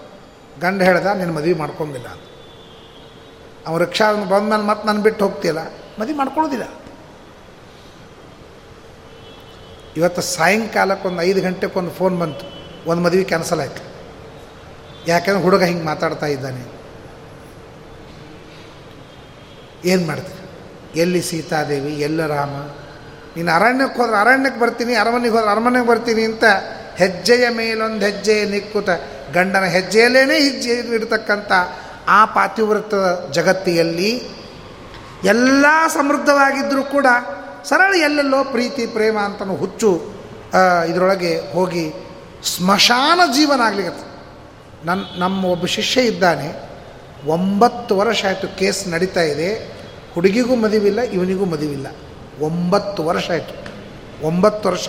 [0.63, 2.27] ಗಂಡ ಹೇಳ್ದ ನಿನ್ನ ಮದುವೆ ಮಾಡ್ಕೊಂಡಿಲ್ಲ ಅಂತ
[3.67, 5.61] ಅವ್ನು ರಿಕ್ಷಾ ಬಂದ್ಮೇಲೆ ಮತ್ತೆ ನಾನು ಬಿಟ್ಟು ಹೋಗ್ತಿಲ್ಲ
[5.99, 6.65] ಮದುವೆ ಮಾಡ್ಕೊಳ್ಳೋದಿಲ್ಲ.
[9.97, 12.45] ಇವತ್ತು ಸಾಯಂಕಾಲಕ್ಕೆ ಒಂದು ಐದು ಗಂಟೆಗೊಂದು ಫೋನ್ ಬಂತು,
[12.89, 13.83] ಒಂದು ಮದುವೆ ಕ್ಯಾನ್ಸಲ್ ಆಯಿತು.
[15.07, 16.63] ಯಾಕೆಂದ್ರೆ ಹುಡುಗ ಹಿಂಗೆ ಮಾತಾಡ್ತಾ ಇದ್ದಾನೆ.
[19.85, 20.41] ಏನು ಮಾಡ್ತೀರಿ
[20.99, 22.55] ಎಲ್ಲಿ ಸೀತಾದೇವಿ, ಎಲ್ಲ ರಾಮ?
[23.35, 26.43] ನೀನು ಅರಣ್ಯಕ್ಕೆ ಹೋದ್ರೆ ಅರಣ್ಯಕ್ಕೆ ಬರ್ತೀನಿ, ಅರಮನೆಗೆ ಹೋದ್ರೆ ಅರಮನೆಗೆ ಬರ್ತೀನಿ ಅಂತ
[26.97, 28.89] ಹೆಜ್ಜೆಯ ಮೇಲೊಂದು ಹೆಜ್ಜೆ ನಿಕ್ಕುತ
[29.33, 31.51] ಗಂಡನ ಹೆಜ್ಜೆಯಲ್ಲೇ ಹೆಜ್ಜೆ ಇಡ್ತಕ್ಕಂಥ
[32.07, 32.93] ಆ ಪಾತಿವ್ರತ
[33.31, 34.11] ಜಗತ್ತಿಯಲ್ಲಿ
[35.23, 37.07] ಎಲ್ಲ ಸಮೃದ್ಧವಾಗಿದ್ದರೂ ಕೂಡ
[37.69, 39.91] ಸರಳ ಎಲ್ಲೆಲ್ಲೋ ಪ್ರೀತಿ, ಪ್ರೇಮ ಅಂತನೂ ಹುಚ್ಚು
[40.89, 41.93] ಇದರೊಳಗೆ ಹೋಗಿ
[42.43, 44.09] ಸ್ಮಶಾನ ಜೀವನ ಆಗ್ಲಿಕ್ಕೆ
[44.85, 46.47] ನನ್ನ ನಮ್ಮ ಒಬ್ಬ ಶಿಷ್ಯ ಇದ್ದಾನೆ,
[47.27, 49.49] ಒಂಬತ್ತು ವರ್ಷ ಆಯಿತು ಕೇಸ್ ನಡೀತಾ ಇದೆ,
[50.13, 51.87] ಹುಡುಗಿಗೂ ಮದುವಿಲ್ಲ, ಇವನಿಗೂ ಮದುವಿಲ್ಲ.
[52.41, 53.55] ಒಂಬತ್ತು ವರ್ಷ ಆಯಿತು,
[54.27, 54.87] ಒಂಬತ್ತು ವರ್ಷ.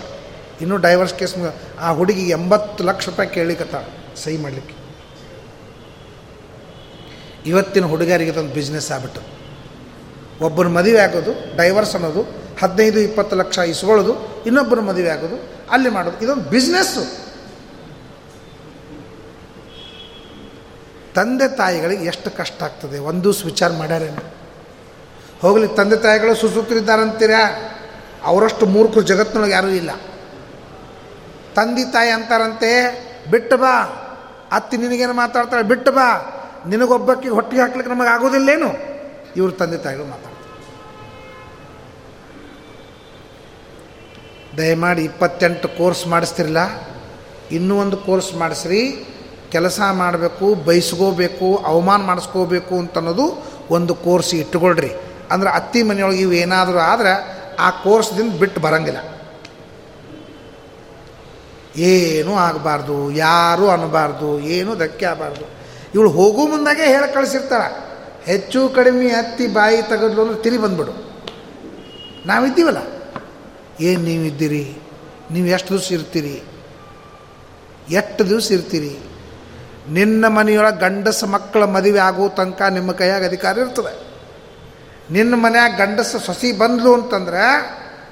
[0.60, 1.34] ಇನ್ನೂ ಡೈವರ್ಸ್ ಕೇಸ್
[1.80, 3.74] ಆ ಹುಡುಗಿ ಎಂಬತ್ತು ಲಕ್ಷ ರೂಪಾಯಿ ಕೇಳಿಕತ್ತ,
[4.16, 4.74] ಸಹಿ ಮಾಡಲಿಕ್ಕೆ.
[7.46, 9.20] ಇವತ್ತಿನ ಹುಡುಗರಿಗೆ ತಂದು ಬಿಸ್ನೆಸ್ ಆಗ್ಬಿಟ್ಟು.
[10.44, 12.22] ಒಬ್ಬರು ಮದುವೆ ಆಗೋದು ಡೈವರ್ಸ್ ಅನ್ನೋದು,
[12.62, 15.36] ಹದಿನೈದು, ಇಪ್ಪತ್ತು ಲಕ್ಷ ಇಸ್ಕೊಳ್ಳೋದು ಇನ್ನೊಬ್ಬರು ಮದುವೆ ಆಗೋದು,
[15.70, 17.24] ಅಲ್ಲಿ ಮಾಡೋದು, ಇದೊಂದು ಬಿಸ್ನೆಸ್ಸು
[21.14, 24.34] ತಂದೆ ತಾಯಿಗಳಿಗೆ ಎಷ್ಟು ಕಷ್ಟ ಆಗ್ತದೆ, ಒಂದು ವಿಚಾರ ಮಾಡ್ಯಾರೇನು?
[25.40, 27.40] ಹೋಗಲಿ, ತಂದೆ ತಾಯಿಗಳು ಸುಸೂತ್ರಿದ್ದಾರಂತೀರಾ
[28.24, 29.90] ಅವರಷ್ಟು ಮೂರ್ಖರು ಜಗತ್ತಿನೊಳಗೆ ಯಾರೂ ಇಲ್ಲ.
[31.54, 32.70] ತಂದೆ ತಾಯಿ ಅಂತಾರಂತೆ,
[33.30, 34.00] ಬಿಟ್ಟು ಬಾ.
[34.52, 35.62] ಅತ್ತಿ ನಿನಗೇನು ಮಾತಾಡ್ತಾಳೆ?
[35.62, 36.30] ಬಿಟ್ಟು ಬಾ.
[36.66, 38.74] ನಿನಗೊಬ್ಬಕ್ಕೆ ಹೊಟ್ಟಿಗೆ ಹಾಕ್ಲಿಕ್ಕೆ ನಮಗೆ ಆಗೋದಿಲ್ಲೇನು
[39.36, 40.34] ಇವರು ತಂದೆ ತಾಯಿಗಳು ಮಾತಾಡ್ತಾರೆ.
[44.56, 46.58] ದಯಮಾಡಿ ಇಪ್ಪತ್ತೆಂಟು ಕೋರ್ಸ್ ಮಾಡಿಸ್ತಿರಲ್ಲ?
[47.50, 49.06] ಇನ್ನೂ ಒಂದು ಕೋರ್ಸ್ ಮಾಡಿಸ್ರಿ.
[49.52, 54.92] ಕೆಲಸ ಮಾಡಬೇಕು, ಬಯಸ್ಕೋಬೇಕು, ಅವಮಾನ ಮಾಡಿಸ್ಕೋಬೇಕು ಅಂತನ್ನೋದು ಒಂದು ಕೋರ್ಸ್ ಇಟ್ಟುಕೊಳ್ರಿ.
[55.30, 58.98] ಅಂದ್ರೆ ಅತ್ತಿ ಮನೆಯೊಳಗೆ ಇವು ಏನಾದರೂ ಆದ್ರೆ ಆ ಕೋರ್ಸ್ದಿಂದ ಬಿಟ್ಟು ಬರಂಗಿಲ್ಲ.
[61.76, 65.44] ಏನೂ ಆಗಬಾರ್ದು, ಯಾರೂ ಅನ್ನಬಾರ್ದು, ಏನೂ ಧಕ್ಕೆ ಆಗಬಾರ್ದು.
[65.94, 67.94] ಇವಳು ಹೋಗೋ ಮುಂದಾಗೆ ಹೇಳಿ ಕಳಿಸಿರ್ತಾಳೆ.
[68.24, 70.92] ಹೆಚ್ಚು ಕಡಿಮೆ ಹತ್ತಿ ಬಾಯಿ ತೆಗೆದ್ಲು ಅಂದ್ರೆ ತಿರಿ ಬಂದ್ಬಿಡು.
[72.26, 72.78] ನಾವಿದ್ದೀವಲ್ಲ?
[73.80, 74.78] ಏನು ನೀವಿದ್ದೀರಿ?
[75.30, 76.42] ನೀವು ಎಷ್ಟು ದಿವಸ ಇರ್ತೀರಿ?
[77.90, 78.98] ಎಷ್ಟು ದಿವಸ ಇರ್ತೀರಿ?
[79.88, 84.14] ನಿನ್ನ ಮನೆಯೊಳಗೆ ಗಂಡಸ ಮಕ್ಕಳ ಮದುವೆ ಆಗೋ ತನಕ ನಿಮ್ಮ ಕೈಯಾಗ ಅಧಿಕಾರ ಇರ್ತದೆ.
[85.12, 87.70] ನಿನ್ನ ಮನೆಯಾಗ ಗಂಡಸ ಸೊಸಿ ಬಂದ್ಲು ಅಂತಂದ್ರೆ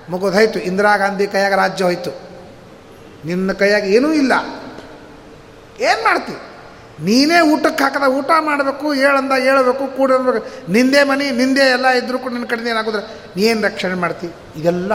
[0.09, 2.32] ಮುಗಿದೋಯ್ತು ಇಂದಿರಾ ಗಾಂಧಿ ಕೈಯಾಗ ರಾಜ್ಯ ಹೋಯ್ತು.
[3.25, 4.33] ನಿನ್ನ ಕೈಯಾಗ ಏನೂ ಇಲ್ಲ.
[5.81, 6.33] ಏನು ಮಾಡ್ತಿ?
[7.05, 10.13] ನೀನೇ ಊಟಕ್ಕೆ ಹಾಕದ, ಊಟ ಮಾಡಬೇಕು, ಹೇಳಂದ ಹೇಳಬೇಕು ಕೂಡ
[10.69, 13.03] ನಿಂದೇ ಮನೆ, ನಿಂದೇ ಎಲ್ಲ ಇದ್ರೂ ಕೂಡ ನಿನ್ನ ಕಡೆ ಏನಾಗೋದ್ರೆ
[13.37, 14.29] ನೀ ಏನು ರಕ್ಷಣೆ ಮಾಡ್ತಿ?
[14.57, 14.95] ಇದೆಲ್ಲ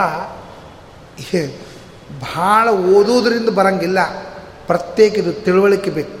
[2.20, 3.98] ಭಾಳ ಓದೋದ್ರಿಂದ ಬರಂಗಿಲ್ಲ.
[4.66, 6.18] ಪ್ರತ್ಯೇಕ ಇದು ತಿಳುವಳಿಕೆ ಬೇಕು.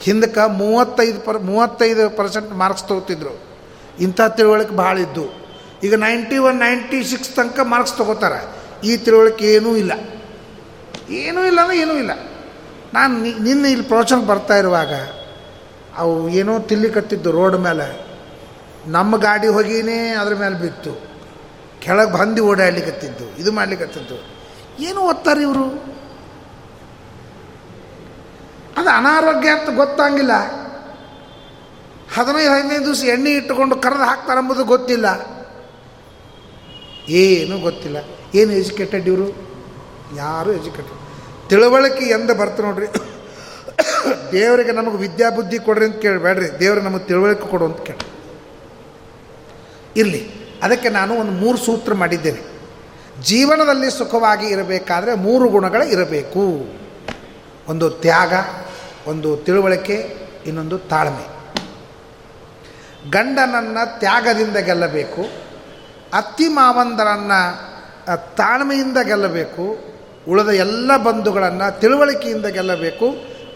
[0.00, 3.40] ಹಿಂದಕ್ಕೆ ಮೂವತ್ತೈದು ಪರ್, ಮೂವತ್ತೈದು ಪರ್ಸೆಂಟ್ ಮಾರ್ಕ್ಸ್ ತೊಗೋತಿದ್ರು.
[4.00, 5.24] ಇಂಥ ತಿಳುವಳಿಕೆ ಭಾಳ ಇದ್ದು.
[5.82, 8.40] ಈಗ ನೈಂಟಿ ಒನ್, ನೈಂಟಿ ಸಿಕ್ಸ್ ತನಕ ಮಾರ್ಕ್ಸ್ ತೊಗೋತಾರೆ.
[8.86, 9.92] ಈ ತಿಳುವಳಿಕೆ ಏನೂ ಇಲ್ಲ.
[11.10, 12.10] ಏನೂ ಇಲ್ಲ ಅಂದರೆ ಏನೂ ಇಲ್ಲ.
[12.94, 14.92] ನಾನು ನಿನ್ನೆ ಇಲ್ಲಿ ಪ್ರವಚನಕ್ಕೆ ಬರ್ತಾ ಇರುವಾಗ,
[15.96, 18.08] ಅವು ಏನೋ ತಿಲ್ಲಿಕತ್ತಿದ್ದು ರೋಡ್ ಮೇಲೆ.
[18.86, 21.08] ನಮ್ಮ ಗಾಡಿ ಹೋಗಿನೇ ಅದ್ರ ಮೇಲೆ ಬಿತ್ತು.
[21.80, 24.16] ಕೆಳಗೆ ಬಂದು ಓಡಾಡ್ಲಿಕ್ಕತ್ತಿದ್ದು ಇದು ಮಾಡ್ಲಿಕ್ಕತ್ತಿದ್ದು
[24.78, 25.64] ಏನು ಓದ್ತಾರೆ ಇವರು?
[28.76, 30.32] ಅದು ಅನಾರೋಗ್ಯ ಅಂತ ಗೊತ್ತಾಗಿಲ್ಲ.
[32.14, 35.06] ಹದಿನೈದು ಹದಿನೈದು ದಿವಸ ಎಣ್ಣೆ ಇಟ್ಟುಕೊಂಡು ಕರೆದು ಹಾಕ್ತಾರೆ ಅಂಬುದು ಗೊತ್ತಿಲ್ಲ.
[37.08, 37.96] ಏನು ಗೊತ್ತಿಲ್ಲ.
[38.34, 39.48] ಏನು ಎಜುಕೇಟೆಡ್ ಇವರು?
[40.16, 40.97] ಯಾರು ಎಜುಕೇಟೆಡ್
[41.48, 42.86] ತಿಳುವಳಿಕೆ ಎಂದ ಬರ್ತ ನೋಡ್ರಿ.
[44.32, 48.06] ದೇವರಿಗೆ ನಮಗೆ ವಿದ್ಯಾಬುದ್ಧಿ ಕೊಡ್ರಿ ಅಂತ ಕೇಳಬೇಡ್ರಿ ದೇವ್ರಿಗೆ ನಮಗೆ ತಿಳುವಳಿಕೆ ಕೊಡು ಅಂತ ಕೇಳಿ.
[49.96, 50.30] ಇರಲಿ,
[50.62, 52.58] ಅದಕ್ಕೆ ನಾನು ಒಂದು ಮೂರು ಸೂತ್ರ ಮಾಡಿದ್ದೇನೆ.
[53.22, 56.40] ಜೀವನದಲ್ಲಿ ಸುಖವಾಗಿ ಇರಬೇಕಾದ್ರೆ ಮೂರು ಗುಣಗಳು ಇರಬೇಕು.
[57.68, 58.32] ಒಂದು ತ್ಯಾಗ,
[59.06, 61.38] ಒಂದು ತಿಳುವಳಿಕೆ, ಇನ್ನೊಂದು ತಾಳ್ಮೆ.
[63.10, 65.22] ಗಂಡನನ್ನು ತ್ಯಾಗದಿಂದ ಗೆಲ್ಲಬೇಕು
[66.14, 69.97] ಅತ್ತಿ ಮಾವಂದರನ್ನು ತಾಳ್ಮೆಯಿಂದ ಗೆಲ್ಲಬೇಕು
[70.28, 73.06] ಉಳಿದ ಎಲ್ಲ ಬಂಧುಗಳನ್ನು ತಿಳುವಳಿಕೆಯಿಂದ ಗೆಲ್ಲಬೇಕು.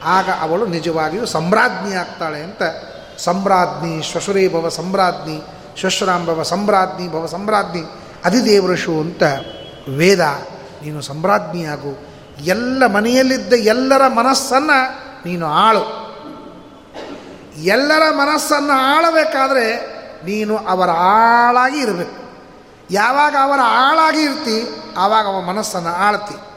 [0.05, 2.63] ಆಗ ಅವಳು ನಿಜವಾಗಿಯೂ ಸಂಭ್ರಾಜ್ಞಿ ಆಗ್ತಾಳೆ ಅಂತ.
[3.19, 5.39] ಸಂಭ್ರಾಜ್ಞಿ, ಶ್ವಶುರೇ ಭವ ಸಂಭ್ರಾಜ್ಞಿ
[6.27, 7.83] ಭವ ಸಂಭ್ರಾಜ್ಞಿ ಭವ ಸಂಭ್ರಾಜ್ಞಿ
[8.25, 9.23] ಅಧಿದೇವರಶು ಅಂತ
[9.97, 10.21] ವೇದ,
[10.83, 11.93] ನೀನು ಸಂಭ್ರಾಜ್ಞಿಯಾಗು.
[12.45, 14.79] ಎಲ್ಲ ಮನೆಯಲ್ಲಿದ್ದ ಎಲ್ಲರ ಮನಸ್ಸನ್ನು
[15.27, 15.85] ನೀನು ಆಳು.
[17.63, 19.67] ಎಲ್ಲರ ಮನಸ್ಸನ್ನು ಆಳಬೇಕಾದ್ರೆ
[20.25, 22.23] ನೀನು ಅವರ ಆಳಾಗಿ ಇರಬೇಕು.
[22.91, 24.57] ಯಾವಾಗ ಅವರ ಆಳಾಗಿ ಇರ್ತಿ,
[24.97, 26.52] ಆವಾಗ ಅವ ಮನಸ್ಸನ್ನು ಆಳ್ತಿ.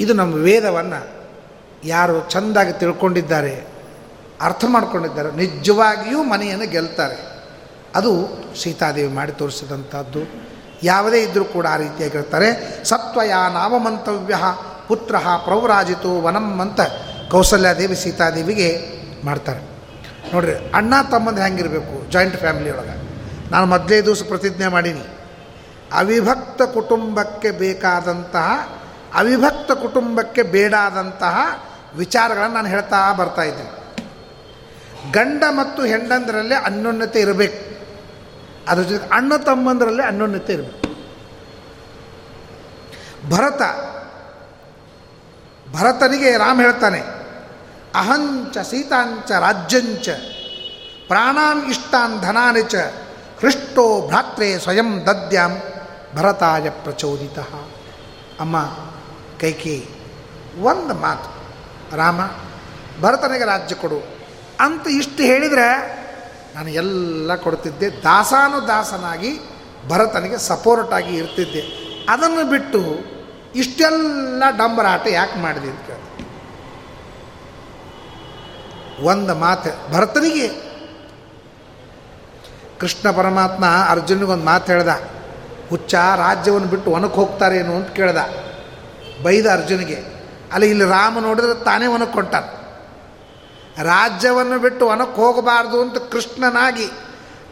[0.00, 1.00] ಇದು ನಮ್ಮ ವೇದವನ್ನು
[1.84, 3.66] ಯಾರು ಚೆಂದಾಗಿ ತಿಳ್ಕೊಂಡಿದ್ದಾರೆ,
[4.40, 7.34] ಅರ್ಥ ಮಾಡ್ಕೊಂಡಿದ್ದಾರೆ, ನಿಜವಾಗಿಯೂ ಮನೆಯನ್ನು ಗೆಲ್ತಾರೆ.
[7.94, 8.12] ಅದು
[8.62, 10.20] ಸೀತಾದೇವಿ ಮಾಡಿ ತೋರಿಸಿದಂಥದ್ದು.
[10.82, 12.48] ಯಾವುದೇ ಇದ್ದರೂ ಕೂಡ ಆ ರೀತಿಯಾಗಿರ್ತಾರೆ
[12.84, 14.34] ಸತ್ವಯ ನಾವಮಂತವ್ಯ
[14.88, 16.80] ಪುತ್ರ ಪ್ರೌರಾಜಿತು ವನಂ ಅಂತ
[17.30, 18.68] ಕೌಸಲ್ಯಾದೇವಿ ಸೀತಾದೇವಿಗೆ
[19.24, 19.60] ಮಾಡ್ತಾರೆ.
[20.34, 23.04] ನೋಡ್ರಿ, ಅಣ್ಣ ತಮ್ಮಂದು ಹೆಂಗಿರಬೇಕು ಜಾಯಿಂಟ್ ಫ್ಯಾಮಿಲಿ ಒಳಗೆ.
[23.50, 25.04] ನಾನು ಮೊದಲೇ ದಿವಸ ಪ್ರತಿಜ್ಞೆ ಮಾಡೀನಿ.
[25.92, 28.68] ಅವಿಭಕ್ತ ಕುಟುಂಬಕ್ಕೆ ಬೇಕಾದಂತಹ
[29.14, 31.36] ಅವಿಭಕ್ತ ಕುಟುಂಬಕ್ಕೆ ಬೇಡಾದಂತಹ
[31.96, 33.72] ವಿಚಾರಗಳನ್ನು ನಾನು ಹೇಳ್ತಾ ಬರ್ತಾ ಇದ್ದೀನಿ.
[35.12, 37.60] ಗಂಡ ಮತ್ತು ಹೆಂಡಂದರಲ್ಲೇ ಅನ್ಯೋನ್ಯತೆ ಇರಬೇಕು.
[38.68, 40.84] ಅದ್ರ ಜೊತೆ ಅಣ್ಣ ತಮ್ಮಂದರಲ್ಲೇ ಅನ್ಯೋನ್ಯತೆ ಇರಬೇಕು.
[43.30, 43.62] ಭರತ,
[45.72, 47.00] ಭರತನಿಗೆ ರಾಮ ಹೇಳ್ತಾನೆ,
[47.94, 50.08] ಅಹಂಚ ಸೀತಾಂಚ ರಾಜ್ಯಂಚ,
[51.06, 52.74] ಪ್ರಾಣಾನ್ ಇಷ್ಟಾನ್ ಧನಾನಿ ಚ,
[53.40, 55.52] ಹೃಷ್ಟೋ ಭ್ರಾತ್ರೆ ಸ್ವಯಂ ದದ್ಯಾಂ
[56.16, 57.38] ಭರತಾಯ ಪ್ರಚೋದಿತ.
[58.40, 58.56] ಅಮ್ಮ
[59.44, 59.88] ಕೈಕೇಯಿ
[60.62, 61.28] ಒಂದು ಮಾತು.
[61.96, 62.20] ರಾಮ,
[63.00, 64.04] ಭರತನಿಗೆ ರಾಜ್ಯ ಕೊಡು.
[64.60, 65.68] ಅಂತ ಇಷ್ಟು ಹೇಳಿದರೆ
[66.54, 67.90] ನಾನು ಎಲ್ಲ ಕೊಡ್ತಿದ್ದೆ.
[68.02, 69.38] ದಾಸಾನು ದಾಸನಾಗಿ
[69.88, 71.60] ಭರತನಿಗೆ ಸಪೋರ್ಟಾಗಿ ಇರ್ತಿದ್ದೆ.
[72.08, 72.80] ಅದನ್ನು ಬಿಟ್ಟು
[73.54, 76.26] ಇಷ್ಟೆಲ್ಲ ಡಂಬರಾಟ ಯಾಕೆ ಮಾಡಿದೆ ಅಂತ ಕೇಳಿ
[79.04, 79.92] ಒಂದು ಮಾತು.
[79.92, 80.48] ಭರತನಿಗೆ.
[82.80, 84.88] ಕೃಷ್ಣ ಪರಮಾತ್ಮ ಅರ್ಜುನಿಗೊಂದು ಮಾತು ಹೇಳ್ದ.
[85.70, 88.16] ಹುಚ್ಚ ರಾಜ್ಯವನ್ನು ಬಿಟ್ಟು ಒನಕ್ಕೆ ಹೋಗ್ತಾರೇನು ಅಂತ ಕೇಳ್ದ.
[89.24, 90.04] ಬೈದ ಅರ್ಜುನಿಗೆ.
[90.52, 92.42] ಅಲ್ಲಿ ಇಲ್ಲಿ ರಾಮ ನೋಡಿದ್ರೆ ತಾನೇ ಒನಕ್ಕೆ ಕೊಟ್ಟಾನ.
[93.82, 96.86] ರಾಜ್ಯವನ್ನು ಬಿಟ್ಟು ಒನಕ್ಕೆ ಹೋಗಬಾರ್ದು ಅಂತ ಕೃಷ್ಣನಾಗಿ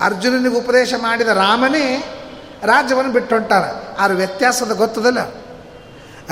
[0.00, 1.84] ಅರ್ಜುನನಿಗೆ ಉಪದೇಶ ಮಾಡಿದ ರಾಮನೇ
[2.64, 3.64] ರಾಜ್ಯವನ್ನು ಬಿಟ್ಟು ಹೊಂಟಾರ
[3.98, 5.18] ಆದ್ರೆ ವ್ಯತ್ಯಾಸದ ಗೊತ್ತದಲ್ಲ?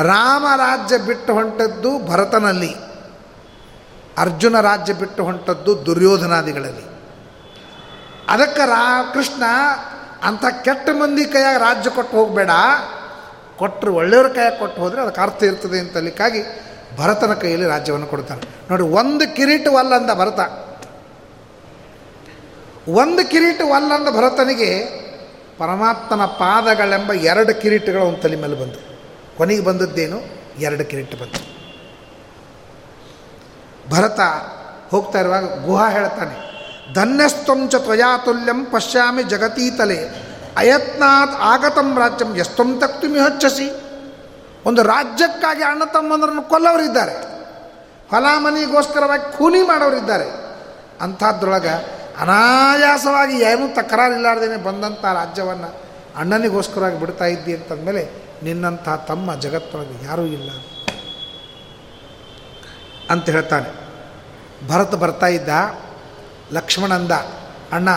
[0.02, 2.74] ರಾಮ ರಾಜ್ಯ ಬಿಟ್ಟು ಹೊಂಟದ್ದು ಭರತನಲ್ಲಿ.
[4.18, 6.90] ಅರ್ಜುನ ರಾಜ್ಯ ಬಿಟ್ಟು ಹೊಂಟದ್ದು ದುರ್ಯೋಧನಾದಿಗಳಲ್ಲಿ.
[8.28, 9.42] ಅದಕ್ಕೆ ರಾ, ಕೃಷ್ಣ
[10.24, 12.50] ಅಂಥ ಕೆಟ್ಟ ಮಂದಿ ಕೈಯಾಗ ರಾಜ್ಯ ಕೊಟ್ಟು ಹೋಗಬೇಡ.
[13.60, 16.40] ಕೊಟ್ಟರು ಒಳ್ಳೆಯವ್ರ ಕೈಯಾಗಿ ಕೊಟ್ಟು ಹೋದರೆ ಅದಕ್ಕೆ ಅರ್ಥ ಇರ್ತದೆ ಅಂತಲಿಕ್ಕಾಗಿ
[16.98, 20.40] ಭರತನ ಕೈಯಲ್ಲಿ ರಾಜ್ಯವನ್ನು ಕೊಡ್ತಾನೆ ನೋಡಿ, ಒಂದು ಕಿರೀಟವಲ್ಲಂದ ಭರತ.
[22.94, 24.70] ಒಂದು ಕಿರೀಟವಲ್ಲಂದ ಭರತನಿಗೆ
[25.58, 28.78] ಪರಮಾತ್ಮನ ಪಾದಗಳೆಂಬ ಎರಡು ಕಿರೀಟಗಳು ಅವನ ತಲೆ ಮೇಲೆ ಬಂದು
[29.38, 30.18] ಕೊನೆಗೆ ಬಂದದ್ದೇನು?
[30.58, 31.40] ಎರಡು ಕಿರೀಟ ಬಂತು
[33.90, 34.20] ಭರತ
[34.90, 36.34] ಹೋಗ್ತಾ ಇರುವಾಗ ಗುಹಾ ಹೇಳ್ತಾನೆ
[36.94, 39.98] ಧನ್ಯಸ್ತಂಚ ತ್ವಯಾತುಲ್ಯಂ ಪಶ್ಯಾಮಿ ಜಗತೀತಲೆ
[40.56, 43.80] ಅಯತ್ನಾತ್ ಆಗತಂ ರಾಜ್ಯಂ ಎಷ್ಟೊಂ ತಕ್ತಿಮಿ ಹಚ್ಚಸಿ.
[44.66, 47.30] ಒಂದು ರಾಜ್ಯಕ್ಕಾಗಿ ಅಣ್ಣ ತಮ್ಮಂದ್ರನ್ನು ಕೊಲ್ಲವರಿದ್ದಾರೆ.
[48.10, 50.24] ಫಲಾಮನಿಗೋಸ್ಕರವಾಗಿ ಖೂನಿ ಮಾಡೋರಿದ್ದಾರೆ.
[51.00, 55.80] ಅಂಥದ್ರೊಳಗೆ ಅನಾಯಾಸವಾಗಿ ಏನೂ ತಕರಾರಿಲ್ಲಾರ್ದೇನೆ ಬಂದಂಥ ರಾಜ್ಯವನ್ನು
[56.16, 60.50] ಅಣ್ಣನಿಗೋಸ್ಕರವಾಗಿ ಬಿಡ್ತಾ ಇದ್ದಿ ಅಂತಂದಮೇಲೆ ನಿನ್ನಂಥ ತಮ್ಮ ಜಗತ್ತೊಳಗೆ ಯಾರೂ ಇಲ್ಲ.
[63.10, 63.90] ಅಂತ ಹೇಳ್ತಾನೆ.
[64.68, 65.48] ಭರತ ಬರ್ತಾ ಇದ್ದ
[66.52, 67.12] ಲಕ್ಷ್ಮಣಂದ,
[67.72, 67.88] ಅಣ್ಣ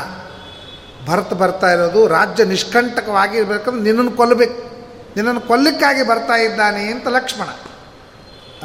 [1.05, 4.63] ಭರತ ಬರ್ತಾ ಇರೋದು, ರಾಜ್ಯ ನಿಷ್ಕಂಟಕವಾಗಿ ಇರಬೇಕಂದ್ರೆ ನಿನ್ನನ್ನು ಕೊಲ್ಲಬೇಕು.
[5.15, 7.47] ನಿನ್ನನ್ನು ಕೊಲ್ಲಕ್ಕಾಗಿ ಬರ್ತಾ ಇದ್ದಾನೆ ಅಂತ ಲಕ್ಷ್ಮಣ.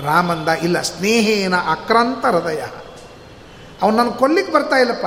[0.04, 2.64] ರಾಮಂದ, ಇಲ್ಲ, ಸ್ನೇಹೇನ ಅಕ್ರಂತ ಹೃದಯ.
[3.82, 5.06] ಅವನು ನನ್ನ ಕೊಲ್ಲಿಕ್ಕೆ ಬರ್ತಾ ಇಲ್ಲಪ್ಪ.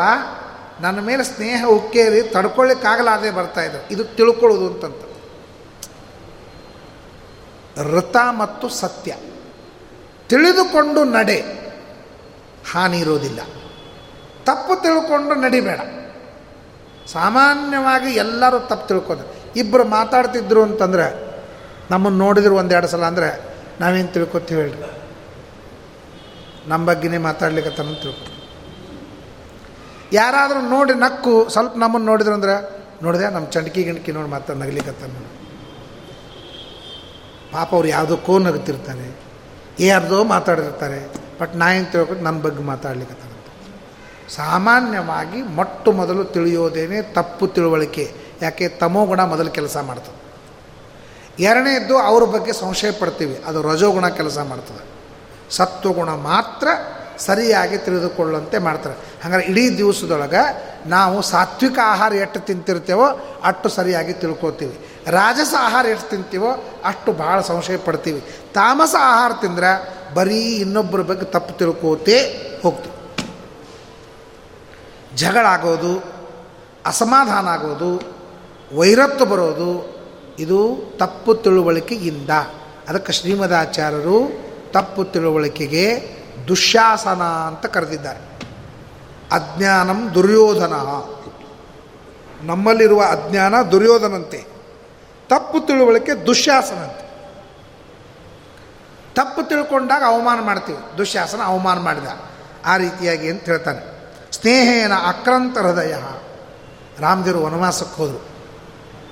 [0.82, 3.88] ನನ್ನ ಮೇಲೆ ಸ್ನೇಹ ಉಕ್ಕೇರಿ ತಡ್ಕೊಳ್ಳಿಕ್ಕಾಗಲಾರದೆ ಬರ್ತಾ ಇದ್ದಾರೆ.
[3.91, 5.01] ಇದು ತಿಳ್ಕೊಳ್ಳೋದು ಅಂತಂತ.
[7.79, 9.15] ಋತ ಮತ್ತು ಸತ್ಯ.
[10.27, 11.41] ತಿಳಿದುಕೊಂಡು ನಡೆ.
[12.71, 13.39] ಹಾನಿ ಇರೋದಿಲ್ಲ
[14.43, 15.79] ತಪ್ಪು ತಿಳ್ಕೊಂಡು ನಡಿಬೇಡ.
[17.07, 19.25] ಸಾಮಾನ್ಯವಾಗಿ ಎಲ್ಲರೂ ತಪ್ಪು ತಿಳ್ಕೊಂಡು
[19.59, 21.31] ಇಬ್ಬರು ಮಾತಾಡ್ತಿದ್ರು ಅಂತಂದರೆ,
[21.91, 23.29] ನಮ್ಮನ್ನು ನೋಡಿದ್ರು ಒಂದೆರಡು ಸಲ ಅಂದರೆ,
[23.79, 25.01] ನಾವೇನು ತಿಳ್ಕೊತೀವಿ ಹೇಳ್ರಿ?
[26.67, 28.25] ನಮ್ಮ ಬಗ್ಗೆನೇ ಮಾತಾಡ್ಲಿಕ್ಕತ್ತಾನ ತಿಳ್ಕೊ
[30.13, 35.11] ಯಾರಾದರೂ ನೋಡಿ ನಕ್ಕು, ಸ್ವಲ್ಪ ನಮ್ಮನ್ನು ನೋಡಿದ್ರು ಅಂದ್ರೆ, ನೋಡಿದೆ ನಮ್ಮ ಚಂಡ್ಕಿ ಗಿಣ್ಕಿ ನೋಡಿ ಮಾತಾ ನಗಲಿಕ್ಕತ್ತಾನ
[37.51, 39.07] ಪಾಪ ಅವ್ರು ಯಾವುದಕ್ಕೋ ನಗುತ್ತಿರ್ತಾರೆ
[39.79, 40.99] ಯಾರ್ದೋ ಮಾತಾಡಿರ್ತಾರೆ,
[41.41, 43.30] ಬಟ್ ನಾ ಏನು ತಿಳ್ಕೊಂಡು ನನ್ನ ಬಗ್ಗೆ ಮಾತಾಡ್ಲಿಕ್ಕತ್ತಾನಂತ
[44.29, 50.21] ಸಾಮಾನ್ಯವಾಗಿ ಮೊಟ್ಟು ಮೊದಲು ತಿಳಿಯೋದೇನೆ ತಪ್ಪು ತಿಳುವಳಿಕೆ, ಯಾಕೆ ತಮೋಗುಣ ಮೊದಲು ಕೆಲಸ ಮಾಡ್ತದೆ.
[51.43, 54.91] ಎರಡನೇದ್ದು ಅವ್ರ ಬಗ್ಗೆ ಸಂಶಯ ಪಡ್ತೀವಿ, ಅದು ರಜೋಗುಣ ಕೆಲಸ ಮಾಡ್ತದೆ.
[55.55, 56.67] ಸತ್ವಗುಣ ಮಾತ್ರ
[57.17, 59.23] ಸರಿಯಾಗಿ ತಿಳಿದುಕೊಳ್ಳುವಂತೆ ಮಾಡ್ತಾರೆ.
[59.23, 63.05] ಹಾಗಾದ್ರೆ ಇಡೀ ದಿವಸದೊಳಗೆ ನಾವು ಸಾತ್ವಿಕ ಆಹಾರ ಎಷ್ಟು ತಿಂತಿರ್ತೇವೋ
[63.43, 64.79] ಅಷ್ಟು ಸರಿಯಾಗಿ ತಿಳ್ಕೊತೀವಿ.
[65.07, 68.21] ರಾಜಸ ಆಹಾರ ಎಷ್ಟು ತಿಂತೀವೋ ಅಷ್ಟು ಭಾಳ ಸಂಶಯ ಪಡ್ತೀವಿ.
[68.53, 72.17] ತಾಮಸ ಆಹಾರ ತಿಂದರೆ ಬರೀ ಇನ್ನೊಬ್ಬರ ಬಗ್ಗೆ ತಪ್ಪು ತಿಳ್ಕೋತೇ
[72.63, 72.91] ಹೋಗ್ತೀವಿ.
[75.16, 76.04] ಜಗಳ ಆಗೋದು
[76.86, 78.21] ಅಸಮಾಧಾನ ಆಗೋದು
[78.78, 80.01] ವೈರತ್ವ ಬರೋದು,
[80.39, 82.29] ಇದು ತಪ್ಪು ತಿಳುವಳಿಕೆಯಿಂದ.
[82.89, 84.32] ಅದಕ್ಕೆ ಶ್ರೀಮದಾಚಾರ್ಯರು
[84.71, 86.16] ತಪ್ಪು ತಿಳುವಳಿಕೆಗೆ
[86.47, 88.32] ದುಶ್ಯಾಸನ ಅಂತ ಕರೆದಿದ್ದಾರೆ.
[89.32, 90.74] ಅಜ್ಞಾನಂ ದುರ್ಯೋಧನ.
[92.42, 94.38] ನಮ್ಮಲ್ಲಿರುವ ಅಜ್ಞಾನ ದುರ್ಯೋಧನಂತೆ.
[95.29, 97.12] ತಪ್ಪು ತಿಳುವಳಿಕೆ ದುಶ್ಯಾಸನಂತೆ.
[99.16, 100.97] ತಪ್ಪು ತಿಳ್ಕೊಂಡಾಗ ಅವಮಾನ ಮಾಡ್ತೀವಿ.
[100.97, 102.08] ದುಶ್ಯಾಸನ ಅವಮಾನ ಮಾಡಿದ.
[102.66, 103.91] ಆ ರೀತಿಯಾಗಿ ಅಂತ ಹೇಳ್ತಾನೆ
[104.32, 105.95] ಸ್ನೇಹೇನ ಅಕ್ರಂತ ಹೃದಯ.
[106.99, 108.32] ರಾಮದೇವರು ವನವಾಸಕ್ಕೆ ಹೋದರು.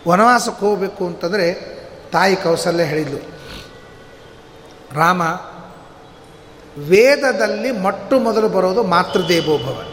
[0.10, 1.54] ವನವಾಸಕ್ಕೆ ಹೋಗಬೇಕು ಅಂತಂದರೆ
[2.12, 3.40] ತಾಯಿ ಕೌಸಲ್ಯ ಹೇಳಿದ್ಲು.
[4.96, 5.22] ರಾಮ,
[6.90, 9.84] ವೇದದಲ್ಲಿ ಮೊಟ್ಟ ಮೊದಲು ಬರೋದು ಮಾತೃದೇವೋಭವ.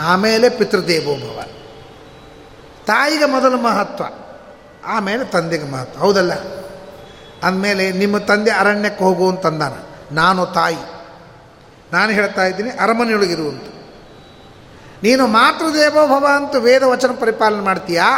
[0.00, 1.42] ಆಮೇಲೆ ಪಿತೃದೇವೋಭವ.
[2.86, 4.04] ತಾಯಿಗೆ ಮೊದಲು ಮಹತ್ವ,
[4.84, 6.00] ಆಮೇಲೆ ತಂದೆಗೆ ಮಹತ್ವ.
[6.00, 6.32] ಹೌದಲ್ಲ?
[7.42, 9.72] ಅಂದಮೇಲೆ ನಿಮ್ಮ ತಂದೆ ಅರಣ್ಯಕ್ಕೆ ಹೋಗು ಅಂತಂದಾನ
[10.14, 10.76] ನಾನು ತಾಯಿ.
[11.92, 13.62] ನಾನು ಹೇಳ್ತಾ ಇದ್ದೀನಿ ಅರಮನೆಯೊಳಗಿರುವಂತ
[15.06, 18.08] ನೀನು ಮಾತೃದೇವೋಭವ ಅಂತ ವೇದ ವಚನ ಪರಿಪಾಲನೆ ಮಾಡ್ತೀಯಾ?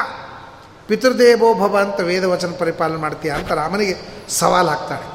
[0.86, 3.96] ಪಿತೃದೇವೋಭವ ಅಂತ ವೇದ ವಚನ ಪರಿಪಾಲನೆ ಮಾಡ್ತೀಯಾ ಅಂತ ರಾಮನಿಗೆ
[4.28, 5.06] ಸವಾಲು ಹಾಕ್ತಾಳೆ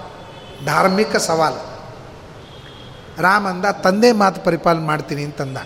[0.65, 1.61] ಧಾರ್ಮಿಕ ಸವಾಲು.
[3.21, 5.57] ರಾಮಂದ, ತಂದೆ ಮಾತು ಪರಿಪಾಲನೆ ಮಾಡ್ತೀನಿ ಅಂತಂದ.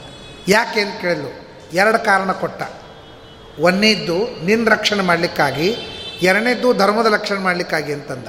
[0.48, 1.30] ಯಾಕೆ ಅಂತ ಕೇಳಲು
[1.74, 2.62] ಎರಡು ಕಾರಣ ಕೊಟ್ಟ.
[3.60, 5.68] ಒಂದೇದ್ದು ನಿನ್ನ ರಕ್ಷಣೆ ಮಾಡಲಿಕ್ಕಾಗಿ.
[6.22, 8.28] ಎರಡನೇದ್ದು, ಧರ್ಮದ ರಕ್ಷಣೆ ಮಾಡಲಿಕ್ಕಾಗಿ ಅಂತಂದ.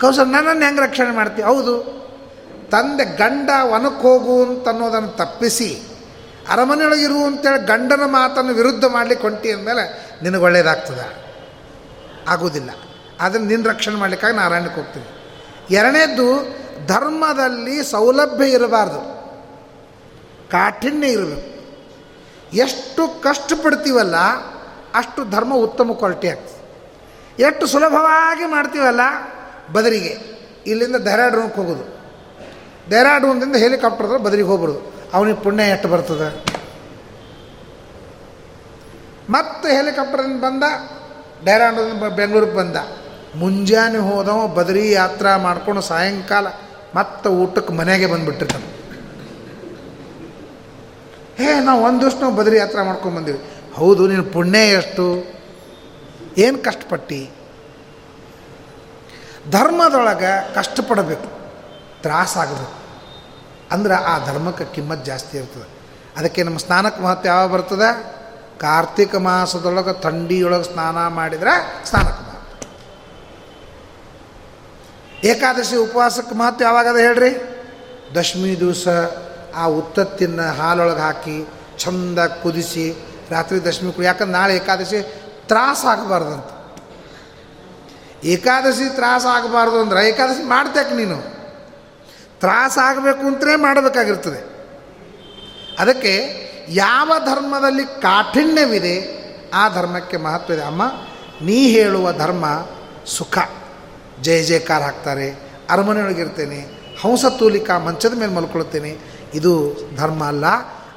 [0.00, 1.74] ಕೌಸಲ್, ನನ್ನನ್ನು ಹೆಂಗೆ ರಕ್ಷಣೆ ಮಾಡ್ತೀವಿ ಹೌದು,
[2.70, 5.70] ತಂದೆ ಗಂಡ ಒನಕ್ಕೋಗು ಅಂತನ್ನೋದನ್ನು ತಪ್ಪಿಸಿ
[6.48, 11.24] ಅರಮನೆಯೊಳಗಿರು ಅಂತೇಳಿ ಗಂಡನ ಮಾತನ್ನು ವಿರುದ್ಧ ಮಾಡಲಿಕ್ಕೆ ಹೊಂಟಿ ಅಂದಮೇಲೆ ನಿನಗೆ ಒಳ್ಳೇದಾಗ್ತದೆ.
[12.28, 12.70] ಆಗೋದಿಲ್ಲ.
[13.20, 15.06] ಅದನ್ನು ನಿನ್ನ ರಕ್ಷಣೆ ಮಾಡಲಿಕ್ಕಾಗಿ ನಾರಾಯಣಕ್ಕೆ ಹೋಗ್ತೀನಿ.
[15.70, 16.56] ಎರಡನೇದ್ದು,
[16.86, 19.14] ಧರ್ಮದಲ್ಲಿ ಸೌಲಭ್ಯ ಇರಬಾರ್ದು.
[20.50, 21.54] ಕಾಠಿಣ್ಯ ಇರಬೇಕು.
[22.56, 24.16] ಎಷ್ಟು ಕಷ್ಟಪಡ್ತೀವಲ್ಲ,
[24.94, 26.64] ಅಷ್ಟು ಧರ್ಮ ಉತ್ತಮ ಕ್ವಾಲಿಟಿ ಆಗ್ತದೆ.
[27.42, 29.00] ಎಷ್ಟು ಸುಲಭವಾಗಿ ಮಾಡ್ತೀವಲ್ಲ,
[29.72, 30.34] ಬದರಿಗೆ.
[30.66, 31.94] ಇಲ್ಲಿಂದ ಡೆಹ್ರಾಡೂನ್ಗೆ ಹೋಗೋದು.
[32.90, 36.54] ಡೆಹ್ರಾಡೂನ್ದಿಂದ ಹೆಲಿಕಾಪ್ಟರ್ದಲ್ಲಿ ಬದರಿಗೆ ಹೋಗ್ಬಾರ್ದು ಅವನಿಗೆ ಪುಣ್ಯ ಎಷ್ಟು ಬರ್ತದೆ.
[39.30, 40.62] ಮತ್ತೆ ಹೆಲಿಕಾಪ್ಟರ್ದಿಂದ ಬಂದ
[41.44, 42.76] ಡೈರಾಂಡದಿಂದ ಬೆಂಗಳೂರಿಗೆ ಬಂದ.
[43.36, 46.46] ಮುಂಜಾನೆ ಹೋದವ ಬದರಿ ಯಾತ್ರಾ ಮಾಡ್ಕೊಂಡು ಸಾಯಂಕಾಲ
[46.94, 48.64] ಮತ್ತೆ ಊಟಕ್ಕೆ ಮನೆಗೆ ಬಂದುಬಿಟ್ಟಿರ್ತಾನೆ.
[51.36, 53.40] ಹೇ, ನಾವು ಒಂದು ದಿವಸ ನಾವು ಬದರಿ ಯಾತ್ರಾ ಮಾಡ್ಕೊಂಡು ಬಂದೀವಿ.
[53.74, 55.24] ಹೌದು, ನೀನು ಪುಣ್ಯ ಎಷ್ಟು?
[56.38, 57.34] ಏನು ಕಷ್ಟಪಟ್ಟು?
[59.50, 61.28] ಧರ್ಮದೊಳಗೆ ಕಷ್ಟಪಡಬೇಕು.
[62.02, 62.83] ತ್ರಾಸಾಗಬೇಕು
[63.70, 65.68] ಅಂದ್ರೆ ಆ ಧರ್ಮಕ್ಕೆ ಕಿಮ್ಮತ್ ಜಾಸ್ತಿ ಇರ್ತದೆ.
[66.16, 68.14] ಅದಕ್ಕೆ ನಮ್ಮ ಸ್ನಾನಕ್ಕೆ ಮಹತ್ವ ಯಾವಾಗ ಬರ್ತದೆ?
[68.60, 72.24] ಕಾರ್ತಿಕ ಮಾಸದೊಳಗೆ ಥಂಡಿಯೊಳಗೆ ಸ್ನಾನ ಮಾಡಿದ್ರೆ ಸ್ನಾನಕ್ಕೆ
[75.28, 77.54] ಏಕಾದಶಿ ಉಪವಾಸಕ್ಕೆ ಮಹತ್ವ ಯಾವಾಗದ ಹೇಳ್ರಿ?
[78.14, 78.88] ದಶಮಿ ದಿವಸ
[79.56, 82.96] ಆ ಉತ್ತತ್ತಿನ ಹಾಲೊಳಗೆ ಹಾಕಿ ಚಂದ ಕುದಿಸಿ
[83.30, 85.02] ರಾತ್ರಿ ದಶಮಿ ಕುಡಿ ಯಾಕಂದ್ರೆ ನಾಳೆ ಏಕಾದಶಿ
[85.48, 86.74] ತ್ರಾಸ ಆಗಬಾರ್ದಂತ.
[88.24, 91.33] ಏಕಾದಶಿ ತ್ರಾಸ ಆಗಬಾರ್ದು ಅಂದ್ರೆ ಏಕಾದಶಿ ಮಾಡ್ತೇಕೆ ನೀನು?
[92.44, 94.40] ತ್ರಾಸ ಆಗಬೇಕು ಅಂತಲೇ ಮಾಡಬೇಕಾಗಿರ್ತದೆ.
[95.78, 96.12] ಅದಕ್ಕೆ
[96.68, 98.96] ಯಾವ ಧರ್ಮದಲ್ಲಿ ಕಾಠಿಣ್ಯವಿದೆ
[99.54, 100.62] ಆ ಧರ್ಮಕ್ಕೆ ಮಹತ್ವ ಇದೆ.
[100.62, 100.82] ಅಮ್ಮ,
[101.42, 102.44] ನೀ ಹೇಳುವ ಧರ್ಮ
[103.06, 103.38] ಸುಖ.
[104.20, 105.28] ಜಯ ಜಯಕಾರ ಹಾಕ್ತಾರೆ.
[105.70, 106.60] ಅರಮನೆಯೊಳಗಿರ್ತೇನೆ.
[107.02, 108.98] ಹಂಸ ತೂಲಿಕಾ ಮಂಚದ ಮೇಲೆ ಮಲ್ಕೊಳ್ತೇನೆ
[109.34, 109.52] ಇದು
[109.96, 110.44] ಧರ್ಮ ಅಲ್ಲ.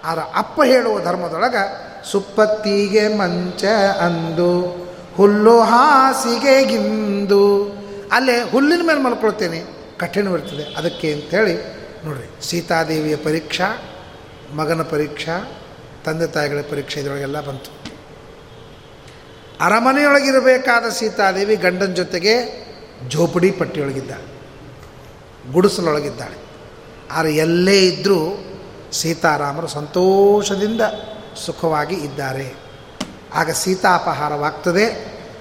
[0.06, 1.64] ಆದರೆ ಅಪ್ಪ ಹೇಳುವ ಧರ್ಮದೊಳಗೆ
[2.12, 3.64] ಸುಪ್ಪತ್ತಿಗೆ ಮಂಚ
[4.02, 4.52] ಅಂದು,
[5.16, 7.44] ಹುಲ್ಲು ಹಾಸಿಗೆ ಗಿಂದು,
[8.12, 11.54] ಅಲ್ಲೇ ಹುಲ್ಲಿನ ಮೇಲೆ ಮಲ್ಕೊಳ್ತೇನೆ ಕಠಿಣವಿರ್ತದೆ ಅದಕ್ಕೆ ಅಂಥೇಳಿ
[12.06, 13.84] ನೋಡಿರಿ, ಸೀತಾದೇವಿಯ ಪರೀಕ್ಷಾ,
[14.56, 15.62] ಮಗನ ಪರೀಕ್ಷಾ,
[16.06, 17.78] ತಂದೆ ತಾಯಿಗಳ ಪರೀಕ್ಷೆ ಇದರೊಳಗೆಲ್ಲ ಬಂತು.
[19.62, 22.68] ಅರಮನೆಯೊಳಗಿರಬೇಕಾದ ಸೀತಾದೇವಿ ಗಂಡನ ಜೊತೆಗೆ
[23.08, 24.38] ಜೋಪಡಿ ಪಟ್ಟಿಯೊಳಗಿದ್ದಾಳೆ
[25.52, 26.48] ಗುಡಿಸಲೊಳಗಿದ್ದಾಳೆ.
[27.12, 28.46] ಆದರೆ ಎಲ್ಲೇ ಇದ್ದರೂ
[28.92, 30.82] ಸೀತಾರಾಮರು ಸಂತೋಷದಿಂದ
[31.46, 32.56] ಸುಖವಾಗಿ ಇದ್ದಾರೆ.
[33.34, 34.86] ಆಗ ಸೀತಾಪಹಾರವಾಗ್ತದೆ.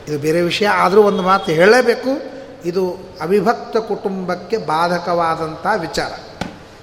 [0.08, 0.66] ಇದು ಬೇರೆ ವಿಷಯ.
[0.66, 2.35] ಆದರೂ ಒಂದು ಮಾತು ಹೇಳಲೇಬೇಕು.
[2.64, 6.12] ಇದು ಅವಿಭಕ್ತ ಕುಟುಂಬಕ್ಕೆ ಬಾಧಕವಾದಂಥ ವಿಚಾರ.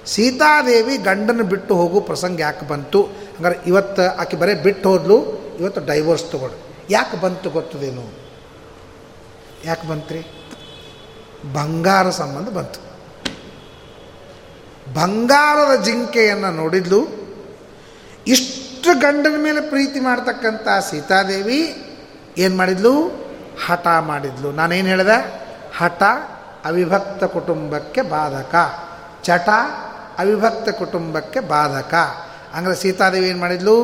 [0.06, 3.02] ಸೀತಾದೇವಿ ಗಂಡನ ಬಿಟ್ಟು ಹೋಗು ಪ್ರಸಂಗ ಯಾಕೆ ಬಂತು?
[3.02, 8.14] ಹಂಗಾರೆ ಇವತ್ತು ಆಕೆ ಬರೇ ಬಿಟ್ಟು ಹೋದ್ಲು, ಇವತ್ತು ಡೈವೋರ್ಸ್ ತಗೊಳ್ಳಿ ಯಾಕೆ ಬಂತು ಗೊತ್ತದೇನು?
[9.64, 10.20] ಯಾಕೆ ಬಂತ್ರಿ?
[11.52, 12.94] ಬಂಗಾರ ಸಂಬಂಧ ಬಂತು.
[14.94, 17.24] ಬಂಗಾರದ ಜಿಂಕೆಯನ್ನು ನೋಡಿದ್ಲು.
[18.26, 21.84] ಇಷ್ಟು ಗಂಡನ ಮೇಲೆ ಪ್ರೀತಿ ಮಾಡ್ತಕ್ಕಂಥ ಸೀತಾದೇವಿ
[22.38, 23.24] ಏನು ಮಾಡಿದ್ಲು?
[23.66, 24.52] ಹಠ ಮಾಡಿದ್ಲು.
[24.52, 25.43] ನಾನೇನು ಹೇಳಿದೆ?
[25.78, 26.02] ಹಠ
[26.64, 28.54] ಅವಿಭಕ್ತ ಕುಟುಂಬಕ್ಕೆ ಬಾಧಕ,
[29.24, 29.48] ಚಟ
[30.18, 31.94] ಅವಿಭಕ್ತ ಕುಟುಂಬಕ್ಕೆ ಬಾಧಕ.
[32.54, 33.76] ಅಂದರೆ ಸೀತಾದೇವಿ ಏನು ಮಾಡಿದ್ಲು?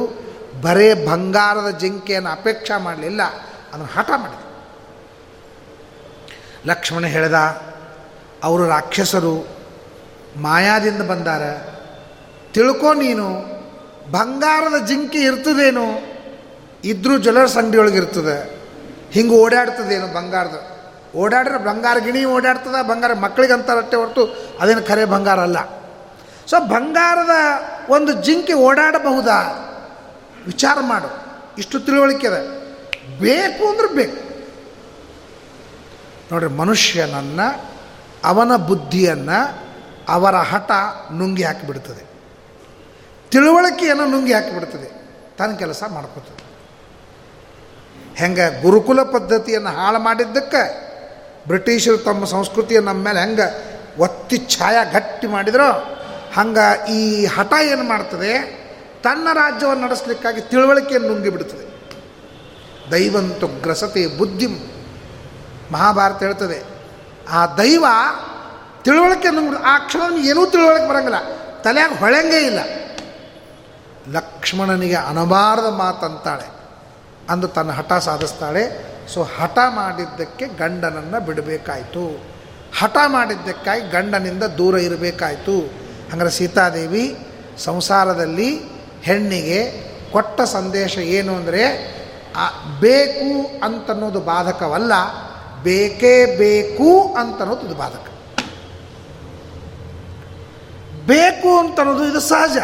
[0.62, 3.22] ಬರೇ ಬಂಗಾರದ ಜಿಂಕೆಯನ್ನು ಅಪೇಕ್ಷೆ ಮಾಡಲಿಲ್ಲ,
[3.68, 4.44] ಅದನ್ನು ಹಠ ಮಾಡಿದ
[6.66, 7.38] ಲಕ್ಷ್ಮಣ ಹೇಳ್ದ,
[8.44, 9.34] ಅವರು ರಾಕ್ಷಸರು
[10.36, 11.44] ಮಾಯಾದಿಂದ ಬಂದಾರ.
[12.52, 13.26] ತಿಳ್ಕೊ ನೀನು,
[14.10, 15.86] ಬಂಗಾರದ ಜಿಂಕೆ ಇರ್ತದೇನು,
[16.84, 18.36] ಇದ್ರೂ ಜ್ಯುವೆಲರ್ಸ್ ಅಂಗಡಿಯೊಳಗೆ ಇರ್ತದೆ.
[19.12, 20.58] ಹಿಂಗೆ ಓಡಾಡ್ತದೇನು ಬಂಗಾರದ
[21.14, 24.24] ಓಡಾಡ್ರೆ ಬಂಗಾರ ಗಿಣಿ ಓಡಾಡ್ತದ, ಬಂಗಾರ ಮಕ್ಕಳಿಗೆ ಅಂತಾರಟ್ಟೆ ಹೊರತು
[24.60, 25.56] ಅದೇನು ಖರೆ ಬಂಗಾರ ಅಲ್ಲ.
[26.46, 27.30] ಸೊ ಬಂಗಾರದ
[27.90, 29.66] ಒಂದು ಜಿಂಕೆ ಓಡಾಡಬಹುದಾ?
[30.46, 31.30] ವಿಚಾರ ಮಾಡು.
[31.58, 32.46] ಇಷ್ಟು ತಿಳುವಳಿಕೆ ಅದ
[33.18, 34.30] ಬೇಕು ಅಂದ್ರೆ ಬೇಕು.
[36.32, 37.70] ನೋಡ್ರಿ, ಮನುಷ್ಯನನ್ನು,
[38.24, 39.70] ಅವನ ಬುದ್ಧಿಯನ್ನು
[40.08, 40.70] ಅವರ ಹಠ
[41.12, 42.10] ನುಂಗಿ ಹಾಕಿಬಿಡ್ತದೆ.
[43.30, 45.00] ತಿಳುವಳಿಕೆಯನ್ನು ನುಂಗಿ ಹಾಕಿಬಿಡ್ತದೆ.
[45.38, 46.50] ತನ್ನ ಕೆಲಸ ಮಾಡ್ಕೋತದೆ.
[48.14, 50.89] ಹೆಂಗೆ ಗುರುಕುಲ ಪದ್ಧತಿಯನ್ನು ಹಾಳು ಮಾಡಿದ್ದಕ್ಕೆ
[51.46, 55.72] ಬ್ರಿಟಿಷರು ತಮ್ಮ ಸಂಸ್ಕೃತಿಯನ್ನು ನಮ್ಮ ಮೇಲೆ ಹೆಂಗೆ ಒತ್ತಿ ಛಾಯ ಗಟ್ಟಿ ಮಾಡಿದ್ರು,
[56.34, 58.60] ಹಂಗೆ ಈ ಹಠ ಏನು ಮಾಡ್ತದೆ?
[59.02, 61.70] ತನ್ನ ರಾಜ್ಯವನ್ನು ನಡೆಸಲಿಕ್ಕಾಗಿ ತಿಳುವಳಿಕೆಯನ್ನು ನುಂಗಿ ಬಿಡ್ತದೆ.
[62.92, 64.46] ದೈವಂತು ಗ್ರಸತೆ ಬುದ್ಧಿ.
[65.72, 66.62] ಮಹಾಭಾರತ ಹೇಳ್ತದೆ,
[67.30, 67.84] ಆ ದೈವ
[68.82, 71.16] ತಿಳುವಳಿಕೆ ನುಂಗ್ ಆ ಕ್ಷಣ ಏನೂ ತಿಳುವಳಿಕೆ ಬರಂಗಿಲ್ಲ.
[71.62, 72.58] ತಲೆಯಾಗ ಹೊಳೆಂಗೇ ಇಲ್ಲ.
[74.12, 76.48] ಲಕ್ಷ್ಮಣನಿಗೆ ಅನಬಾರದ ಮಾತಂತಾಳೆ.
[77.30, 78.90] ಅಂದು ತನ್ನ ಹಠ ಸಾಧಿಸ್ತಾಳೆ.
[79.12, 82.04] ಸೊ ಹಠ ಮಾಡಿದ್ದಕ್ಕೆ ಗಂಡನನ್ನು ಬಿಡಬೇಕಾಯಿತು.
[82.78, 85.56] ಹಠ ಮಾಡಿದ್ದಕ್ಕಾಗಿ ಗಂಡನಿಂದ ದೂರ ಇರಬೇಕಾಯಿತು.
[86.10, 87.04] ಹಂಗಾರೆ ಸೀತಾದೇವಿ
[87.58, 88.50] ಸಂಸಾರದಲ್ಲಿ
[89.02, 89.60] ಹೆಣ್ಣಿಗೆ
[90.12, 91.62] ಕೊಟ್ಟ ಸಂದೇಶ ಏನು ಅಂದರೆ
[92.80, 93.30] ಬೇಕು
[93.66, 94.92] ಅಂತನ್ನೋದು ಬಾಧಕವಲ್ಲ,
[95.62, 98.06] ಬೇಕೇ ಬೇಕು ಅಂತನ್ನೋದು ಇದು ಬಾಧಕ.
[101.12, 102.56] ಬೇಕು ಅಂತನ್ನೋದು ಇದು ಸಹಜ.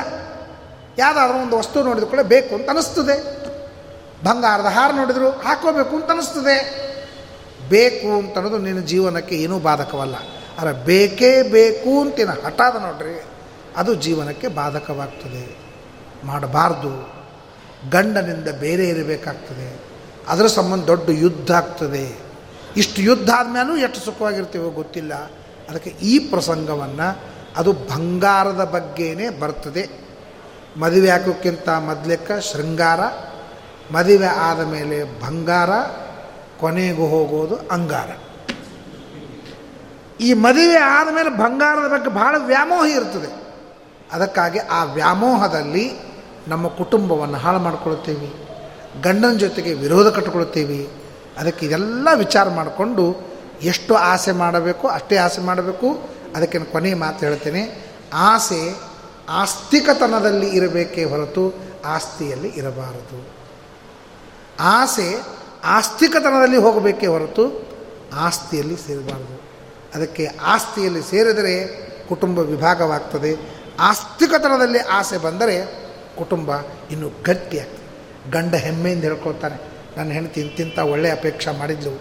[0.98, 3.16] ಯಾವುದಾದ್ರೂ ಒಂದು ವಸ್ತು ನೋಡಿದ ಕೂಡ ಬೇಕು ಅಂತ ಅನಿಸ್ತದೆ.
[4.24, 6.86] ಬಂಗಾರದ ಹಾರ ನೋಡಿದ್ರು ಹಾಕೋಬೇಕು ಅಂತ ಅನಿಸ್ತದೆ.
[7.68, 10.14] ಬೇಕು ಅಂತನ್ನೋದು ನಿನ್ನ ಜೀವನಕ್ಕೆ ಏನೂ ಬಾಧಕವಲ್ಲ.
[10.58, 13.22] ಅರೆ ಬೇಕೇ ಬೇಕು ಅಂತಿನ ಹಠಾದ ನೋಡ್ರಿ,
[13.76, 15.56] ಅದು ಜೀವನಕ್ಕೆ ಬಾಧಕವಾಗ್ತದೆ.
[16.24, 17.16] ಮಾಡಬಾರ್ದು.
[17.90, 19.80] ಗಂಡನಿಂದ ಬೇರೆ ಇರಬೇಕಾಗ್ತದೆ.
[20.28, 22.18] ಅದರ ಸಂಬಂಧ ದೊಡ್ಡ ಯುದ್ಧ ಆಗ್ತದೆ.
[22.76, 25.14] ಇಷ್ಟು ಯುದ್ಧ ಆದಮೇಲೂ ಎಷ್ಟು ಸುಖವಾಗಿರ್ತೀವೋ ಗೊತ್ತಿಲ್ಲ.
[25.70, 27.18] ಅದಕ್ಕೆ ಈ ಪ್ರಸಂಗವನ್ನು
[27.56, 29.88] ಅದು ಬಂಗಾರದ ಬಗ್ಗೆನೇ ಬರ್ತದೆ.
[30.76, 33.00] ಮದುವೆ ಹಾಕೋಕ್ಕಿಂತ ಮೊದಲೆಕ್ಕ ಶೃಂಗಾರ
[33.92, 35.70] ಮದುವೆ ಆದ ಮೇಲೆ ಬಂಗಾರ,
[36.60, 38.10] ಕೊನೆಗೂ ಹೋಗೋದು ಅಂಗಾರ.
[40.20, 43.46] ಈ ಮದುವೆ ಆದಮೇಲೆ ಬಂಗಾರದ ಬಗ್ಗೆ ಬಹಳ ವ್ಯಾಮೋಹ ಇರ್ತದೆ.
[44.12, 45.92] ಅದಕ್ಕಾಗಿ ಆ ವ್ಯಾಮೋಹದಲ್ಲಿ
[46.48, 48.46] ನಮ್ಮ ಕುಟುಂಬವನ್ನು ಹಾಳು ಮಾಡಿಕೊಳ್ಳುತ್ತೇವೆ
[49.02, 50.88] ಗಂಡನ ಜೊತೆಗೆ ವಿರೋಧ ಕಟ್ಟಿಕೊಳ್ತೀವಿ.
[51.38, 53.16] ಅದಕ್ಕೆ ಇದೆಲ್ಲ ವಿಚಾರ ಮಾಡಿಕೊಂಡು
[53.62, 56.08] ಎಷ್ಟು ಆಸೆ ಮಾಡಬೇಕು, ಅಷ್ಟೇ ಆಸೆ ಮಾಡಬೇಕು.
[56.36, 57.86] ಅದಕ್ಕೆ ಕೊನೆಯ ಮಾತು ಹೇಳ್ತೇನೆ.
[58.14, 58.74] ಆಸೆ
[59.28, 61.54] ಆಸ್ತಿಕತನದಲ್ಲಿ ಇರಬೇಕೇ ಹೊರತು
[61.84, 63.35] ಆಸ್ತಿಯಲ್ಲಿ ಇರಬಾರದು.
[64.60, 65.08] ಆಸೆ
[65.76, 67.44] ಆಸ್ತಿಕತನದಲ್ಲಿ ಹೋಗಬೇಕೇ ಹೊರತು
[68.26, 69.36] ಆಸ್ತಿಯಲ್ಲಿ ಸೇರಬಾರದು.
[69.94, 71.54] ಅದಕ್ಕೆ ಆಸ್ತಿಯಲ್ಲಿ ಸೇರಿದರೆ
[72.08, 73.32] ಕುಟುಂಬ ವಿಭಾಗವಾಗ್ತದೆ.
[73.78, 75.56] ಆಸ್ತಿಕತನದಲ್ಲಿ ಆಸೆ ಬಂದರೆ
[76.18, 76.50] ಕುಟುಂಬ
[76.90, 77.82] ಇನ್ನೂ ಗಟ್ಟಿಯಾಗ್ತದೆ.
[78.30, 79.56] ಗಂಡ ಹೆಮ್ಮೆಯಿಂದ ಹೇಳ್ಕೊಳ್ತಾನೆ,
[79.96, 81.92] ನನ್ನ ಹೆಂಡತಿ ಇಂತಿಂಥ ಒಳ್ಳೆಯ ಅಪೇಕ್ಷೆ ಮಾಡಿದ್ಲು,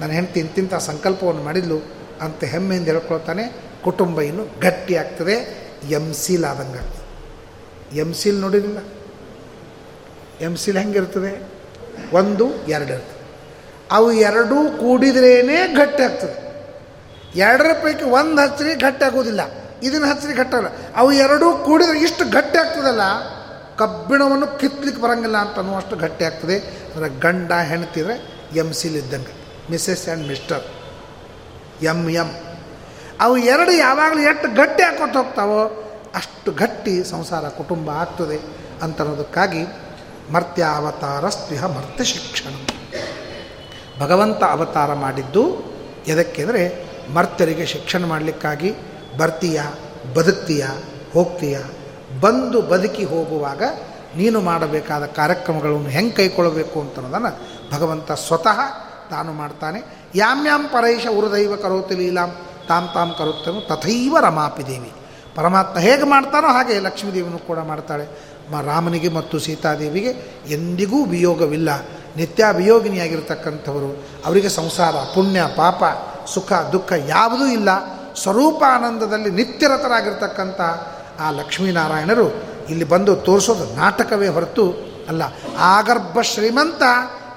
[0.00, 1.78] ನನ್ನ ಹೆಂಡತಿ ಇಂತಿಂಥ ಸಂಕಲ್ಪವನ್ನು ಮಾಡಿದ್ಲು
[2.24, 3.44] ಅಂತ ಹೆಮ್ಮೆಯಿಂದ ಹೇಳ್ಕೊಳ್ತಾನೆ.
[3.84, 5.36] ಕುಟುಂಬ ಇನ್ನು ಗಟ್ಟಿ ಆಗ್ತದೆ
[5.98, 6.82] ಎಂ ಸಿಲ್ ಆದಂಗೆ
[8.02, 8.80] ಎಂ ಸಿಲ್ ನೋಡಿರಲಿಲ್ಲ
[10.46, 11.32] ಎಂ ಸಿಲ್ ಹೆಂಗಿರ್ತದೆ?
[12.18, 12.46] ಒಂದು,
[12.76, 13.14] ಎರಡು ಇರ್ತದೆ
[13.96, 15.32] ಅವು ಎರಡೂ ಕೂಡಿದ್ರೇ
[15.80, 16.36] ಗಟ್ಟಿ ಆಗ್ತದೆ.
[17.44, 19.42] ಎರಡರ ಪೈಕಿ ಒಂದು ಹಚ್ಚರಿ ಗಟ್ಟಿ ಆಗೋದಿಲ್ಲ.
[19.86, 20.68] ಇದನ್ನು ಹಚ್ಚರಿ ಗಟ್ಟಲ್ಲ
[21.00, 23.04] ಅವು ಎರಡೂ ಕೂಡಿದ್ರೆ ಇಷ್ಟು ಗಟ್ಟಿ ಆಗ್ತದಲ್ಲ,
[23.80, 26.56] ಕಬ್ಬಿಣವನ್ನು ಕಿತ್ತಲಿಕ್ಕೆ ಬರಂಗಿಲ್ಲ ಅಂತ ಅನ್ನುವಷ್ಟು ಗಟ್ಟಿ ಆಗ್ತದೆ.
[26.92, 28.14] ಅಂದರೆ ಗಂಡ ಹೆಣ್ತಿದ್ರೆ
[28.62, 29.34] ಎಂ ಸಿಲ್ ಇದ್ದಂಗೆ.
[29.70, 30.64] Missus and mister.
[31.92, 32.30] M M
[33.24, 35.60] ಅವು ಎರಡು ಯಾವಾಗಲೂ ಎಷ್ಟು ಗಟ್ಟಿ ಹಾಕೋತ ಹೋಗ್ತಾವೋ
[36.20, 38.38] ಅಷ್ಟು ಗಟ್ಟಿ ಸಂಸಾರ, ಕುಟುಂಬ ಆಗ್ತದೆ
[38.84, 39.62] ಅಂತ ಅನ್ನೋದಕ್ಕಾಗಿ
[40.32, 42.50] ಮರ್ತ್ಯ ಅವತಾರ ಸ್ತ್ವಿಹ ಮರ್ತ್ಯ ಶಿಕ್ಷಣ.
[44.00, 45.44] ಭಗವಂತ ಅವತಾರ ಮಾಡಿದ್ದು
[46.06, 48.74] ಎದಕ್ಕೆಂದರೆ ಮರ್ತ್ಯರಿಗೆ ಶಿಕ್ಷಣ ಮಾಡಲಿಕ್ಕಾಗಿ
[49.18, 49.62] ಬರ್ತೀಯ,
[50.14, 50.66] ಬದುಕ್ತೀಯ,
[51.12, 51.58] ಹೋಗ್ತೀಯ?
[52.20, 53.62] ಬಂದು ಬದುಕಿ ಹೋಗುವಾಗ
[54.16, 57.32] ನೀನು ಮಾಡಬೇಕಾದ ಕಾರ್ಯಕ್ರಮಗಳನ್ನು ಹೆಂಗೆ ಕೈಕೊಳ್ಳಬೇಕು ಅಂತ ಅನ್ನೋದನ್ನು
[57.76, 58.58] ಭಗವಂತ ಸ್ವತಃ
[59.10, 59.84] ತಾನು ಮಾಡ್ತಾನೆ.
[60.14, 62.36] ಯಾಮ್ಯಾಂ ಪರೈಷ ಉರುದೈವ ಕರೋತಿ ಲೀಲಾಂ,
[62.68, 64.92] ತಾಮ್ ತಾಮ್ ಕರುತ್ತೇನೋ, ತಥೈವ ರಮಾಪಿ ದೇವಿ.
[65.34, 68.06] ಪರಮಾತ್ಮ ಹೇಗೆ ಮಾಡ್ತಾನೋ ಹಾಗೆ ಲಕ್ಷ್ಮೀದೇವಿನೂ ಕೂಡ ಮಾಡ್ತಾಳೆ.
[68.50, 70.10] ರಾಮನಿಗೆ ಮತ್ತು ಸೀತಾದೇವಿಗೆ
[70.48, 71.68] ಎಂದಿಗೂ ವಿಯೋಗವಿಲ್ಲ.
[72.16, 74.04] ನಿತ್ಯಾಭಿಯೋಗಿನಿಯಾಗಿರ್ತಕ್ಕಂಥವರು.
[74.26, 75.84] ಅವರಿಗೆ ಸಂಸಾರ, ಪುಣ್ಯ, ಪಾಪ,
[76.28, 77.68] ಸುಖ, ದುಃಖ ಯಾವುದೂ ಇಲ್ಲ.
[78.14, 80.60] ಸ್ವರೂಪ ಆನಂದದಲ್ಲಿ ನಿತ್ಯರತರಾಗಿರ್ತಕ್ಕಂಥ
[81.20, 82.34] ಆ ಲಕ್ಷ್ಮೀನಾರಾಯಣರು
[82.68, 84.70] ಇಲ್ಲಿ ಬಂದು ತೋರಿಸೋದು ನಾಟಕವೇ ಹೊರತು
[85.08, 85.22] ಅಲ್ಲ.
[85.58, 86.82] ಆಗರ್ಭ ಶ್ರೀಮಂತ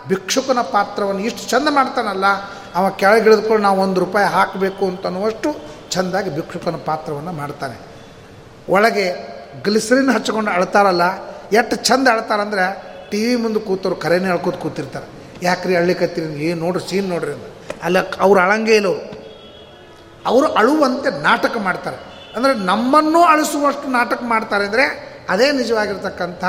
[0.07, 2.25] ಭಿಕ್ಷುಕನ ಪಾತ್ರವನ್ನು ಇಷ್ಟು ಚಂದ ಮಾಡ್ತಾನಲ್ಲ,
[2.75, 5.55] ಅವ ಕೆಳಗಿಳಿದುಕೊಂಡು ನಾವು ಒಂದು ರೂಪಾಯಿ ಹಾಕಬೇಕು ಅಂತನ್ನುವಷ್ಟು
[5.91, 7.79] ಚೆಂದಾಗಿ ಭಿಕ್ಷುಕನ ಪಾತ್ರವನ್ನು ಮಾಡ್ತಾನೆ.
[8.69, 11.03] ಒಳಗೆ ಗ್ಲಿಸರಿನ್ ಹಚ್ಕೊಂಡು ಅಳ್ತಾರಲ್ಲ,
[11.59, 12.65] ಎಷ್ಟು ಚಂದ ಅಳ್ತಾರಂದ್ರೆ
[13.11, 15.07] ಟಿ ವಿ ಮುಂದೆ ಕೂತರು ಕರೆನೇ ಅಳ್ಕೋತ ಕೂತಿರ್ತಾರೆ.
[15.43, 16.27] ಯಾಕ್ರಿ ಅಳ್ಳಿಕತ್ತೀರಿ?
[16.49, 17.47] ಏನು ನೋಡ್ರಿ, ಸೀನ್ ನೋಡ್ರಿ ಅಂತ.
[17.87, 18.89] ಅಲ್ಲ, ಅವ್ರು ಅಳಂಗೇ ಇಲ್ಲ
[20.29, 21.97] ಅವರು ಅಳುವಂತೆ ನಾಟಕ ಮಾಡ್ತಾರೆ.
[22.35, 24.85] ಅಂದರೆ ನಮ್ಮನ್ನು ಅಳಿಸುವಷ್ಟು ನಾಟಕ ಮಾಡ್ತಾರೆ ಅಂದರೆ
[25.33, 26.43] ಅದೇ ನಿಜವಾಗಿರ್ತಕ್ಕಂಥ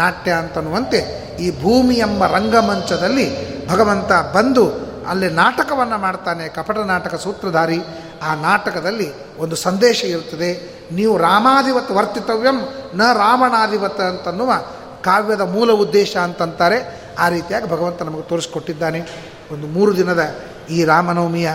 [0.00, 0.98] ನಾಟ್ಯ ಅಂತನ್ನುವಂತೆ
[1.44, 3.26] ಈ ಭೂಮಿ ಎಂಬ ರಂಗಮಂಚದಲ್ಲಿ
[3.68, 4.64] ಭಗವಂತ ಬಂದು
[5.08, 7.78] ಅಲ್ಲಿ ನಾಟಕವನ್ನು ಮಾಡ್ತಾನೆ ಕಪಟ ನಾಟಕ ಸೂತ್ರಧಾರಿ.
[8.22, 10.78] ಆ ನಾಟಕದಲ್ಲಿ ಒಂದು ಸಂದೇಶ ಇರುತ್ತದೆ.
[10.92, 14.52] ನೀವು ರಾಮಾಧಿವತ್ ವರ್ತಿತವ್ಯಂ, ನ ರಾವಣಾಧಿವತ ಅಂತನ್ನುವ
[15.04, 17.00] ಕಾವ್ಯದ ಮೂಲ ಉದ್ದೇಶ ಅಂತಂತಾರೆ.
[17.18, 19.00] ಆ ರೀತಿಯಾಗಿ ಭಗವಂತ ನಮಗೆ ತೋರಿಸ್ಕೊಟ್ಟಿದ್ದಾನೆ.
[19.52, 20.34] ಒಂದು ಮೂರು ದಿನದ
[20.70, 21.50] ಈ ರಾಮನವಮಿಯ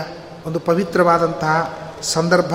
[0.46, 2.54] ಒಂದು ಪವಿತ್ರವಾದಂತಹ ಸಂದರ್ಭ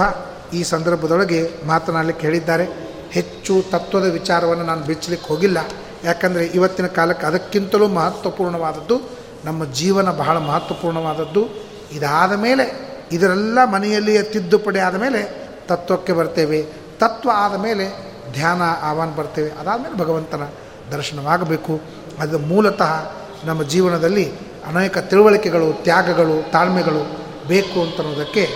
[0.53, 2.89] ಈ ಸಂದರ್ಭದೊಳಗೆ ಮಾತನಾಡಲಿಕ್ಕೆ ಹೇಳಿದ್ದಾರೆ.
[3.11, 5.57] ಹೆಚ್ಚು ತತ್ವದ ವಿಚಾರವನ್ನು ನಾನು ಬಿಚ್ಚಲಿಕ್ಕೆ ಹೋಗಿಲ್ಲ.
[6.03, 11.47] ಯಾಕಂದರೆ ಇವತ್ತಿನ ಕಾಲಕ್ಕೆ ಅದಕ್ಕಿಂತಲೂ ಮಹತ್ವಪೂರ್ಣವಾದದ್ದು ನಮ್ಮ ಜೀವನ ಬಹಳ ಮಹತ್ವಪೂರ್ಣವಾದದ್ದು.
[11.91, 16.65] ಇದಾದ ಮೇಲೆ ಇದರೆಲ್ಲ ಮನೆಯಲ್ಲಿಯೇ ತಿದ್ದುಪಡಿ ಆದ ಮೇಲೆ ತತ್ವಕ್ಕೆ ಬರ್ತೇವೆ.
[16.99, 19.51] ತತ್ವ ಆದ ಮೇಲೆ ಧ್ಯಾನ ಆಹ್ವಾನ ಬರ್ತೇವೆ.
[19.51, 20.49] ಅದಾದಮೇಲೆ ಭಗವಂತನ
[20.91, 21.81] ದರ್ಶನವಾಗಬೇಕು.
[22.19, 23.11] ಅದು ಮೂಲತಃ
[23.45, 24.31] ನಮ್ಮ ಜೀವನದಲ್ಲಿ
[24.67, 28.47] ಅನೇಕ ತಿಳುವಳಿಕೆಗಳು, ತ್ಯಾಗಗಳು, ತಾಳ್ಮೆಗಳು ಬೇಕು ಅಂತನ್ನೋದಕ್ಕೆ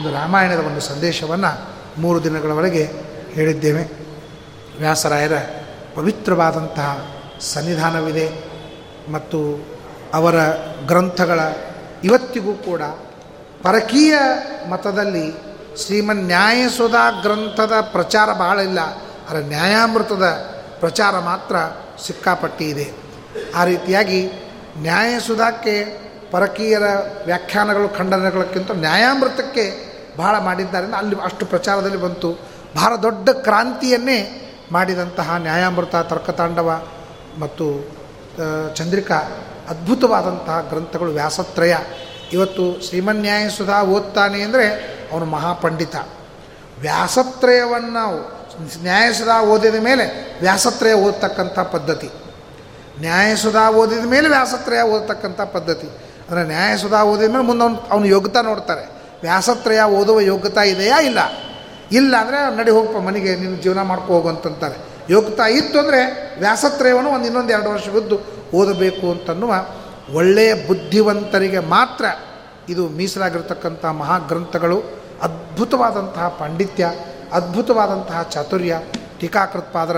[0.00, 1.70] ಒಂದು ರಾಮಾಯಣದ ಒಂದು ಸಂದೇಶವನ್ನು
[2.00, 2.92] ಮೂರು ದಿನಗಳವರೆಗೆ
[3.30, 3.82] ಹೇಳಿದ್ದೇವೆ.
[4.78, 5.32] ವ್ಯಾಸರಾಯರ
[5.94, 8.44] ಪವಿತ್ರವಾದಂತಹ ಸನ್ನಿಧಾನವಿದೆ
[9.12, 9.66] ಮತ್ತು
[10.12, 10.34] ಅವರ
[10.86, 11.40] ಗ್ರಂಥಗಳ
[12.04, 12.82] ಇವತ್ತಿಗೂ ಕೂಡ
[13.62, 14.14] ಪರಕೀಯ
[14.70, 15.26] ಮತದಲ್ಲಿ
[15.76, 18.80] ಶ್ರೀಮನ್ ನ್ಯಾಯಸುಧಾ ಗ್ರಂಥದ ಪ್ರಚಾರ ಬಹಳ ಇಲ್ಲ.
[19.28, 20.26] ಅದರ ನ್ಯಾಯಾಮೃತದ
[20.80, 21.56] ಪ್ರಚಾರ ಮಾತ್ರ
[22.06, 22.86] ಸಿಕ್ಕಾಪಟ್ಟಿ ಇದೆ
[23.54, 24.20] ಆ ರೀತಿಯಾಗಿ
[24.78, 25.74] ನ್ಯಾಯಸುಧಾಕ್ಕೆ
[26.30, 26.86] ಪರಕೀಯರ
[27.26, 29.64] ವ್ಯಾಖ್ಯಾನಗಳು, ಖಂಡನೆಗಳಕ್ಕಿಂತ ನ್ಯಾಯಾಮೃತಕ್ಕೆ
[30.16, 32.30] ಬಹಳ ಮಾಡಿದ್ದರಿಂದ ಅಲ್ಲಿ ಅಷ್ಟು ಪ್ರಚಾರದಲ್ಲಿ ಬಂತು.
[32.76, 34.18] ಬಹಳ ದೊಡ್ಡ ಕ್ರಾಂತಿಯನ್ನೇ
[34.72, 36.68] ಮಾಡಿದಂತಹ ನ್ಯಾಯಾಮೃತ, ತರ್ಕತಾಂಡವ
[37.38, 37.66] ಮತ್ತು
[38.74, 39.18] ಚಂದ್ರಿಕಾ
[39.68, 41.76] ಅದ್ಭುತವಾದಂತಹ ಗ್ರಂಥಗಳು ವ್ಯಾಸತ್ರಯ.
[42.32, 44.68] ಇವತ್ತು ಶ್ರೀಮನ್ಯಾಯ ಸುಧಾ ಓದ್ತಾನೆ ಅಂದರೆ
[45.12, 45.96] ಅವನು ಮಹಾಪಂಡಿತ.
[46.80, 48.32] ವ್ಯಾಸತ್ರಯವನ್ನು
[48.82, 52.10] ನ್ಯಾಯಸುಧಾ ಓದಿದ ಮೇಲೆ ವ್ಯಾಸತ್ರಯ ಓದ್ತಕ್ಕಂಥ ಪದ್ಧತಿ.
[53.00, 55.86] ನ್ಯಾಯಸುಧಾ ಓದಿದ ಮೇಲೆ ವ್ಯಾಸತ್ರಯ ಓದ್ತಕ್ಕಂಥ ಪದ್ಧತಿ.
[56.30, 59.02] ಅಂದರೆ ನ್ಯಾಯಸುಧಾ ಓದಿದ ಮೇಲೆ ಮುಂದೆ ಅವ್ನು ಅವನು ಯೋಗ್ಯತಾ ನೋಡ್ತಾರೆ.
[59.22, 61.18] ವ್ಯಾಸತ್ರಯ ಓದುವ ಯೋಗ್ಯತಾ ಇದೆಯಾ ಇಲ್ಲ?
[61.92, 64.91] ಇಲ್ಲ ಅಂದರೆ ನಡಿ ಹೋಗಪ್ಪ ಮನೆಗೆ ನಿನ್ನ ಜೀವನ ಮಾಡ್ಕೊ ಹೋಗು ಅಂತಂತಾರೆ.
[65.10, 68.18] ಯೋಗ್ಯತಾ ಇತ್ತು ಅಂದರೆ ವ್ಯಾಸತ್ರಯವನ್ನು ಒಂದು ಇನ್ನೊಂದು ಎರಡು ವರ್ಷ ಬಿದ್ದು
[68.54, 69.54] ಓದಬೇಕು ಅಂತನ್ನುವ
[70.14, 72.04] ಒಳ್ಳೆಯ ಬುದ್ಧಿವಂತರಿಗೆ ಮಾತ್ರ
[72.68, 74.82] ಇದು ಮೀಸಲಾಗಿರ್ತಕ್ಕಂಥ ಮಹಾಗ್ರಂಥಗಳು
[75.22, 76.90] ಅದ್ಭುತವಾದಂತಹ ಪಾಂಡಿತ್ಯ,
[77.32, 78.78] ಅದ್ಭುತವಾದಂತಹ ಚಾತುರ್ಯ,
[79.20, 79.96] ಟೀಕಾಕೃತ್ಪಾದರ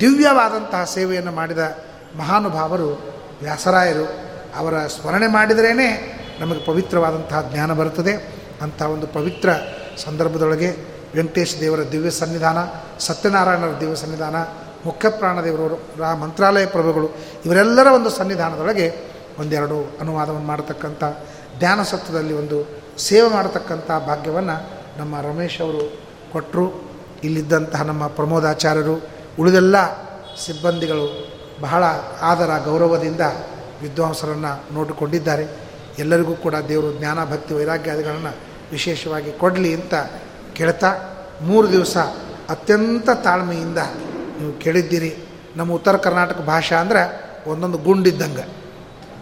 [0.00, 1.76] ದಿವ್ಯವಾದಂತಹ ಸೇವೆಯನ್ನು ಮಾಡಿದ
[2.16, 3.02] ಮಹಾನುಭಾವರು
[3.42, 4.28] ವ್ಯಾಸರಾಯರು.
[4.56, 5.72] ಅವರ ಸ್ಮರಣೆ ಮಾಡಿದ್ರೇ
[6.40, 8.12] ನಮಗೆ ಪವಿತ್ರವಾದಂತಹ ಜ್ಞಾನ ಬರುತ್ತದೆ.
[8.62, 9.48] ಅಂಥ ಒಂದು ಪವಿತ್ರ
[9.96, 12.58] ಸಂದರ್ಭದೊಳಗೆ ವೆಂಕಟೇಶ ದೇವರ ದಿವ್ಯ ಸನ್ನಿಧಾನ,
[12.98, 14.36] ಸತ್ಯನಾರಾಯಣರ ದಿವ್ಯ ಸನ್ನಿಧಾನ
[14.86, 17.10] ಮುಖ್ಯಪ್ರಾಣದೇವರವರು ರಾ ಮಂತ್ರಾಲಯ ಪ್ರಭುಗಳು,
[17.44, 18.96] ಇವರೆಲ್ಲರ ಒಂದು ಸನ್ನಿಧಾನದೊಳಗೆ
[19.38, 21.04] ಒಂದೆರಡು ಅನುವಾದವನ್ನು ಮಾಡತಕ್ಕಂಥ,
[21.58, 22.68] ಧ್ಯಾನ ಸತ್ವದಲ್ಲಿ ಒಂದು
[22.98, 25.98] ಸೇವೆ ಮಾಡತಕ್ಕಂಥ ಭಾಗ್ಯವನ್ನು ನಮ್ಮ ರಮೇಶ್ ಅವರು
[26.32, 26.88] ಕೊಟ್ಟರು
[27.24, 29.00] ಇಲ್ಲಿದ್ದಂತಹ ನಮ್ಮ ಪ್ರಮೋದಾಚಾರ್ಯರು,
[29.38, 29.76] ಉಳಿದೆಲ್ಲ
[30.46, 31.84] ಸಿಬ್ಬಂದಿಗಳು ಬಹಳ
[32.22, 33.20] ಆದರ ಗೌರವದಿಂದ
[33.82, 35.46] ವಿದ್ವಾಂಸರನ್ನು ನೋಡಿಕೊಂಡಿದ್ದಾರೆ.
[35.98, 38.32] ಎಲ್ಲರಿಗೂ ಕೂಡ ದೇವರು ಜ್ಞಾನ, ಭಕ್ತಿ, ವೈರಾಗ್ಯಾದಿಗಳನ್ನು
[38.70, 39.94] ವಿಶೇಷವಾಗಿ ಕೊಡಲಿ ಅಂತ
[40.58, 40.90] ಕೇಳ್ತಾ
[41.42, 41.96] ಮೂರು ದಿವಸ
[42.48, 43.78] ಅತ್ಯಂತ ತಾಳ್ಮೆಯಿಂದ
[44.38, 45.16] ನೀವು ಕೇಳಿದ್ದೀರಿ.
[45.56, 47.02] ನಮ್ಮ ಉತ್ತರ ಕರ್ನಾಟಕ ಭಾಷೆ ಅಂದರೆ
[47.46, 48.48] ಒಂದೊಂದು ಗುಂಡಿದ್ದಂಗೆ.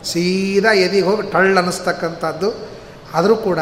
[0.05, 2.69] ಸೀದಾ ಎದಿಗೆ ಹೋಗಿ ಟಳ್ಳು ಅನ್ನಿಸ್ತಕ್ಕಂಥದ್ದು.
[3.15, 3.59] ಆದರೂ ಕೂಡ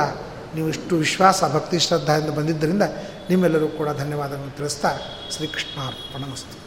[0.54, 2.82] ನೀವು ಇಷ್ಟು ವಿಶ್ವಾಸ, ಭಕ್ತಿ, ಶ್ರದ್ಧೆಯಿಂದ ಬಂದಿದ್ದರಿಂದ
[3.30, 4.88] ನಿಮ್ಮೆಲ್ಲರೂ ಕೂಡ ಧನ್ಯವಾದಗಳನ್ನು ತಿಳಿಸ್ತಾ
[5.30, 6.63] ಶ್ರೀಕೃಷ್ಣ ಅರ್ಪಣಮಸ್ತು